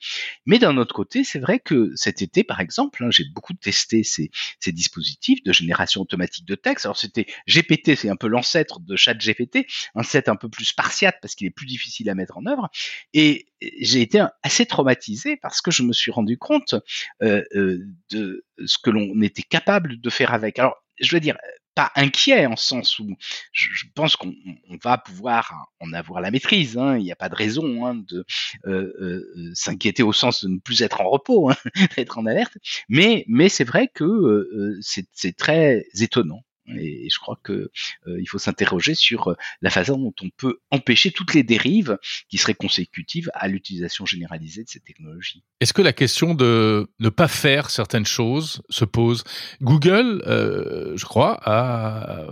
Mais 0.47 0.61
d'un 0.61 0.77
autre 0.77 0.95
côté, 0.95 1.25
c'est 1.25 1.41
vrai 1.41 1.59
que 1.59 1.91
cet 1.97 2.23
été, 2.23 2.45
par 2.45 2.61
exemple, 2.61 3.03
hein, 3.03 3.09
j'ai 3.11 3.25
beaucoup 3.35 3.55
testé 3.55 4.05
ces, 4.05 4.31
ces, 4.61 4.73
dispositifs 4.73 5.43
de 5.43 5.53
génération 5.53 6.01
automatique 6.01 6.47
de 6.47 6.55
texte. 6.55 6.87
Alors, 6.87 6.97
c'était 6.97 7.27
GPT, 7.49 7.97
c'est 7.97 8.09
un 8.09 8.17
peu 8.17 8.29
l'ancêtre 8.29 8.79
de 8.79 8.95
ChatGPT, 8.95 9.67
un 9.97 10.05
set 10.05 10.29
un 10.29 10.37
peu 10.37 10.49
plus 10.49 10.67
spartiate 10.67 11.17
parce 11.21 11.32
qu'il 11.35 11.47
est 11.47 11.51
plus 11.51 11.67
difficile 11.67 12.11
à 12.11 12.15
mettre 12.15 12.39
en 12.39 12.47
œuvre. 12.47 12.71
Et 13.13 13.47
j'ai 13.81 14.01
été 14.01 14.25
assez 14.43 14.67
traumatisé 14.67 15.37
parce 15.37 15.61
que 15.61 15.71
je 15.71 15.83
me 15.83 15.93
suis 15.93 16.11
rendu 16.11 16.39
compte 16.39 16.75
euh, 17.23 17.43
euh, 17.55 17.79
de 18.11 18.45
ce 18.65 18.79
que 18.79 18.91
l'on 18.91 19.21
était 19.23 19.43
capable 19.43 20.01
de 20.01 20.11
faire 20.11 20.33
avec. 20.33 20.59
Alors, 20.59 20.77
je 21.01 21.15
veux 21.15 21.21
dire, 21.21 21.37
pas 21.75 21.91
inquiet 21.97 22.45
en 22.47 22.57
sens 22.57 22.99
où 22.99 23.17
je, 23.53 23.87
pense 23.95 24.17
qu'on 24.17 24.35
va 24.83 24.99
pouvoir 24.99 25.69
en 25.81 25.93
avoir 25.93 26.21
la 26.21 26.31
maîtrise. 26.31 26.77
Hein. 26.77 26.99
Il 26.99 27.05
n'y 27.05 27.13
a 27.13 27.17
pas 27.17 27.31
de 27.31 27.35
raison 27.35 27.87
hein, 27.87 27.95
de 27.95 28.25
euh, 28.67 29.53
s'inquiéter 29.55 30.03
au 30.03 30.13
sens 30.13 30.45
de 30.45 30.49
ne 30.49 30.59
plus 30.59 30.83
être 30.83 31.01
en 31.01 31.09
repos, 31.09 31.51
hein, 31.51 31.57
d'être 31.97 32.19
en 32.19 32.27
alerte. 32.27 32.59
Mais, 32.89 33.25
c'est 33.49 33.65
vrai 33.65 33.89
que 33.89 34.79
c'est 34.83 35.37
très 35.37 35.87
étonnant. 35.99 36.43
Et 36.69 37.09
je 37.11 37.19
crois 37.19 37.39
que 37.43 37.71
euh, 38.07 38.21
il 38.21 38.27
faut 38.27 38.39
s'interroger 38.39 38.95
sur 38.95 39.29
euh, 39.29 39.35
la 39.63 39.71
façon 39.71 39.99
dont 39.99 40.15
on 40.23 40.31
peut 40.37 40.59
empêcher 40.71 41.11
toutes 41.11 41.35
les 41.35 41.43
dérives 41.43 41.99
qui 42.29 42.39
seraient 42.39 42.55
consécutives 42.55 43.31
à 43.35 43.49
l'utilisation 43.49 44.07
généralisée 44.07 44.63
de 44.63 44.69
ces 44.69 44.79
technologies. 44.79 45.43
Est-ce 45.61 45.73
que 45.73 45.83
la 45.83 45.93
question 45.93 46.35
de 46.35 46.89
ne 47.01 47.09
pas 47.09 47.27
faire 47.27 47.71
certaines 47.71 48.07
choses 48.07 48.63
se 48.69 48.85
pose? 48.85 49.25
Google, 49.61 50.23
euh, 50.27 50.97
je 50.97 51.05
crois, 51.05 51.41
a, 51.43 52.27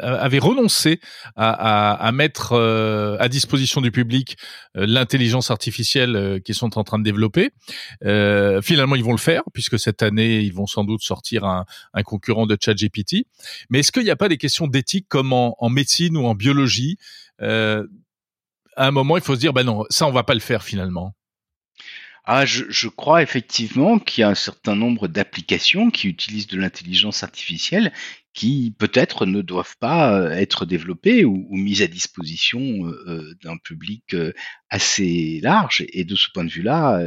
avait 0.00 0.40
renoncé 0.40 1.00
à, 1.36 1.50
à, 1.50 1.92
à 1.94 2.12
mettre 2.12 2.52
euh, 2.52 3.16
à 3.20 3.28
disposition 3.28 3.80
du 3.80 3.92
public 3.92 4.36
l'intelligence 4.74 5.50
artificielle 5.50 6.40
qu'ils 6.44 6.54
sont 6.54 6.78
en 6.78 6.84
train 6.84 6.98
de 6.98 7.04
développer. 7.04 7.50
finalement, 8.62 8.96
ils 8.96 9.04
vont 9.04 9.12
le 9.12 9.18
faire 9.18 9.42
puisque 9.52 9.78
cette 9.78 10.02
année, 10.02 10.40
ils 10.40 10.52
vont 10.52 10.66
sans 10.66 10.84
doute 10.84 11.02
sortir 11.02 11.44
un, 11.44 11.66
un 11.92 12.02
concurrent 12.02 12.46
de 12.46 12.56
ChatGPT. 12.60 13.26
Mais 13.68 13.80
est-ce 13.80 13.92
qu'il 13.92 14.04
n'y 14.04 14.10
a 14.10 14.16
pas 14.16 14.28
des 14.28 14.38
questions 14.38 14.66
d'éthique 14.66 15.06
comme 15.08 15.32
en, 15.32 15.68
médecine 15.68 16.16
ou 16.16 16.26
en 16.26 16.34
biologie 16.34 16.96
euh, 17.40 17.86
À 18.76 18.86
un 18.86 18.90
moment, 18.90 19.16
il 19.16 19.22
faut 19.22 19.34
se 19.34 19.40
dire, 19.40 19.52
ben 19.52 19.64
non, 19.64 19.84
ça, 19.90 20.06
on 20.06 20.12
va 20.12 20.24
pas 20.24 20.34
le 20.34 20.40
faire 20.40 20.62
finalement? 20.62 21.14
Ah, 22.24 22.44
je, 22.46 22.86
crois 22.88 23.22
effectivement 23.22 23.98
qu'il 23.98 24.20
y 24.20 24.24
a 24.24 24.28
un 24.28 24.34
certain 24.34 24.76
nombre 24.76 25.08
d'applications 25.08 25.90
qui 25.90 26.06
utilisent 26.06 26.46
de 26.46 26.58
l'intelligence 26.58 27.24
artificielle 27.24 27.92
qui 28.34 28.72
peut-être 28.78 29.26
ne 29.26 29.42
doivent 29.42 29.76
pas 29.80 30.30
être 30.36 30.64
développées 30.64 31.24
ou, 31.24 31.48
mises 31.50 31.82
à 31.82 31.88
disposition 31.88 32.60
d'un 33.42 33.56
public 33.56 34.14
assez 34.68 35.40
large. 35.42 35.84
Et 35.92 36.04
de 36.04 36.14
ce 36.14 36.28
point 36.32 36.44
de 36.44 36.50
vue-là, 36.50 37.02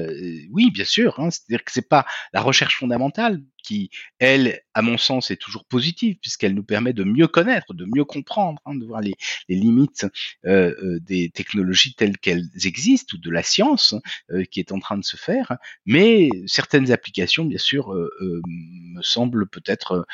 oui, 0.51 0.71
bien 0.71 0.83
sûr. 0.83 1.19
Hein, 1.19 1.29
C'est-à-dire 1.31 1.63
que 1.63 1.71
c'est 1.71 1.87
pas 1.87 2.05
la 2.33 2.41
recherche 2.41 2.77
fondamentale 2.77 3.39
qui, 3.63 3.89
elle, 4.19 4.61
à 4.73 4.81
mon 4.81 4.97
sens, 4.97 5.31
est 5.31 5.37
toujours 5.37 5.65
positive 5.65 6.17
puisqu'elle 6.21 6.53
nous 6.53 6.63
permet 6.63 6.93
de 6.93 7.03
mieux 7.03 7.27
connaître, 7.27 7.73
de 7.73 7.85
mieux 7.85 8.05
comprendre, 8.05 8.61
hein, 8.65 8.75
de 8.75 8.85
voir 8.85 9.01
les, 9.01 9.15
limites 9.49 10.05
euh, 10.45 10.75
euh, 10.83 10.99
des 11.01 11.29
technologies 11.29 11.95
telles 11.95 12.17
qu'elles 12.17 12.49
existent 12.65 13.15
ou 13.15 13.19
de 13.19 13.31
la 13.31 13.43
science 13.43 13.95
euh, 14.31 14.43
qui 14.43 14.59
est 14.59 14.71
en 14.71 14.79
train 14.79 14.97
de 14.97 15.03
se 15.03 15.17
faire. 15.17 15.57
Mais 15.85 16.29
certaines 16.45 16.91
applications, 16.91 17.45
bien 17.45 17.57
sûr, 17.57 17.93
me 17.93 19.01
semblent 19.01 19.47
peut-être 19.47 20.05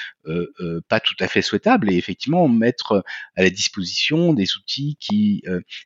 pas 0.88 1.00
tout 1.00 1.16
à 1.20 1.28
fait 1.28 1.42
souhaitables 1.42 1.92
et 1.92 1.98
effectivement 1.98 2.48
mettre 2.48 3.04
à 3.36 3.42
la 3.42 3.50
disposition 3.50 4.34
des 4.34 4.56
outils 4.56 4.98
qui 5.00 5.44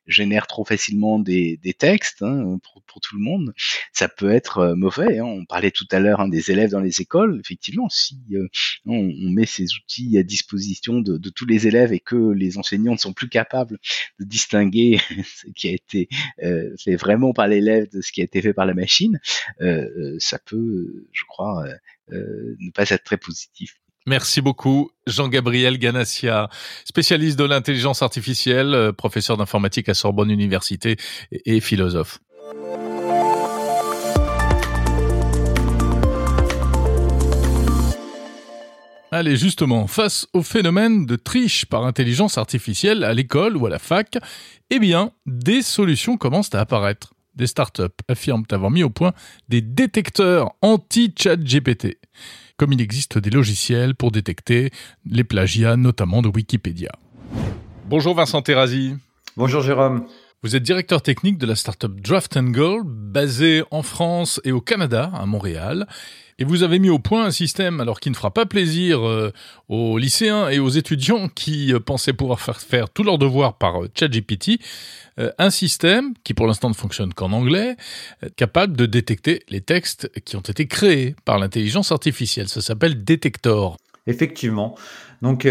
génèrent 0.07 0.47
trop 0.47 0.65
facilement 0.65 1.19
des, 1.19 1.59
textes 1.77 2.21
hein, 2.21 2.59
pour, 2.61 3.01
tout 3.01 3.15
le 3.15 3.21
monde, 3.21 3.53
ça 3.93 4.07
peut 4.07 4.31
être 4.31 4.73
mauvais. 4.75 5.19
Hein. 5.19 5.25
On 5.25 5.45
parlait 5.45 5.71
tout 5.71 5.88
à 5.91 5.99
l'heure 5.99 6.19
hein, 6.19 6.27
des 6.27 6.51
élèves 6.51 6.71
dans 6.71 6.81
les 6.81 7.01
écoles 7.01 7.41
si 7.89 8.21
euh, 8.33 8.47
on, 8.85 9.11
met 9.29 9.45
ces 9.45 9.65
outils 9.75 10.17
à 10.17 10.23
disposition 10.23 10.99
de, 10.99 11.17
tous 11.29 11.45
les 11.45 11.67
élèves 11.67 11.93
et 11.93 11.99
que 11.99 12.31
les 12.33 12.57
enseignants 12.57 12.93
ne 12.93 12.97
sont 12.97 13.13
plus 13.13 13.29
capables 13.29 13.77
de 14.19 14.25
distinguer 14.25 14.99
ce 15.35 15.47
qui 15.55 15.67
a 15.67 15.71
été 15.71 16.07
euh, 16.43 16.69
fait 16.83 16.95
vraiment 16.95 17.33
par 17.33 17.47
l'élève 17.47 17.89
de 17.91 18.01
ce 18.01 18.11
qui 18.11 18.21
a 18.21 18.23
été 18.23 18.41
fait 18.41 18.53
par 18.53 18.65
la 18.65 18.73
machine, 18.73 19.19
euh, 19.61 20.15
ça 20.19 20.39
peut, 20.39 21.07
je 21.11 21.23
crois, 21.27 21.65
ne 22.09 22.71
pas 22.71 22.89
être 22.89 23.03
très 23.03 23.17
positif. 23.17 23.75
Merci 24.05 24.41
beaucoup, 24.41 24.91
Jean-Gabriel 25.07 25.77
Ganassia, 25.77 26.49
spécialiste 26.83 27.39
de 27.39 27.45
l'intelligence 27.45 28.01
artificielle, 28.01 28.91
professeur 28.97 29.37
d'informatique 29.37 29.87
à 29.87 29.93
Sorbonne 29.93 30.29
Université 30.29 30.97
et 31.31 31.61
philosophe. 31.61 32.19
Allez, 39.16 39.38
justement, 39.38 39.86
face 39.86 40.26
au 40.34 40.41
phénomène 40.41 41.05
de 41.05 41.16
triche 41.16 41.68
par 41.68 41.86
intelligence 41.86 42.39
artificielle 42.39 43.03
à 43.03 43.14
l'école 43.14 43.55
ou 43.57 43.68
à 43.68 43.70
la 43.70 43.78
fac, 43.78 44.18
eh 44.72 44.80
bien, 44.80 45.11
des 45.28 45.61
solutions 45.61 46.18
commencent 46.18 46.55
à 46.55 46.59
apparaître. 46.59 47.14
Des 47.36 47.45
startups 47.45 47.93
affirment 48.07 48.45
avoir 48.49 48.72
mis 48.72 48.82
au 48.82 48.89
point 48.89 49.14
des 49.49 49.61
détecteurs 49.61 50.53
anti-chat 50.64 51.36
GPT, 51.36 51.99
comme 52.57 52.74
il 52.74 52.82
existe 52.82 53.20
des 53.20 53.30
logiciels 53.30 53.93
pour 53.93 54.09
détecter 54.09 54.72
les 55.05 55.24
plagiats, 55.24 55.78
notamment 55.78 56.24
de 56.24 56.30
Wikipédia. 56.30 56.89
Bonjour 57.86 58.16
Vincent 58.16 58.41
Terrazi. 58.41 58.95
Bonjour 59.38 59.61
Jérôme. 59.61 60.07
Vous 60.43 60.57
êtes 60.57 60.63
directeur 60.63 61.01
technique 61.01 61.37
de 61.37 61.45
la 61.45 61.55
startup 61.55 62.01
Draft 62.01 62.37
Goal, 62.37 62.81
basée 62.83 63.63
en 63.71 63.81
France 63.81 64.41
et 64.43 64.51
au 64.51 64.59
Canada, 64.59 65.09
à 65.13 65.25
Montréal. 65.25 65.87
Et 66.37 66.43
vous 66.43 66.63
avez 66.63 66.79
mis 66.79 66.89
au 66.89 66.99
point 66.99 67.23
un 67.23 67.31
système, 67.31 67.79
alors 67.79 68.01
qui 68.01 68.09
ne 68.09 68.15
fera 68.15 68.29
pas 68.29 68.45
plaisir 68.45 69.07
euh, 69.07 69.31
aux 69.69 69.97
lycéens 69.97 70.49
et 70.49 70.59
aux 70.59 70.67
étudiants 70.67 71.29
qui 71.29 71.73
euh, 71.73 71.79
pensaient 71.79 72.11
pouvoir 72.11 72.41
faire, 72.41 72.59
faire 72.59 72.89
tous 72.89 73.03
leurs 73.03 73.17
devoirs 73.17 73.57
par 73.57 73.83
euh, 73.83 73.89
ChatGPT, 73.97 74.59
un 75.37 75.51
système 75.51 76.13
qui 76.23 76.33
pour 76.33 76.47
l'instant 76.47 76.69
ne 76.69 76.73
fonctionne 76.73 77.13
qu'en 77.13 77.31
anglais, 77.33 77.77
capable 78.35 78.75
de 78.75 78.87
détecter 78.87 79.43
les 79.47 79.61
textes 79.61 80.11
qui 80.25 80.35
ont 80.35 80.41
été 80.41 80.65
créés 80.65 81.15
par 81.23 81.37
l'intelligence 81.37 81.91
artificielle. 81.91 82.49
Ça 82.49 82.61
s'appelle 82.61 83.03
Detector. 83.03 83.77
Effectivement. 84.07 84.75
Donc 85.24 85.47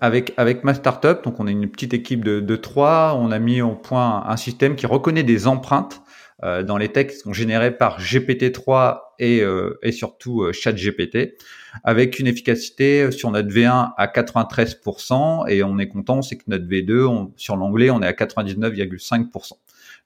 avec 0.00 0.32
avec 0.38 0.64
ma 0.64 0.72
startup, 0.72 1.22
donc 1.22 1.38
on 1.38 1.46
est 1.46 1.52
une 1.52 1.68
petite 1.68 1.92
équipe 1.92 2.24
de, 2.24 2.56
trois, 2.56 3.14
on 3.20 3.30
a 3.30 3.38
mis 3.38 3.60
au 3.60 3.76
point 3.76 4.24
un 4.26 4.36
système 4.38 4.74
qui 4.74 4.86
reconnaît 4.86 5.22
des 5.22 5.46
empreintes 5.46 6.02
euh, 6.44 6.64
dans 6.64 6.76
les 6.76 6.88
textes 6.88 7.18
qui 7.18 7.22
sont 7.22 7.32
générés 7.32 7.76
par 7.76 8.00
GPT-3 8.00 9.00
et, 9.20 9.42
euh, 9.42 9.78
et 9.82 9.92
surtout 9.92 10.42
euh, 10.42 10.52
ChatGPT, 10.52 11.36
avec 11.84 12.18
une 12.18 12.26
efficacité 12.26 13.12
sur 13.12 13.30
notre 13.30 13.48
V1 13.48 13.92
à 13.96 14.06
93%, 14.08 15.48
et 15.48 15.62
on 15.62 15.78
est 15.78 15.86
content, 15.86 16.20
c'est 16.22 16.36
que 16.36 16.44
notre 16.48 16.64
V2, 16.64 17.30
sur 17.36 17.56
l'anglais, 17.56 17.90
on 17.90 18.02
est 18.02 18.06
à 18.06 18.12
99,5%. 18.12 19.52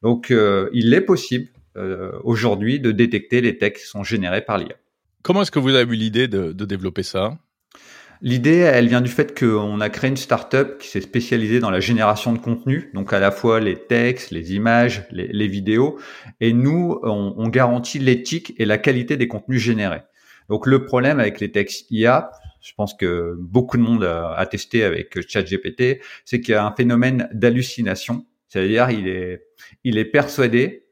Donc 0.02 0.30
il 0.72 0.92
est 0.92 1.00
possible 1.00 1.48
aujourd'hui 2.22 2.80
de 2.80 2.90
détecter 2.90 3.40
les 3.40 3.56
textes 3.56 3.84
qui 3.84 3.90
sont 3.90 4.04
générés 4.04 4.42
par 4.42 4.58
l'IA. 4.58 4.74
Comment 5.22 5.42
est-ce 5.42 5.50
que 5.50 5.58
vous 5.58 5.74
avez 5.74 5.94
eu 5.94 5.96
l'idée 5.96 6.28
de 6.28 6.52
développer 6.52 7.02
ça? 7.02 7.38
L'idée, 8.22 8.58
elle 8.58 8.88
vient 8.88 9.00
du 9.00 9.10
fait 9.10 9.38
qu'on 9.38 9.80
a 9.80 9.90
créé 9.90 10.08
une 10.08 10.16
startup 10.16 10.78
qui 10.78 10.88
s'est 10.88 11.00
spécialisée 11.00 11.60
dans 11.60 11.70
la 11.70 11.80
génération 11.80 12.32
de 12.32 12.38
contenu, 12.38 12.90
donc 12.94 13.12
à 13.12 13.20
la 13.20 13.30
fois 13.30 13.60
les 13.60 13.76
textes, 13.76 14.30
les 14.30 14.54
images, 14.54 15.06
les, 15.10 15.48
vidéos, 15.48 15.98
et 16.40 16.52
nous, 16.52 16.98
on, 17.02 17.48
garantit 17.48 17.98
l'éthique 17.98 18.54
et 18.58 18.64
la 18.64 18.78
qualité 18.78 19.16
des 19.16 19.28
contenus 19.28 19.60
générés. 19.60 20.02
Donc 20.48 20.66
le 20.66 20.84
problème 20.84 21.20
avec 21.20 21.40
les 21.40 21.50
textes 21.50 21.90
IA, 21.90 22.30
je 22.62 22.72
pense 22.74 22.94
que 22.94 23.34
beaucoup 23.38 23.76
de 23.76 23.82
monde 23.82 24.04
a, 24.04 24.46
testé 24.46 24.82
avec 24.82 25.20
ChatGPT, 25.28 26.00
c'est 26.24 26.40
qu'il 26.40 26.52
y 26.52 26.56
a 26.56 26.64
un 26.64 26.74
phénomène 26.74 27.28
d'hallucination, 27.32 28.24
c'est-à-dire 28.48 28.90
il 28.90 29.08
est, 29.08 29.46
il 29.84 29.98
est 29.98 30.04
persuadé 30.04 30.86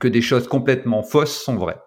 que 0.00 0.08
des 0.08 0.22
choses 0.22 0.48
complètement 0.48 1.02
fausses 1.02 1.42
sont 1.42 1.56
vraies. 1.56 1.78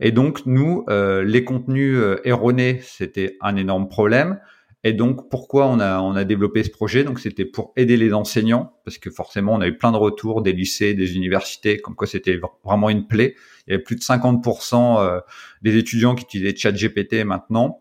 Et 0.00 0.12
donc, 0.12 0.46
nous, 0.46 0.84
euh, 0.88 1.22
les 1.24 1.44
contenus 1.44 1.96
euh, 1.96 2.20
erronés, 2.24 2.80
c'était 2.82 3.36
un 3.40 3.56
énorme 3.56 3.88
problème. 3.88 4.40
Et 4.84 4.92
donc, 4.92 5.30
pourquoi 5.30 5.68
on 5.68 5.78
a, 5.78 6.00
on 6.00 6.16
a 6.16 6.24
développé 6.24 6.64
ce 6.64 6.70
projet? 6.70 7.04
Donc, 7.04 7.20
c'était 7.20 7.44
pour 7.44 7.72
aider 7.76 7.96
les 7.96 8.12
enseignants, 8.12 8.74
parce 8.84 8.98
que 8.98 9.10
forcément, 9.10 9.54
on 9.54 9.60
a 9.60 9.68
eu 9.68 9.76
plein 9.76 9.92
de 9.92 9.96
retours 9.96 10.42
des 10.42 10.52
lycées, 10.52 10.94
des 10.94 11.14
universités, 11.14 11.78
comme 11.78 11.94
quoi 11.94 12.08
c'était 12.08 12.40
vraiment 12.64 12.90
une 12.90 13.06
plaie. 13.06 13.36
Il 13.66 13.70
y 13.70 13.74
avait 13.74 13.82
plus 13.82 13.94
de 13.94 14.00
50% 14.00 15.00
euh, 15.00 15.20
des 15.62 15.76
étudiants 15.76 16.16
qui 16.16 16.24
utilisaient 16.24 16.56
ChatGPT 16.56 17.24
maintenant. 17.24 17.80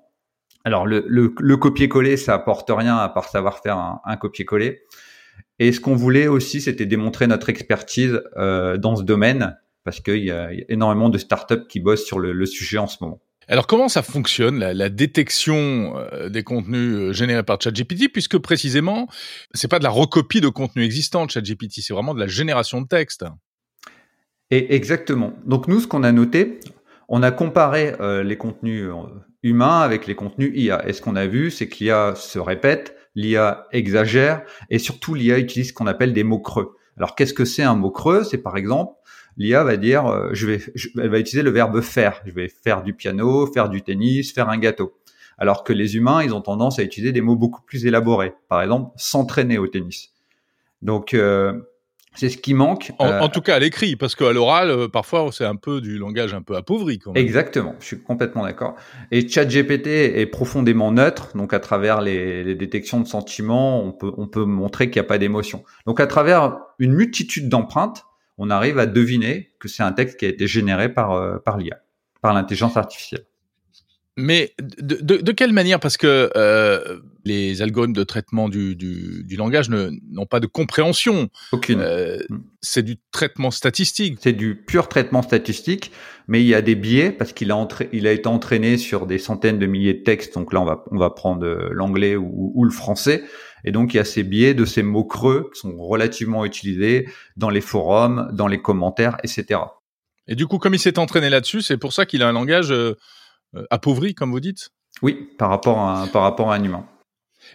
Alors, 0.64 0.86
le, 0.86 1.03
le, 1.07 1.34
le 1.39 1.57
copier-coller, 1.57 2.18
ça 2.18 2.36
apporte 2.36 2.70
rien 2.70 2.97
à 2.97 3.09
part 3.09 3.30
savoir 3.30 3.64
faire 3.64 3.78
un, 3.78 3.99
un 4.05 4.16
copier-coller. 4.16 4.84
Et 5.57 5.72
ce 5.72 5.80
qu'on 5.80 5.95
voulait 5.95 6.28
aussi, 6.28 6.62
c'était 6.62 6.86
démontrer 6.86 7.26
notre 7.26 7.49
expertise 7.49 8.22
euh, 8.38 8.78
dans 8.78 8.95
ce 8.95 9.03
domaine 9.03 9.57
parce 9.84 10.00
qu'il 10.00 10.24
y, 10.24 10.32
a 10.32 10.50
énormément 10.70 11.10
de 11.10 11.18
startups 11.18 11.68
qui 11.68 11.80
bossent 11.80 12.06
sur 12.06 12.20
le, 12.20 12.46
sujet 12.46 12.78
en 12.78 12.88
ce 12.88 12.98
moment. 13.02 13.22
Alors 13.48 13.68
comment 13.68 13.90
ça 13.90 14.04
fonctionne 14.04 14.60
la, 14.60 14.90
détection 14.90 15.98
euh, 15.98 16.30
des 16.30 16.44
contenus 16.44 16.94
euh, 16.94 17.14
générés 17.14 17.44
par 17.44 17.60
ChatGPT? 17.60 18.12
Puisque 18.12 18.38
précisément 18.38 19.08
c'est 19.54 19.68
pas 19.68 19.80
de 19.80 19.84
la 19.84 19.90
recopie 19.90 20.42
de 20.42 20.48
contenus 20.48 20.86
existants 20.86 21.26
de 21.26 21.32
ChatGPT, 21.32 21.82
c'est 21.82 21.94
vraiment 21.94 22.14
de 22.14 22.20
la 22.20 22.28
génération 22.28 22.82
de 22.82 22.88
texte. 22.88 23.26
Et 24.52 24.76
exactement. 24.76 25.34
Donc 25.46 25.68
nous 25.68 25.82
ce 25.82 25.88
qu'on 25.88 26.04
a 26.04 26.12
noté, 26.12 26.60
on 27.10 27.24
a 27.24 27.32
comparé 27.32 27.96
euh, 28.00 28.24
les 28.24 28.38
contenus 28.38 28.90
humains 29.44 29.82
avec 29.82 30.08
les 30.08 30.16
contenus 30.16 30.52
IA. 30.56 30.88
Et 30.88 30.94
ce 30.94 31.02
qu'on 31.02 31.16
a 31.16 31.26
vu, 31.26 31.52
c'est 31.52 31.68
que 31.68 31.78
l'IA 31.80 32.14
se 32.16 32.40
répète, 32.40 32.96
l'IA 33.16 33.68
exagère 33.72 34.44
et 34.70 34.80
surtout 34.80 35.14
l'IA 35.14 35.40
utilise 35.40 35.70
ce 35.70 35.74
qu'on 35.74 35.88
appelle 35.88 36.14
des 36.14 36.24
mots 36.24 36.40
creux. 36.40 36.76
Alors 36.98 37.16
qu'est-ce 37.16 37.34
que 37.34 37.46
c'est 37.46 37.64
un 37.64 37.76
mot 37.76 37.92
creux? 37.92 38.24
C'est 38.24 38.38
par 38.38 38.58
exemple 38.58 38.94
l'IA 39.38 39.64
va 39.64 39.78
dire, 39.78 40.06
euh, 40.08 40.30
je 40.34 40.48
vais, 40.48 40.60
elle 41.00 41.10
va 41.10 41.20
utiliser 41.20 41.44
le 41.44 41.52
verbe 41.52 41.82
faire. 41.82 42.22
Je 42.26 42.32
vais 42.32 42.48
faire 42.48 42.84
du 42.84 42.94
piano, 42.94 43.48
faire 43.48 43.70
du 43.70 43.82
tennis, 43.82 44.32
faire 44.32 44.50
un 44.50 44.58
gâteau. 44.58 44.94
Alors 45.38 45.64
que 45.64 45.74
les 45.74 45.96
humains, 45.96 46.24
ils 46.24 46.34
ont 46.34 46.42
tendance 46.42 46.80
à 46.80 46.84
utiliser 46.84 47.12
des 47.12 47.22
mots 47.22 47.36
beaucoup 47.36 47.62
plus 47.62 47.86
élaborés. 47.86 48.34
Par 48.48 48.62
exemple, 48.62 48.92
s'entraîner 48.98 49.58
au 49.58 49.68
tennis. 49.68 50.10
Donc, 50.82 51.14
euh, 51.14 51.54
c'est 52.14 52.30
ce 52.30 52.38
qui 52.38 52.54
manque. 52.54 52.92
En, 53.00 53.08
euh, 53.08 53.28
tout 53.30 53.42
cas 53.42 53.56
à 53.56 53.60
l'écrit, 53.60 53.96
parce 53.96 54.16
qu'à 54.16 54.34
l'oral, 54.34 54.90
parfois, 54.90 55.30
c'est 55.32 55.46
un 55.46 55.56
peu 55.56 55.80
du 55.80 55.98
langage 55.98 56.34
un 56.34 56.42
peu 56.42 56.56
appauvri. 56.56 57.00
Quand 57.00 57.14
même. 57.14 57.24
Exactement, 57.24 57.76
je 57.80 57.86
suis 57.86 58.02
complètement 58.02 58.44
d'accord. 58.44 58.76
Et 59.12 59.28
ChatGPT 59.28 59.88
est 59.88 60.26
profondément 60.26 60.92
neutre, 60.92 61.36
donc 61.36 61.54
à 61.54 61.60
travers 61.60 62.02
les, 62.02 62.44
les 62.44 62.56
détections 62.56 63.00
de 63.00 63.08
sentiments, 63.08 63.82
on 63.82 63.94
peut, 63.94 64.12
on 64.18 64.28
peut 64.28 64.44
montrer 64.44 64.90
qu'il 64.90 65.02
n'y 65.02 65.06
a 65.06 65.08
pas 65.08 65.18
d'émotion. 65.18 65.64
Donc 65.86 66.00
à 66.00 66.08
travers 66.08 66.60
une 66.80 66.94
multitude 66.94 67.48
d'empreintes, 67.48 68.04
on 68.44 68.50
arrive 68.50 68.80
à 68.80 68.88
deviner 68.88 69.52
que 69.60 69.68
c'est 69.68 69.84
un 69.84 69.92
texte 69.92 70.20
qui 70.20 70.26
a 70.26 70.30
été 70.30 70.48
généré 70.48 70.92
par, 70.92 71.12
euh, 71.12 71.38
par 71.38 71.60
l'IA, 71.60 71.78
par 72.24 72.34
l'intelligence 72.34 72.76
artificielle. 72.76 73.24
Mais 74.18 74.56
de, 74.60 75.32
quelle 75.32 75.54
manière 75.54 75.80
Parce 75.80 75.96
que 75.96 76.32
euh, 76.36 77.00
les 77.24 77.62
algorithmes 77.62 77.94
de 77.94 78.04
traitement 78.04 78.50
du, 78.50 78.76
langage 79.38 79.70
n'ont 79.70 80.26
pas 80.26 80.39
de 80.39 80.48
compréhension. 80.48 81.30
Aucune. 81.52 81.82
Euh, 81.82 82.18
c'est 82.62 82.82
du 82.82 82.98
traitement 83.12 83.52
statistique. 83.52 84.18
C'est 84.20 84.34
du 84.34 84.56
pur 84.56 84.89
traitement 84.89 85.22
statistique, 85.22 85.92
mais 86.28 86.42
il 86.42 86.48
y 86.48 86.56
a 86.56 86.64
des 86.64 86.76
biais 86.76 87.12
parce 87.12 87.34
qu'il 87.34 87.52
a, 87.52 87.68
il 87.94 88.08
a 88.08 88.12
été 88.12 88.28
entraîné 88.28 88.78
sur 88.78 89.06
des 89.06 89.20
centaines 89.20 89.60
de 89.60 89.68
milliers 89.68 89.94
de 89.94 90.04
textes. 90.04 90.34
Donc 90.34 90.52
là, 90.52 90.62
on 90.62 90.66
va, 90.66 90.84
on 90.89 90.98
va 90.98 91.12
prendre 91.12 91.46
l'anglais 91.72 92.16
ou, 92.16 92.64
le 92.64 92.72
français. 92.72 93.24
Et 93.64 93.72
donc, 93.72 93.93
il 93.93 93.97
y 93.97 93.99
a 93.99 94.05
ces 94.05 94.24
biais 94.24 94.53
de 94.53 94.66
ces 94.66 94.84
mots 94.84 95.03
creux 95.03 95.49
qui 95.53 95.62
sont 95.62 95.78
relativement 95.78 96.45
utilisés 96.45 97.07
dans 97.38 97.49
les 97.49 97.62
forums, 97.62 98.30
dans 98.34 98.47
les 98.47 98.62
commentaires, 98.62 99.18
etc. 99.24 99.59
Et 100.28 100.36
du 100.36 100.47
coup, 100.47 100.57
comme 100.57 100.74
il 100.74 100.80
s'est 100.80 100.99
entraîné 100.99 101.30
là-dessus, 101.30 101.62
c'est 101.62 101.78
pour 101.78 101.93
ça 101.93 102.05
qu'il 102.05 102.24
a 102.24 102.28
un 102.30 102.34
langage 102.34 102.72
euh, 102.72 102.97
euh, 103.55 103.66
appauvri, 103.70 104.14
comme 104.14 104.32
vous 104.32 104.39
dites? 104.39 104.70
Oui, 105.01 105.30
par 105.38 105.49
rapport 105.49 105.80
à, 105.80 106.07
par 106.07 106.22
rapport 106.24 106.51
à 106.51 106.55
un 106.55 106.64
humain. 106.64 106.86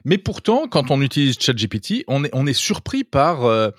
Mais 0.04 0.18
pourtant, 0.18 0.66
quand 0.68 0.90
on 0.90 1.00
utilise 1.00 1.38
ChatGPT, 1.38 2.04
on 2.08 2.24
est, 2.24 2.30
on 2.32 2.46
est 2.46 2.52
surpris 2.52 3.04
par, 3.04 3.44
euh, 3.44 3.70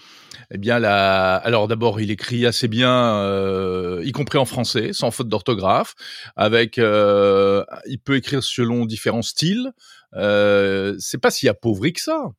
eh 0.52 0.58
bien, 0.58 0.80
la. 0.80 1.36
Alors 1.36 1.68
d'abord, 1.68 2.00
il 2.00 2.12
écrit 2.12 2.46
assez 2.46 2.68
bien, 2.68 3.16
euh, 3.18 4.02
y 4.04 4.12
compris 4.12 4.38
en 4.38 4.46
français, 4.46 4.94
sans 4.94 5.12
faute 5.12 5.30
d'orthographe. 5.30 5.96
Avec, 6.36 6.78
euh, 6.78 7.64
il 7.88 8.00
peut 8.00 8.16
écrire 8.16 8.44
selon 8.44 8.86
différents 8.86 9.22
styles. 9.22 9.72
Euh, 10.16 10.96
c'est 11.00 11.20
pas 11.20 11.32
si 11.32 11.48
appauvri 11.48 11.94
que 11.94 12.02
ça. 12.02 12.32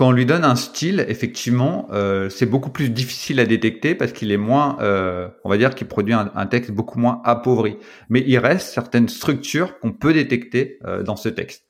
Quand 0.00 0.08
on 0.08 0.12
lui 0.12 0.24
donne 0.24 0.44
un 0.46 0.56
style, 0.56 1.04
effectivement, 1.08 1.86
euh, 1.92 2.30
c'est 2.30 2.46
beaucoup 2.46 2.70
plus 2.70 2.88
difficile 2.88 3.38
à 3.38 3.44
détecter 3.44 3.94
parce 3.94 4.12
qu'il 4.12 4.32
est 4.32 4.38
moins, 4.38 4.78
euh, 4.80 5.28
on 5.44 5.50
va 5.50 5.58
dire, 5.58 5.74
qu'il 5.74 5.88
produit 5.88 6.14
un, 6.14 6.46
texte 6.46 6.70
beaucoup 6.70 6.98
moins 6.98 7.20
appauvri. 7.22 7.76
Mais 8.08 8.24
il 8.26 8.38
reste 8.38 8.72
certaines 8.72 9.10
structures 9.10 9.78
qu'on 9.78 9.92
peut 9.92 10.14
détecter 10.14 10.78
euh, 10.86 11.02
dans 11.02 11.16
ce 11.16 11.28
texte. 11.28 11.66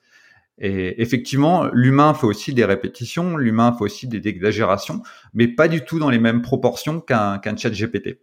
Et 0.58 1.02
effectivement, 1.02 1.64
l'humain 1.72 2.14
fait 2.14 2.26
aussi 2.26 2.54
des 2.54 2.64
répétitions, 2.64 3.36
l'humain 3.36 3.72
fait 3.72 3.82
aussi 3.82 4.06
des 4.06 4.28
exagérations, 4.28 5.02
mais 5.34 5.48
pas 5.48 5.66
du 5.66 5.80
tout 5.84 5.98
dans 5.98 6.10
les 6.10 6.20
mêmes 6.20 6.40
proportions 6.40 7.00
qu'un 7.00 7.38
qu'un 7.38 7.56
chat 7.56 7.70
GPT. 7.70 8.20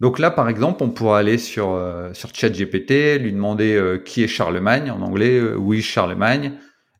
Donc 0.00 0.18
là, 0.18 0.30
par 0.30 0.48
exemple, 0.48 0.82
on 0.82 0.90
pourra 0.90 1.18
aller 1.18 1.38
sur 1.38 1.70
euh, 1.70 2.12
sur 2.12 2.34
ChatGPT, 2.34 3.18
lui 3.18 3.32
demander 3.32 3.74
euh, 3.74 3.98
qui 3.98 4.22
est 4.22 4.28
Charlemagne 4.28 4.90
en 4.90 5.00
anglais, 5.00 5.38
euh, 5.38 5.54
oui 5.56 5.80
Charlemagne, 5.80 6.52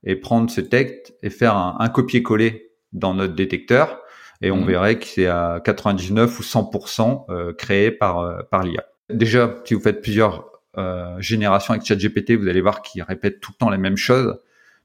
et 0.05 0.17
prendre 0.17 0.51
ce 0.51 0.63
texte 0.63 1.15
et 1.23 1.29
faire 1.29 1.57
un, 1.57 1.77
un 1.79 1.89
copier-coller 1.89 2.71
dans 2.93 3.13
notre 3.13 3.35
détecteur, 3.35 4.01
et 4.41 4.51
on 4.51 4.63
mmh. 4.63 4.67
verrait 4.67 4.99
que 4.99 5.07
c'est 5.07 5.27
à 5.27 5.61
99 5.63 6.39
ou 6.39 6.43
100% 6.43 7.55
créé 7.57 7.91
par 7.91 8.47
par 8.49 8.63
l'IA. 8.63 8.85
Déjà, 9.11 9.55
si 9.65 9.75
vous 9.75 9.81
faites 9.81 10.01
plusieurs 10.01 10.51
générations 11.19 11.73
avec 11.73 11.87
ChatGPT, 11.87 12.33
vous 12.33 12.49
allez 12.49 12.61
voir 12.61 12.83
qu'il 12.83 13.03
répète 13.03 13.41
tout 13.41 13.53
le 13.55 13.59
temps 13.59 13.71
les 13.71 13.79
mêmes 13.79 13.97
choses. 13.97 14.39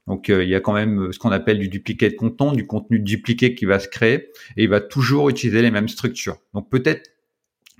Donc 0.06 0.28
il 0.28 0.48
y 0.48 0.54
a 0.54 0.60
quand 0.60 0.72
même 0.72 1.12
ce 1.12 1.18
qu'on 1.18 1.30
appelle 1.30 1.58
du 1.58 1.68
dupliqué 1.68 2.10
de 2.10 2.16
contenu, 2.16 2.56
du 2.56 2.66
contenu 2.66 2.98
dupliqué 2.98 3.54
qui 3.54 3.66
va 3.66 3.78
se 3.78 3.88
créer, 3.88 4.30
et 4.56 4.64
il 4.64 4.68
va 4.68 4.80
toujours 4.80 5.28
utiliser 5.28 5.62
les 5.62 5.70
mêmes 5.70 5.88
structures. 5.88 6.38
Donc 6.54 6.70
peut-être 6.70 7.12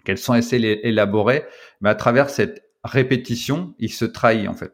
qu'elles 0.04 0.18
sont 0.18 0.32
assez 0.32 0.56
élaborées, 0.56 1.44
mais 1.80 1.90
à 1.90 1.94
travers 1.94 2.30
cette 2.30 2.64
répétition, 2.84 3.74
il 3.78 3.92
se 3.92 4.04
trahit 4.04 4.48
en 4.48 4.54
fait. 4.54 4.72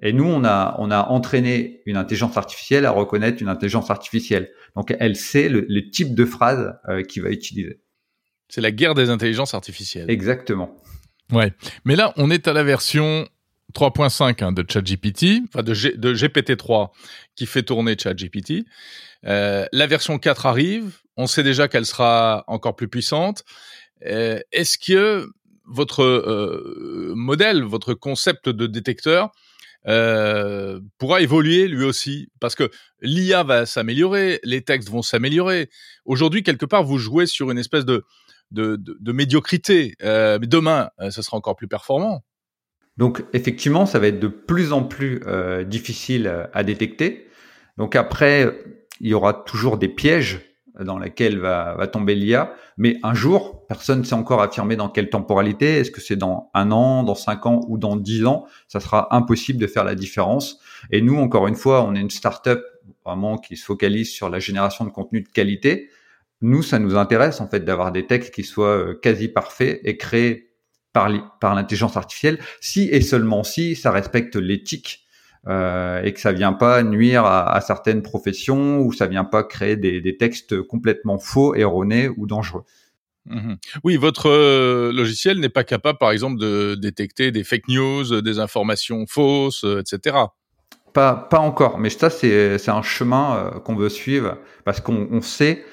Et 0.00 0.12
nous, 0.12 0.24
on 0.24 0.44
a, 0.44 0.76
on 0.78 0.90
a 0.90 1.06
entraîné 1.06 1.80
une 1.86 1.96
intelligence 1.96 2.36
artificielle 2.36 2.84
à 2.84 2.90
reconnaître 2.90 3.40
une 3.40 3.48
intelligence 3.48 3.90
artificielle. 3.90 4.50
Donc, 4.74 4.94
elle 5.00 5.16
sait 5.16 5.48
le, 5.48 5.64
le 5.68 5.88
type 5.90 6.14
de 6.14 6.26
phrase 6.26 6.74
euh, 6.88 7.02
qu'il 7.02 7.22
va 7.22 7.30
utiliser. 7.30 7.80
C'est 8.48 8.60
la 8.60 8.72
guerre 8.72 8.94
des 8.94 9.08
intelligences 9.08 9.54
artificielles. 9.54 10.10
Exactement. 10.10 10.76
Ouais. 11.32 11.52
Mais 11.84 11.96
là, 11.96 12.12
on 12.16 12.30
est 12.30 12.46
à 12.46 12.52
la 12.52 12.62
version 12.62 13.26
3.5 13.74 14.44
hein, 14.44 14.52
de 14.52 14.64
ChatGPT, 14.68 15.42
enfin 15.48 15.62
de, 15.62 15.74
G, 15.74 15.96
de 15.96 16.14
GPT-3 16.14 16.90
qui 17.34 17.46
fait 17.46 17.62
tourner 17.62 17.96
ChatGPT. 17.98 18.64
Euh, 19.24 19.66
la 19.72 19.86
version 19.86 20.18
4 20.18 20.46
arrive. 20.46 20.98
On 21.16 21.26
sait 21.26 21.42
déjà 21.42 21.68
qu'elle 21.68 21.86
sera 21.86 22.44
encore 22.46 22.76
plus 22.76 22.88
puissante. 22.88 23.44
Euh, 24.04 24.40
est-ce 24.52 24.78
que 24.78 25.28
votre 25.64 26.02
euh, 26.02 27.12
modèle, 27.16 27.62
votre 27.62 27.94
concept 27.94 28.48
de 28.48 28.66
détecteur 28.66 29.30
euh, 29.86 30.80
pourra 30.98 31.20
évoluer 31.20 31.68
lui 31.68 31.84
aussi? 31.84 32.28
Parce 32.40 32.54
que 32.54 32.70
l'IA 33.00 33.42
va 33.42 33.66
s'améliorer, 33.66 34.40
les 34.44 34.62
textes 34.62 34.90
vont 34.90 35.02
s'améliorer. 35.02 35.70
Aujourd'hui, 36.04 36.42
quelque 36.42 36.66
part, 36.66 36.84
vous 36.84 36.98
jouez 36.98 37.26
sur 37.26 37.50
une 37.50 37.58
espèce 37.58 37.84
de 37.84 38.04
de, 38.52 38.76
de, 38.76 38.96
de 39.00 39.12
médiocrité. 39.12 39.96
Euh, 40.04 40.38
demain, 40.38 40.90
euh, 41.00 41.10
ce 41.10 41.20
sera 41.20 41.36
encore 41.36 41.56
plus 41.56 41.66
performant. 41.66 42.22
Donc, 42.96 43.24
effectivement, 43.32 43.86
ça 43.86 43.98
va 43.98 44.06
être 44.06 44.20
de 44.20 44.28
plus 44.28 44.72
en 44.72 44.82
plus 44.84 45.20
difficile 45.66 46.48
à 46.54 46.64
détecter. 46.64 47.28
Donc 47.76 47.94
après, 47.94 48.58
il 49.00 49.08
y 49.08 49.14
aura 49.14 49.34
toujours 49.34 49.76
des 49.76 49.88
pièges 49.88 50.40
dans 50.84 50.98
laquelle 50.98 51.38
va, 51.38 51.74
va 51.76 51.86
tomber 51.86 52.14
l'IA. 52.14 52.52
Mais 52.76 52.98
un 53.02 53.14
jour, 53.14 53.66
personne 53.66 54.00
ne 54.00 54.04
sait 54.04 54.14
encore 54.14 54.42
affirmer 54.42 54.76
dans 54.76 54.88
quelle 54.88 55.10
temporalité. 55.10 55.78
Est-ce 55.78 55.90
que 55.90 56.00
c'est 56.00 56.16
dans 56.16 56.50
un 56.54 56.70
an, 56.70 57.02
dans 57.02 57.14
cinq 57.14 57.46
ans 57.46 57.60
ou 57.68 57.78
dans 57.78 57.96
dix 57.96 58.26
ans? 58.26 58.46
Ça 58.68 58.80
sera 58.80 59.14
impossible 59.14 59.58
de 59.58 59.66
faire 59.66 59.84
la 59.84 59.94
différence. 59.94 60.58
Et 60.90 61.00
nous, 61.00 61.16
encore 61.16 61.46
une 61.46 61.54
fois, 61.54 61.84
on 61.84 61.94
est 61.94 62.00
une 62.00 62.10
start-up 62.10 62.62
vraiment 63.04 63.38
qui 63.38 63.56
se 63.56 63.64
focalise 63.64 64.10
sur 64.10 64.28
la 64.28 64.38
génération 64.38 64.84
de 64.84 64.90
contenu 64.90 65.22
de 65.22 65.28
qualité. 65.28 65.90
Nous, 66.42 66.62
ça 66.62 66.78
nous 66.78 66.96
intéresse 66.96 67.40
en 67.40 67.48
fait 67.48 67.60
d'avoir 67.60 67.92
des 67.92 68.06
textes 68.06 68.34
qui 68.34 68.44
soient 68.44 68.76
euh, 68.76 68.94
quasi 68.94 69.28
parfaits 69.28 69.80
et 69.84 69.96
créés 69.96 70.50
par, 70.92 71.10
par 71.40 71.54
l'intelligence 71.54 71.96
artificielle, 71.96 72.38
si 72.60 72.88
et 72.90 73.00
seulement 73.00 73.44
si 73.44 73.76
ça 73.76 73.90
respecte 73.90 74.36
l'éthique 74.36 75.05
euh, 75.48 76.02
et 76.02 76.12
que 76.12 76.20
ça 76.20 76.32
vient 76.32 76.52
pas 76.52 76.82
nuire 76.82 77.24
à, 77.24 77.54
à, 77.54 77.60
certaines 77.60 78.02
professions 78.02 78.80
ou 78.80 78.92
ça 78.92 79.06
vient 79.06 79.24
pas 79.24 79.44
créer 79.44 79.76
des, 79.76 80.00
des 80.00 80.16
textes 80.16 80.60
complètement 80.62 81.18
faux, 81.18 81.54
erronés 81.54 82.08
ou 82.16 82.26
dangereux. 82.26 82.64
Mmh. 83.26 83.54
Oui, 83.82 83.96
votre 83.96 84.28
euh, 84.28 84.92
logiciel 84.92 85.40
n'est 85.40 85.48
pas 85.48 85.64
capable, 85.64 85.98
par 85.98 86.12
exemple, 86.12 86.38
de 86.38 86.76
détecter 86.76 87.32
des 87.32 87.44
fake 87.44 87.68
news, 87.68 88.20
des 88.20 88.38
informations 88.38 89.04
fausses, 89.08 89.64
euh, 89.64 89.80
etc. 89.80 90.16
Pas, 90.92 91.14
pas 91.14 91.40
encore, 91.40 91.78
mais 91.78 91.90
ça 91.90 92.08
c'est 92.08 92.56
c'est 92.56 92.70
un 92.70 92.82
chemin 92.82 93.36
euh, 93.36 93.50
qu'on 93.60 93.74
veut 93.74 93.90
suivre 93.90 94.38
parce 94.64 94.80
qu'on 94.80 95.08
on 95.10 95.20
sait 95.20 95.64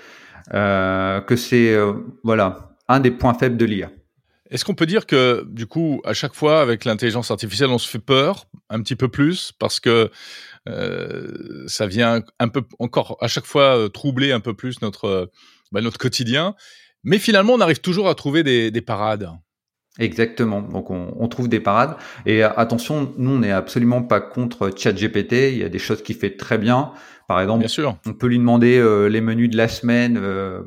euh, 0.54 1.22
que 1.22 1.38
c'est 1.38 1.78
voilà 2.24 2.76
un 2.90 3.00
des 3.00 3.12
points 3.12 3.34
faibles 3.34 3.56
de 3.56 3.66
l'IA. 3.66 3.90
Est-ce 4.54 4.64
qu'on 4.64 4.76
peut 4.76 4.86
dire 4.86 5.06
que, 5.06 5.46
du 5.50 5.66
coup, 5.66 6.02
à 6.06 6.14
chaque 6.14 6.34
fois, 6.34 6.62
avec 6.62 6.86
l'intelligence 6.86 7.32
artificielle, 7.32 7.70
on 7.70 7.78
se 7.80 7.90
fait 7.90 8.00
peur 8.00 8.46
un 8.70 8.82
petit 8.82 8.96
peu 8.96 9.10
plus 9.10 9.52
parce 9.52 9.80
que 9.80 10.12
euh, 10.70 11.66
ça 11.68 11.88
vient 11.88 12.22
un 12.40 12.48
peu 12.48 12.62
encore 12.80 13.18
à 13.20 13.28
chaque 13.28 13.46
fois 13.46 13.78
euh, 13.78 13.90
troubler 13.90 14.32
un 14.32 14.40
peu 14.40 14.54
plus 14.54 14.82
notre 14.82 15.30
bah, 15.74 15.82
notre 15.82 15.98
quotidien, 15.98 16.56
mais 17.04 17.18
finalement, 17.18 17.54
on 17.54 17.60
arrive 17.60 17.82
toujours 17.82 18.08
à 18.08 18.16
trouver 18.16 18.44
des, 18.44 18.72
des 18.72 18.82
parades. 18.82 19.32
Exactement. 20.00 20.62
Donc 20.62 20.90
on, 20.90 21.14
on, 21.20 21.28
trouve 21.28 21.50
des 21.50 21.60
parades. 21.60 21.98
Et 22.26 22.42
attention, 22.44 23.14
nous 23.18 23.32
on 23.32 23.40
n'est 23.40 23.52
absolument 23.52 24.02
pas 24.02 24.22
contre 24.22 24.72
ChatGPT. 24.76 25.52
Il 25.52 25.58
y 25.58 25.64
a 25.64 25.70
des 25.70 25.80
choses 25.80 26.02
qu'il 26.02 26.16
fait 26.16 26.36
très 26.36 26.58
bien. 26.58 26.94
Par 27.28 27.40
exemple, 27.42 27.60
bien 27.60 27.68
sûr. 27.68 27.98
on 28.06 28.14
peut 28.14 28.28
lui 28.28 28.38
demander 28.38 28.78
euh, 28.78 29.08
les 29.08 29.22
menus 29.22 29.50
de 29.50 29.58
la 29.58 29.68
semaine 29.68 30.18
euh, 30.18 30.62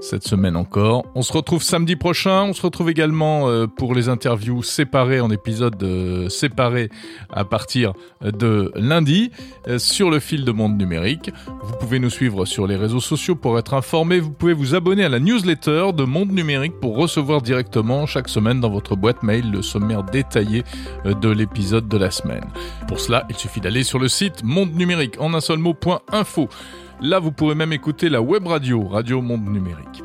cette 0.00 0.24
semaine 0.24 0.56
encore. 0.56 1.04
On 1.14 1.22
se 1.22 1.32
retrouve 1.32 1.62
samedi 1.62 1.96
prochain. 1.96 2.42
On 2.44 2.52
se 2.52 2.62
retrouve 2.62 2.90
également 2.90 3.48
euh, 3.48 3.66
pour 3.66 3.94
les 3.94 4.08
interviews 4.08 4.62
séparées 4.62 5.20
en 5.20 5.30
épisodes 5.30 5.82
euh, 5.82 6.28
séparés 6.28 6.90
à 7.32 7.44
partir 7.44 7.94
de 8.22 8.70
lundi 8.74 9.30
sur 9.78 10.10
le 10.10 10.20
fil 10.20 10.44
de 10.44 10.52
Monde 10.52 10.76
Numérique. 10.76 11.32
Vous 11.62 11.74
pouvez 11.78 11.98
nous 11.98 12.10
suivre 12.10 12.44
sur 12.44 12.66
les 12.66 12.76
réseaux 12.76 13.00
sociaux 13.00 13.34
pour 13.34 13.58
être 13.58 13.74
informé. 13.74 14.20
Vous 14.20 14.30
pouvez 14.30 14.52
vous 14.52 14.74
abonner 14.74 15.04
à 15.04 15.08
la 15.08 15.18
newsletter 15.18 15.92
de 15.94 16.04
Monde 16.04 16.32
Numérique 16.32 16.74
pour 16.80 16.96
recevoir 16.96 17.42
directement 17.42 18.06
chaque 18.06 18.28
semaine 18.28 18.60
dans 18.60 18.70
votre 18.70 18.96
boîte 18.96 19.22
mail 19.22 19.50
le 19.50 19.62
sommaire 19.62 20.04
détaillé 20.04 20.62
de 21.04 21.28
l'épisode 21.28 21.88
de 21.88 21.96
la 21.96 22.10
semaine. 22.10 22.44
Pour 22.86 23.00
cela, 23.00 23.13
il 23.28 23.36
suffit 23.36 23.60
d'aller 23.60 23.84
sur 23.84 23.98
le 23.98 24.08
site 24.08 24.42
monde 24.42 24.74
numérique 24.74 25.20
en 25.20 25.34
un 25.34 25.40
seul 25.40 25.58
mot.info. 25.58 26.48
Là, 27.00 27.18
vous 27.18 27.32
pourrez 27.32 27.54
même 27.54 27.72
écouter 27.72 28.08
la 28.08 28.22
web 28.22 28.46
radio, 28.46 28.86
Radio 28.86 29.20
Monde 29.20 29.46
Numérique. 29.46 30.02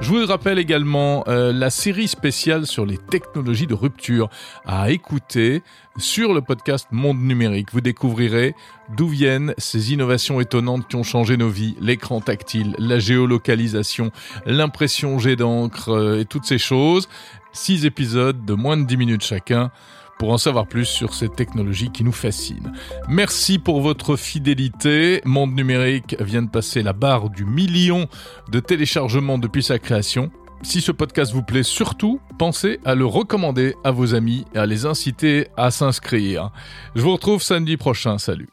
Je 0.00 0.10
vous 0.10 0.24
rappelle 0.26 0.58
également 0.58 1.24
euh, 1.26 1.52
la 1.52 1.70
série 1.70 2.06
spéciale 2.06 2.66
sur 2.66 2.86
les 2.86 2.96
technologies 2.96 3.66
de 3.66 3.74
rupture 3.74 4.30
à 4.64 4.90
écouter 4.90 5.62
sur 5.96 6.32
le 6.32 6.40
podcast 6.40 6.86
Monde 6.92 7.18
Numérique. 7.20 7.72
Vous 7.72 7.80
découvrirez 7.80 8.54
d'où 8.96 9.08
viennent 9.08 9.54
ces 9.58 9.92
innovations 9.92 10.40
étonnantes 10.40 10.86
qui 10.88 10.94
ont 10.94 11.02
changé 11.02 11.36
nos 11.36 11.48
vies, 11.48 11.76
l'écran 11.80 12.20
tactile, 12.20 12.76
la 12.78 13.00
géolocalisation, 13.00 14.12
l'impression 14.46 15.18
jet 15.18 15.34
d'encre 15.34 15.90
euh, 15.90 16.20
et 16.20 16.24
toutes 16.24 16.44
ces 16.44 16.58
choses. 16.58 17.08
Six 17.52 17.84
épisodes 17.84 18.44
de 18.44 18.54
moins 18.54 18.76
de 18.76 18.84
10 18.84 18.96
minutes 18.96 19.24
chacun 19.24 19.72
pour 20.18 20.32
en 20.32 20.38
savoir 20.38 20.66
plus 20.66 20.84
sur 20.84 21.14
cette 21.14 21.36
technologie 21.36 21.90
qui 21.90 22.04
nous 22.04 22.12
fascine. 22.12 22.72
Merci 23.08 23.58
pour 23.58 23.80
votre 23.80 24.16
fidélité. 24.16 25.20
Monde 25.24 25.54
numérique 25.54 26.16
vient 26.20 26.42
de 26.42 26.50
passer 26.50 26.82
la 26.82 26.92
barre 26.92 27.30
du 27.30 27.44
million 27.44 28.08
de 28.50 28.60
téléchargements 28.60 29.38
depuis 29.38 29.62
sa 29.62 29.78
création. 29.78 30.30
Si 30.62 30.80
ce 30.80 30.90
podcast 30.90 31.32
vous 31.32 31.44
plaît, 31.44 31.62
surtout, 31.62 32.20
pensez 32.38 32.80
à 32.84 32.94
le 32.96 33.06
recommander 33.06 33.74
à 33.84 33.92
vos 33.92 34.14
amis 34.14 34.44
et 34.54 34.58
à 34.58 34.66
les 34.66 34.86
inciter 34.86 35.48
à 35.56 35.70
s'inscrire. 35.70 36.50
Je 36.96 37.02
vous 37.02 37.12
retrouve 37.12 37.42
samedi 37.42 37.76
prochain. 37.76 38.18
Salut. 38.18 38.48